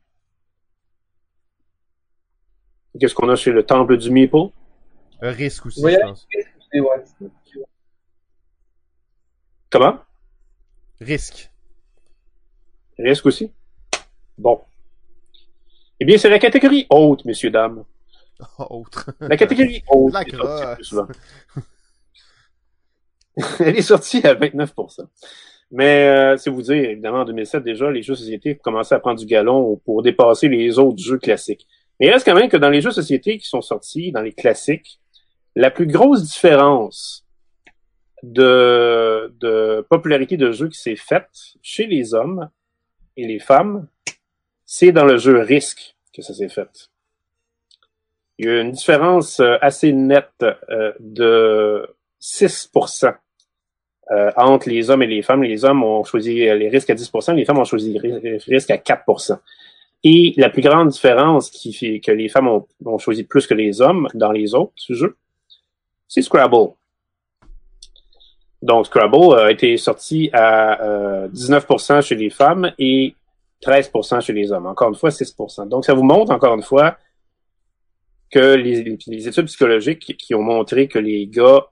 [3.01, 4.37] Qu'est-ce qu'on a chez le Temple du Meeple?
[5.23, 6.27] Un risque aussi, Oui, je pense.
[6.75, 7.05] Ouais.
[9.71, 9.99] Comment?
[11.01, 11.51] Risque.
[12.99, 13.53] Risque aussi?
[14.37, 14.63] Bon.
[16.01, 17.85] Eh bien, c'est la catégorie haute, messieurs, dames.
[18.59, 19.11] Autre.
[19.21, 20.75] La catégorie haute La est sortie crosse.
[20.75, 21.09] plus souvent.
[23.61, 25.07] Elle est sortie à 29%.
[25.71, 29.01] Mais euh, c'est vous dire, évidemment, en 2007, déjà, les jeux de société commençaient à
[29.01, 31.67] prendre du galon pour dépasser les autres jeux classiques.
[32.01, 34.23] Mais il reste quand même que dans les jeux de société qui sont sortis, dans
[34.23, 35.01] les classiques,
[35.57, 37.27] la plus grosse différence
[38.23, 41.29] de, de popularité de jeu qui s'est faite
[41.61, 42.49] chez les hommes
[43.17, 43.89] et les femmes,
[44.71, 46.91] c'est dans le jeu Risk que ça s'est fait.
[48.39, 51.89] Il y a une différence euh, assez nette euh, de
[52.21, 53.15] 6%
[54.11, 55.43] euh, entre les hommes et les femmes.
[55.43, 58.71] Les hommes ont choisi les risques à 10%, les femmes ont choisi les ri- risques
[58.71, 59.39] à 4%.
[60.05, 62.49] Et la plus grande différence qui fait que les femmes
[62.85, 65.17] ont, choisi plus que les hommes dans les autres jeux,
[66.07, 66.75] c'est Scrabble.
[68.61, 73.15] Donc Scrabble a été sorti à euh, 19% chez les femmes et
[73.63, 74.67] 13% chez les hommes.
[74.67, 75.69] Encore une fois, 6%.
[75.69, 76.97] Donc ça vous montre encore une fois
[78.31, 78.81] que les,
[79.27, 81.67] études psychologiques qui, ont montré que les gars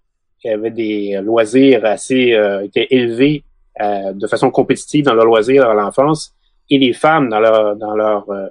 [0.45, 3.43] avaient des loisirs assez euh, étaient élevés
[3.81, 6.35] euh, de façon compétitive dans leurs loisirs dans l'enfance
[6.71, 8.47] et les femmes dans leur dans leur euh,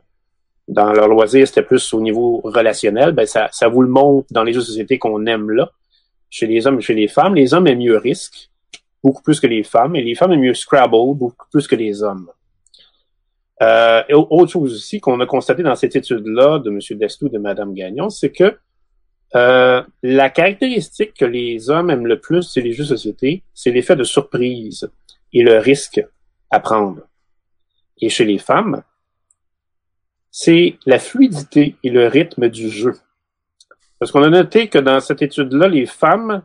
[0.68, 4.44] dans leur loisir c'était plus au niveau relationnel ben ça ça vous le montre dans
[4.44, 5.72] les jeux de société qu'on aime là
[6.30, 8.50] chez les hommes et chez les femmes les hommes aiment mieux Risk
[9.02, 12.04] beaucoup plus que les femmes et les femmes aiment mieux Scrabble beaucoup plus que les
[12.04, 12.30] hommes
[13.62, 16.80] euh, et au- autre chose aussi qu'on a constaté dans cette étude-là de M.
[17.00, 18.58] Destou et de Mme Gagnon, c'est que
[19.36, 23.72] euh, la caractéristique que les hommes aiment le plus chez les jeux de société, c'est
[23.72, 24.90] l'effet de surprise
[25.34, 26.06] et le risque
[26.52, 27.02] à prendre.
[28.02, 28.84] Et chez les femmes,
[30.32, 32.94] c'est la fluidité et le rythme du jeu.
[34.00, 36.44] Parce qu'on a noté que dans cette étude-là, les femmes,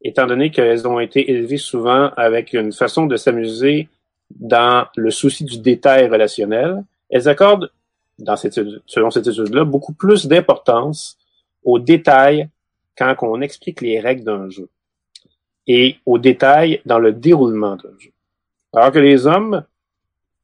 [0.00, 3.88] étant donné qu'elles ont été élevées souvent avec une façon de s'amuser
[4.34, 7.70] dans le souci du détail relationnel, elles accordent,
[8.18, 11.18] dans cette, selon cette étude-là, beaucoup plus d'importance
[11.64, 12.48] aux détails
[12.96, 14.68] quand on explique les règles d'un jeu
[15.66, 18.12] et aux détails dans le déroulement d'un jeu.
[18.72, 19.64] Alors que les hommes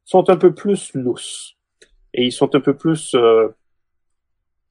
[0.05, 1.57] sont un peu plus lousses
[2.15, 3.49] et ils sont un peu plus euh,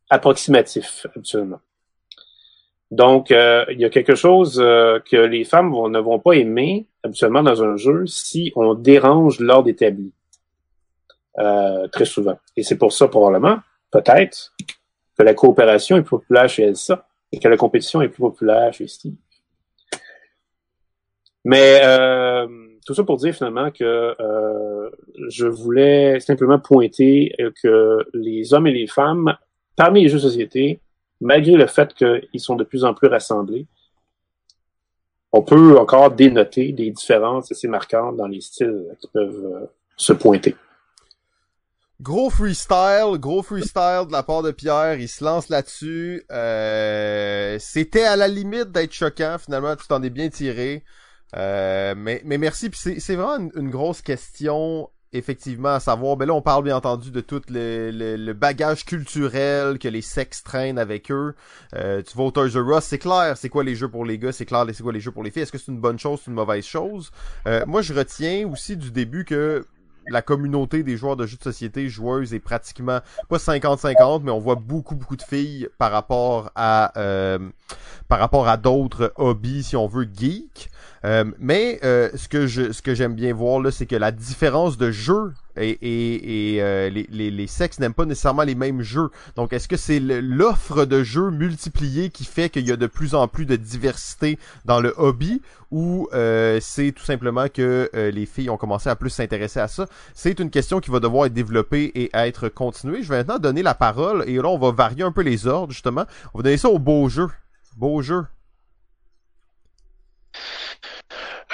[0.09, 1.61] approximatifs habituellement.
[2.91, 6.87] Donc, euh, il y a quelque chose euh, que les femmes ne vont pas aimer
[7.03, 10.11] habituellement dans un jeu si on dérange l'ordre établi.
[11.37, 12.37] Euh, très souvent.
[12.57, 13.59] Et c'est pour ça, probablement,
[13.91, 14.53] peut-être,
[15.17, 18.73] que la coopération est plus populaire chez Elsa et que la compétition est plus populaire
[18.73, 19.13] chez Steve.
[21.45, 21.81] Mais
[22.85, 24.15] tout ça pour dire finalement que
[25.29, 29.37] je voulais simplement pointer que les hommes et les femmes,
[29.77, 30.81] parmi les jeux de société,
[31.21, 33.67] malgré le fait qu'ils sont de plus en plus rassemblés,
[35.31, 39.65] on peut encore dénoter des différences assez marquantes dans les styles qui peuvent euh,
[39.95, 40.55] se pointer.
[42.01, 46.23] Gros freestyle, gros freestyle de la part de Pierre, il se lance là-dessus.
[46.31, 50.83] Euh, C'était à la limite d'être choquant, finalement tu t'en es bien tiré.
[51.35, 52.71] Euh, mais, merci.
[52.73, 57.21] C'est, vraiment une grosse question effectivement à savoir, ben là on parle bien entendu de
[57.21, 61.35] tout le, le, le bagage culturel que les sexes traînent avec eux.
[61.75, 64.17] Euh, tu vas au Toys R Us, c'est clair, c'est quoi les jeux pour les
[64.17, 65.43] gars, c'est clair, c'est quoi les jeux pour les filles.
[65.43, 67.11] Est-ce que c'est une bonne chose, c'est une mauvaise chose?
[67.47, 69.65] Euh, Moi je retiens aussi du début que
[70.07, 72.99] la communauté des joueurs de jeux de société joueuses est pratiquement
[73.29, 77.37] pas 50-50, mais on voit beaucoup beaucoup de filles par rapport à euh,
[78.09, 80.69] par rapport à d'autres hobbies si on veut geek.
[81.05, 84.11] Euh, mais euh, ce que je ce que j'aime bien voir là, c'est que la
[84.11, 88.55] différence de jeu et, et, et euh, les, les, les sexes n'aiment pas nécessairement les
[88.55, 89.09] mêmes jeux.
[89.37, 93.15] Donc est-ce que c'est l'offre de jeux multipliée qui fait qu'il y a de plus
[93.15, 95.41] en plus de diversité dans le hobby?
[95.71, 99.69] Ou euh, c'est tout simplement que euh, les filles ont commencé à plus s'intéresser à
[99.69, 99.85] ça?
[100.13, 103.03] C'est une question qui va devoir être développée et être continuée.
[103.03, 105.71] Je vais maintenant donner la parole et là on va varier un peu les ordres
[105.71, 106.05] justement.
[106.33, 107.27] On va donner ça au beau jeu.
[107.79, 108.25] Beau jeu.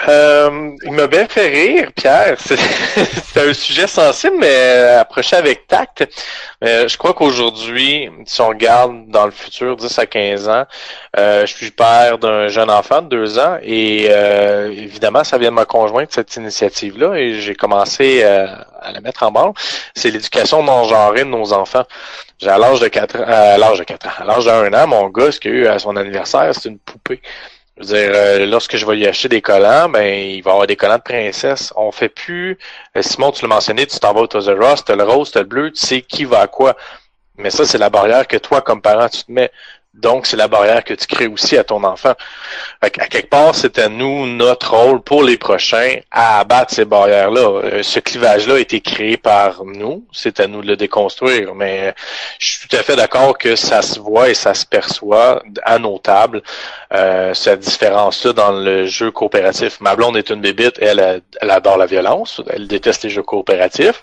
[0.07, 2.37] Euh, il m'a bien fait rire, Pierre.
[2.39, 6.07] C'est un sujet sensible, mais euh, approché avec tact.
[6.61, 10.65] Mais je crois qu'aujourd'hui, si on regarde dans le futur, 10 à 15 ans,
[11.17, 15.49] euh, je suis père d'un jeune enfant de 2 ans et euh, évidemment, ça vient
[15.49, 18.47] de ma conjointe, cette initiative-là, et j'ai commencé euh,
[18.81, 19.53] à la mettre en branle.
[19.95, 21.83] C'est l'éducation non genrée de nos enfants.
[22.39, 24.87] J'ai à l'âge de 4 ans, à l'âge de 4 ans, à l'âge d'un an,
[24.87, 27.21] mon gars, ce qu'il a eu à son anniversaire, c'est une poupée.
[27.77, 30.67] Je veux dire, euh, lorsque je vais lui acheter des collants, ben il va avoir
[30.67, 31.73] des collants de princesse.
[31.75, 32.57] On fait plus.
[32.95, 35.31] euh, Simon, tu l'as mentionné, tu t'en vas au Toys R Us, t'as le rose,
[35.31, 36.75] t'as le bleu, tu sais qui va à quoi.
[37.37, 39.51] Mais ça, c'est la barrière que toi, comme parent, tu te mets.
[39.95, 42.13] Donc, c'est la barrière que tu crées aussi à ton enfant.
[42.83, 46.83] Fait qu'à quelque part, c'est à nous, notre rôle pour les prochains, à abattre ces
[46.85, 47.61] barrières-là.
[47.63, 50.05] Euh, Ce clivage-là a été créé par nous.
[50.11, 51.55] C'est à nous de le déconstruire.
[51.55, 51.93] Mais
[52.39, 55.79] je suis tout à fait d'accord que ça se voit et ça se perçoit à
[55.79, 56.41] nos tables,
[56.93, 59.79] euh, cette différence-là dans le jeu coopératif.
[59.79, 64.01] Ma blonde est une bébite, elle, elle adore la violence, elle déteste les jeux coopératifs.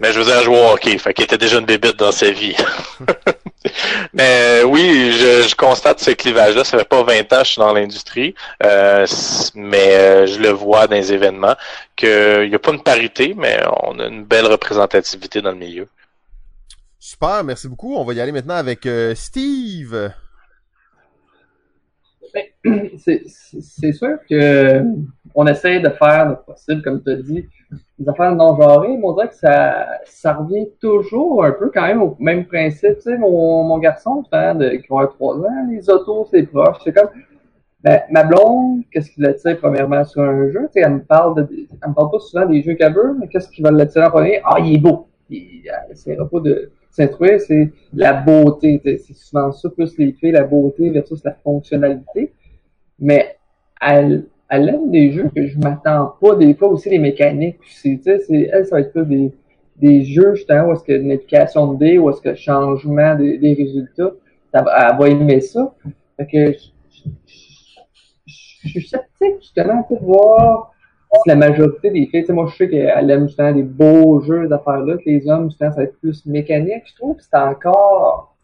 [0.00, 2.12] Mais je veux dire, elle joue au hockey, fait qu'elle était déjà une bébite dans
[2.12, 2.56] sa vie.
[4.14, 6.64] mais euh, oui, je, je constate ce clivage-là.
[6.64, 9.06] Ça fait pas 20 ans que je suis dans l'industrie, euh,
[9.54, 11.54] mais euh, je le vois dans les événements
[11.96, 15.86] qu'il n'y a pas une parité, mais on a une belle représentativité dans le milieu.
[16.98, 17.96] Super, merci beaucoup.
[17.96, 20.10] On va y aller maintenant avec euh, Steve.
[22.98, 24.82] c'est- c'est sûr que
[25.34, 27.48] on essaie de faire le possible, comme tu as dit,
[27.98, 31.82] des affaires non genrées, mais on dirait que ça, ça revient toujours un peu quand
[31.82, 32.96] même au même principe.
[32.96, 36.44] Tu sais, mon, mon garçon, fan de, qui va avoir 3 ans, les autos, c'est
[36.44, 36.78] proche.
[36.82, 37.10] C'est comme,
[37.82, 40.62] ben, ma blonde, qu'est-ce qui l'attire premièrement sur un jeu?
[40.66, 43.16] Tu sais, elle me parle de, elle me parle pas souvent des jeux qu'elle veut,
[43.18, 44.40] mais qu'est-ce qui va l'attirer en premier?
[44.44, 45.08] Ah, il est beau!
[45.30, 48.80] Il, elle essaiera pas de s'instruire, c'est la beauté.
[48.84, 52.32] C'est souvent ça, plus les filles, la beauté versus la fonctionnalité.
[52.98, 53.36] Mais
[53.80, 57.58] elle, elle aime des jeux que je m'attends pas, des fois aussi les mécaniques.
[57.68, 59.32] C'est, elle, ça va être des,
[59.76, 61.08] des jeux, justement, où est-ce a une
[61.74, 64.12] de dés, où est-ce que le changement des, résultats,
[64.52, 64.64] elle
[64.98, 65.72] va aimer ça.
[66.16, 67.10] Fait que, je,
[68.26, 70.72] je- suis sceptique, justement, pour voir
[71.12, 74.20] si la majorité des filles, tu sais, moi, je sais qu'elle aime, justement, des beaux
[74.20, 77.36] jeux d'affaires-là, que les hommes, justement, ça va être plus mécanique, je trouve, que c'est
[77.38, 78.36] encore,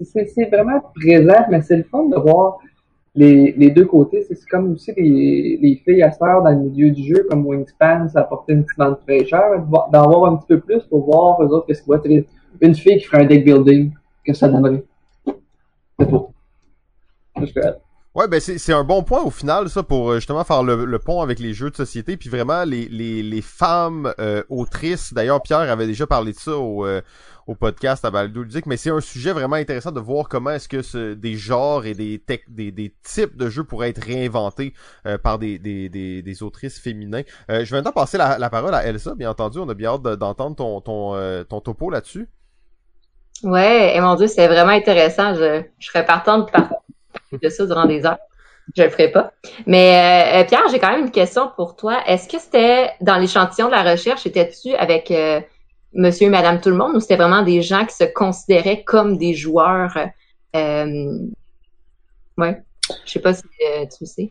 [0.00, 2.58] c'est vraiment présent, mais c'est le fun de voir
[3.14, 4.22] les, deux côtés.
[4.22, 8.20] C'est comme aussi les, les filles à dans le milieu du jeu, comme Wingspan, ça
[8.20, 11.66] apportait une petite de fraîcheur, d'en voir un petit peu plus pour voir eux autres
[11.66, 12.02] qu'est-ce qu'ils voient.
[12.60, 13.92] Une fille qui ferait un deck building,
[14.24, 14.84] que ça donnerait?
[15.98, 16.28] C'est tout.
[18.14, 20.98] Ouais, ben c'est un bon point au final, ça, pour euh, justement faire le, le
[20.98, 25.14] pont avec les jeux de société, puis vraiment les, les, les femmes euh, autrices.
[25.14, 27.00] D'ailleurs, Pierre avait déjà parlé de ça au, euh,
[27.46, 30.82] au podcast à Ludique, mais c'est un sujet vraiment intéressant de voir comment est-ce que
[30.82, 34.74] ce, des genres et des, tec- des, des types de jeux pourraient être réinventés
[35.06, 37.22] euh, par des, des, des, des autrices féminins.
[37.50, 39.58] Euh, je vais maintenant passer la, la parole à Elsa, bien entendu.
[39.58, 42.28] On a bien hâte de- d'entendre ton, ton, euh, ton topo là-dessus.
[43.42, 45.34] Ouais, et mon Dieu, c'est vraiment intéressant.
[45.34, 46.52] Je, je serais partante
[47.32, 48.18] de de ça durant des heures.
[48.76, 49.32] Je le ferai pas.
[49.66, 51.98] Mais euh, Pierre, j'ai quand même une question pour toi.
[52.06, 55.40] Est-ce que c'était dans l'échantillon de la recherche, étais-tu avec euh,
[55.94, 59.34] Monsieur Madame tout le monde ou c'était vraiment des gens qui se considéraient comme des
[59.34, 59.96] joueurs
[60.56, 61.18] euh,
[62.38, 62.62] Ouais.
[63.06, 64.30] Je sais pas si euh, tu le sais.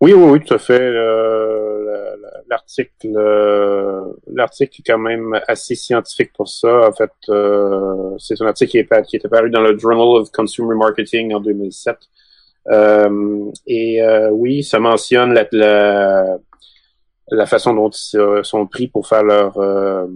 [0.00, 0.80] Oui, oui, oui, tout à fait.
[0.80, 4.02] Euh, la- la- L'article, euh,
[4.32, 6.88] l'article est quand même assez scientifique pour ça.
[6.88, 7.10] En fait,
[8.18, 11.96] c'est un article qui, est, qui paru dans le Journal of Consumer Marketing en 2007.
[12.68, 14.00] Euh, et
[14.30, 16.38] oui, ça mentionne la, la,
[17.30, 20.06] la façon dont ils euh, sont pris pour faire leur euh,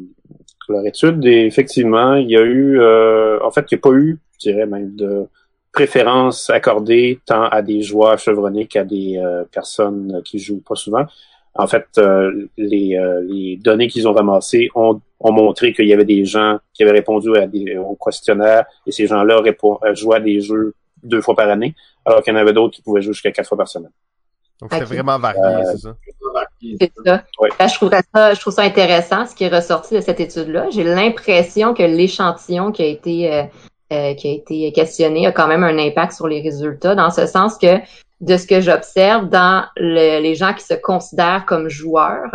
[0.69, 1.24] leur étude.
[1.24, 4.51] Et effectivement, il y a eu, euh, en fait, il n'y a pas eu, je
[4.51, 5.27] dirais même de
[5.73, 11.05] préférence accordée tant à des joueurs chevronnés qu'à des euh, personnes qui jouent pas souvent.
[11.55, 15.93] En fait, euh, les, euh, les données qu'ils ont ramassées ont, ont montré qu'il y
[15.93, 19.43] avait des gens qui avaient répondu à des, aux questionnaires et ces gens-là
[19.95, 21.74] jouaient à des jeux deux fois par année,
[22.05, 23.91] alors qu'il y en avait d'autres qui pouvaient jouer jusqu'à quatre fois par semaine.
[24.61, 25.97] Donc c'est vraiment varié, c'est ça?
[26.61, 27.23] C'est ça.
[27.59, 28.35] Ben, je, trouve ça.
[28.35, 30.66] je trouve ça intéressant, ce qui est ressorti de cette étude-là.
[30.70, 33.35] J'ai l'impression que l'échantillon qui a été
[33.93, 37.27] euh, qui a été questionné a quand même un impact sur les résultats, dans ce
[37.27, 37.78] sens que
[38.20, 42.31] de ce que j'observe dans les gens qui se considèrent comme joueurs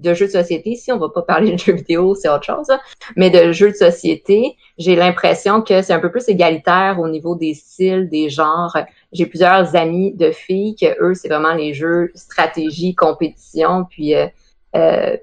[0.00, 2.70] de jeux de société, si on va pas parler de jeux vidéo, c'est autre chose,
[3.16, 7.34] mais de jeux de société, j'ai l'impression que c'est un peu plus égalitaire au niveau
[7.34, 8.76] des styles, des genres.
[9.12, 14.26] J'ai plusieurs amis de filles que eux, c'est vraiment les jeux stratégie, compétition, puis euh,
[14.76, 15.16] euh,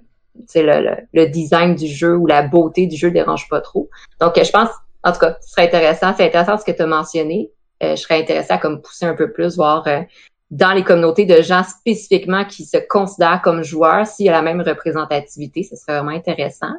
[0.56, 3.90] le, le, le, design du jeu ou la beauté du jeu dérange pas trop.
[4.20, 4.70] Donc, je pense
[5.08, 6.14] en tout cas, ce serait intéressant.
[6.16, 7.52] C'est intéressant ce que tu as mentionné.
[7.84, 10.02] Euh, je serais intéressé à comme pousser un peu plus, voir euh,
[10.50, 14.42] dans les communautés de gens spécifiquement qui se considèrent comme joueurs, s'il y a la
[14.42, 16.74] même représentativité, ce serait vraiment intéressant.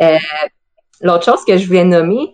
[0.00, 0.16] Euh,
[1.02, 2.32] l'autre chose que je voulais nommer,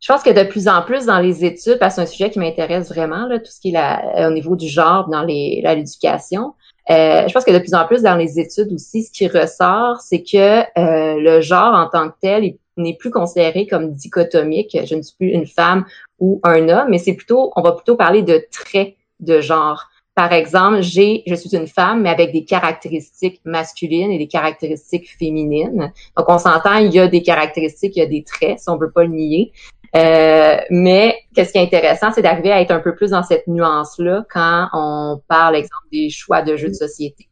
[0.00, 2.30] je pense que de plus en plus dans les études, parce que c'est un sujet
[2.30, 6.54] qui m'intéresse vraiment, là, tout ce qui est la, au niveau du genre dans l'éducation,
[6.90, 10.00] euh, je pense que de plus en plus dans les études aussi, ce qui ressort,
[10.00, 14.76] c'est que euh, le genre en tant que tel n'est plus considéré comme dichotomique.
[14.84, 15.84] Je ne suis plus une femme
[16.18, 19.88] ou un homme, mais c'est plutôt, on va plutôt parler de traits de genre.
[20.14, 25.16] Par exemple, j'ai, je suis une femme, mais avec des caractéristiques masculines et des caractéristiques
[25.18, 25.90] féminines.
[26.16, 28.76] Donc, on s'entend, il y a des caractéristiques, il y a des traits, si on
[28.76, 29.52] veut pas le nier.
[29.94, 33.46] Euh, mais qu'est-ce qui est intéressant, c'est d'arriver à être un peu plus dans cette
[33.46, 37.28] nuance-là quand on parle, exemple, des choix de jeux de société.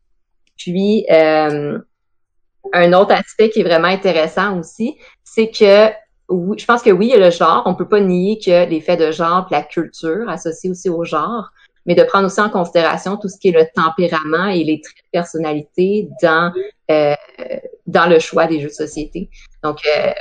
[0.56, 1.78] Puis, euh,
[2.72, 5.90] un autre aspect qui est vraiment intéressant aussi, c'est que
[6.30, 7.62] je pense que oui, il y a le genre.
[7.66, 11.50] On peut pas nier que l'effet de genre, la culture associée aussi au genre,
[11.86, 15.04] mais de prendre aussi en considération tout ce qui est le tempérament et les traits
[15.04, 16.52] de personnalité dans
[16.90, 17.14] euh,
[17.86, 19.28] dans le choix des jeux de société.
[19.62, 20.12] Donc, euh,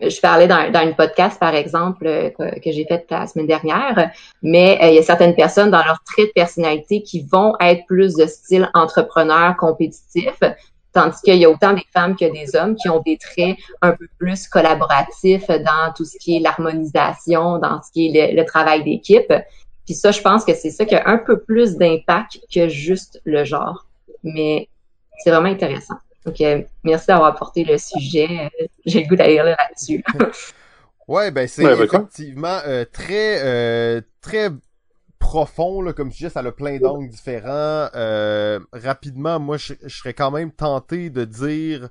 [0.00, 4.10] je parlais dans, dans une podcast, par exemple, euh, que, j'ai fait la semaine dernière,
[4.42, 7.84] mais euh, il y a certaines personnes dans leur trait de personnalité qui vont être
[7.86, 10.38] plus de style entrepreneur compétitif,
[10.92, 13.92] tandis qu'il y a autant des femmes que des hommes qui ont des traits un
[13.92, 18.84] peu plus collaboratifs dans tout ce qui est l'harmonisation, dans ce qui est le travail
[18.84, 19.32] d'équipe.
[19.88, 23.22] Puis ça, je pense que c'est ça qui a un peu plus d'impact que juste
[23.24, 23.86] le genre.
[24.22, 24.68] Mais
[25.24, 25.94] c'est vraiment intéressant.
[26.26, 28.50] Donc, euh, merci d'avoir apporté le sujet.
[28.84, 30.04] J'ai le goût d'aller là-dessus.
[31.08, 34.50] ouais, ben c'est effectivement euh, très euh, très
[35.18, 36.28] profond là, comme sujet.
[36.28, 37.88] Ça a plein d'angles différents.
[38.74, 41.88] rapidement, moi, je, serais quand même tenté de dire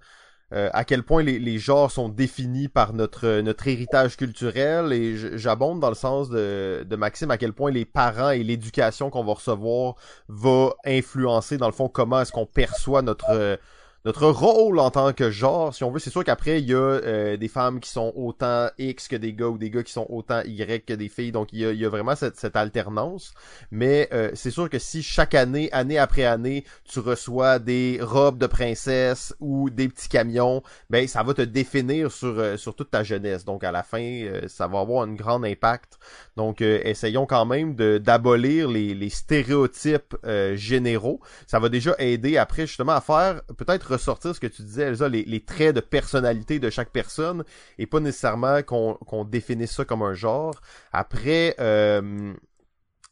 [0.52, 4.94] à quel point les, genres sont définis par notre notre héritage culturel.
[4.94, 9.10] Et j'abonde dans le sens de, de Maxime à quel point les parents et l'éducation
[9.10, 9.96] qu'on va recevoir
[10.30, 13.60] va influencer dans le fond comment est-ce qu'on perçoit notre
[14.08, 16.78] notre rôle en tant que genre, si on veut, c'est sûr qu'après, il y a
[16.78, 20.06] euh, des femmes qui sont autant X que des gars ou des gars qui sont
[20.08, 21.34] autant Y que des filles.
[21.34, 23.34] Donc, il y a, vraiment cette, cette alternance.
[23.70, 28.38] Mais euh, c'est sûr que si chaque année, année après année, tu reçois des robes
[28.38, 32.92] de princesse ou des petits camions, ben ça va te définir sur, euh, sur toute
[32.92, 33.44] ta jeunesse.
[33.44, 36.00] Donc, à la fin, ça va avoir un grand impact.
[36.38, 40.16] Donc, essayons quand même d'abolir les, les stéréotypes
[40.54, 41.20] généraux.
[41.46, 45.40] Ça va déjà aider après, justement, à faire peut-être ressortir ce que tu disais, les,
[45.42, 47.44] traits de personnalité de chaque personne
[47.78, 50.56] et pas nécessairement qu'on qu'on définisse ça comme un genre.
[50.92, 52.34] Après, euh,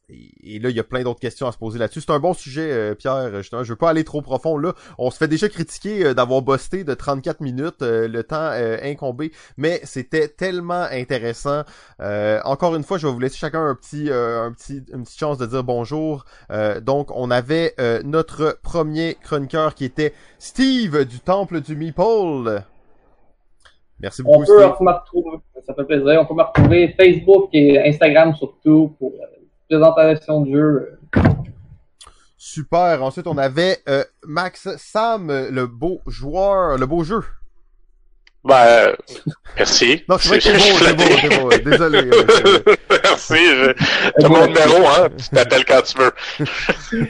[0.10, 2.02] et là, il y a plein d'autres questions à se poser là-dessus.
[2.02, 3.36] C'est un bon sujet, euh, Pierre.
[3.38, 4.74] Justement, je veux pas aller trop profond là.
[4.98, 9.32] On se fait déjà critiquer euh, d'avoir busté de 34 minutes, euh, le temps incombé,
[9.58, 11.64] mais c'était tellement intéressant.
[12.44, 15.38] encore une fois, je vais vous laisser chacun un petit, un petit, une petite chance
[15.38, 16.26] de dire bonjour.
[16.82, 17.74] donc, on avait
[18.04, 22.64] notre premier chroniqueur qui était Steve du Temple du Meeple.
[24.00, 24.42] Merci beaucoup.
[24.42, 26.22] On peut me retrouver, ça fait plaisir.
[26.22, 29.14] On peut me retrouver Facebook et Instagram surtout pour
[29.70, 31.00] présentation de jeu.
[32.38, 33.04] Super.
[33.04, 37.24] Ensuite, on avait euh, Max Sam, le beau joueur, le beau jeu.
[38.44, 38.96] Ben,
[39.58, 40.04] merci.
[40.08, 41.70] Non, c'est vrai que c'est beau, c'est beau, c'est beau.
[41.70, 42.12] Désolé.
[43.04, 43.36] merci.
[43.36, 43.74] Je...
[44.20, 45.10] T'as mon numéro, hein.
[45.18, 46.12] Tu t'appelles quand tu veux.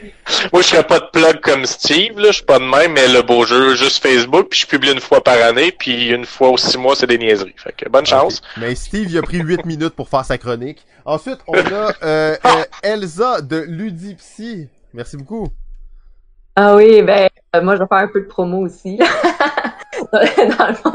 [0.52, 2.28] Moi, je ferais pas de plug comme Steve, là.
[2.28, 5.00] Je suis pas de même, mais le beau jeu, juste Facebook, puis je publie une
[5.00, 7.54] fois par année, puis une fois ou six mois, c'est des niaiseries.
[7.56, 8.42] Fait que bonne chance.
[8.56, 10.84] Mais Steve, il a pris huit minutes pour faire sa chronique.
[11.04, 14.68] Ensuite, on a euh, euh, Elsa de Ludipsy.
[14.92, 15.48] Merci beaucoup.
[16.56, 17.28] Ah oui, ben,
[17.62, 18.96] moi, je vais faire un peu de promo aussi.
[20.12, 20.92] dans le fond.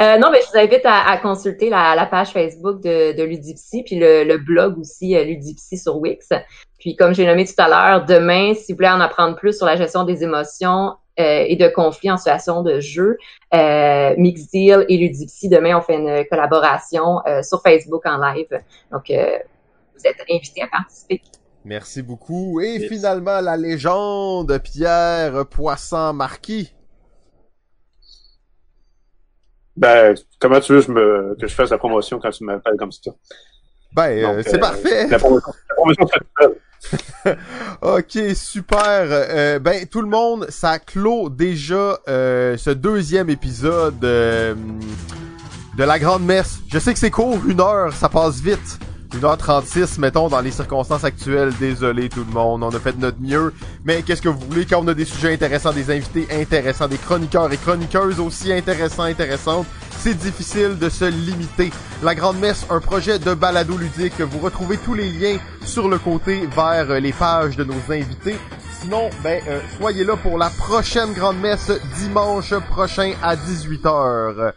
[0.00, 3.96] Euh, non, mais je vous invite à, consulter la, page Facebook de, de Ludipsy, puis
[3.98, 6.28] le, blog aussi euh, Ludipsy sur Wix.
[6.78, 9.66] Puis comme j'ai nommé tout à l'heure, demain, si vous voulez en apprendre plus sur
[9.66, 13.16] la gestion des émotions euh, et de conflits en situation de jeu,
[13.52, 18.60] euh, Mixdeal et Ludipsy, demain, on fait une collaboration euh, sur Facebook en live.
[18.92, 21.20] Donc, vous êtes invités à participer.
[21.64, 22.60] Merci beaucoup.
[22.60, 26.12] Et finalement, la légende Pierre Poisson
[29.78, 32.90] Ben, comment tu veux je me, que je fasse la promotion quand tu m'appelles comme
[32.90, 33.12] ça?
[33.92, 35.06] Ben, euh, c'est euh, parfait.
[35.06, 36.08] La promotion, la promotion
[37.82, 39.06] ok, super.
[39.08, 44.56] Euh, ben, tout le monde, ça clôt déjà ce deuxième épisode de
[45.76, 46.58] la Grande Messe.
[46.72, 48.80] Je sais que c'est court, une heure, ça passe vite.
[49.10, 51.52] 1h36, mettons, dans les circonstances actuelles.
[51.58, 53.52] Désolé tout le monde, on a fait de notre mieux.
[53.84, 56.98] Mais qu'est-ce que vous voulez quand on a des sujets intéressants, des invités intéressants, des
[56.98, 59.66] chroniqueurs et chroniqueuses aussi intéressants, intéressantes,
[59.98, 61.70] c'est difficile de se limiter.
[62.02, 64.20] La Grande Messe, un projet de balado ludique.
[64.20, 68.36] Vous retrouvez tous les liens sur le côté vers les pages de nos invités.
[68.80, 74.52] Sinon, ben, euh, soyez là pour la prochaine Grande Messe dimanche prochain à 18h.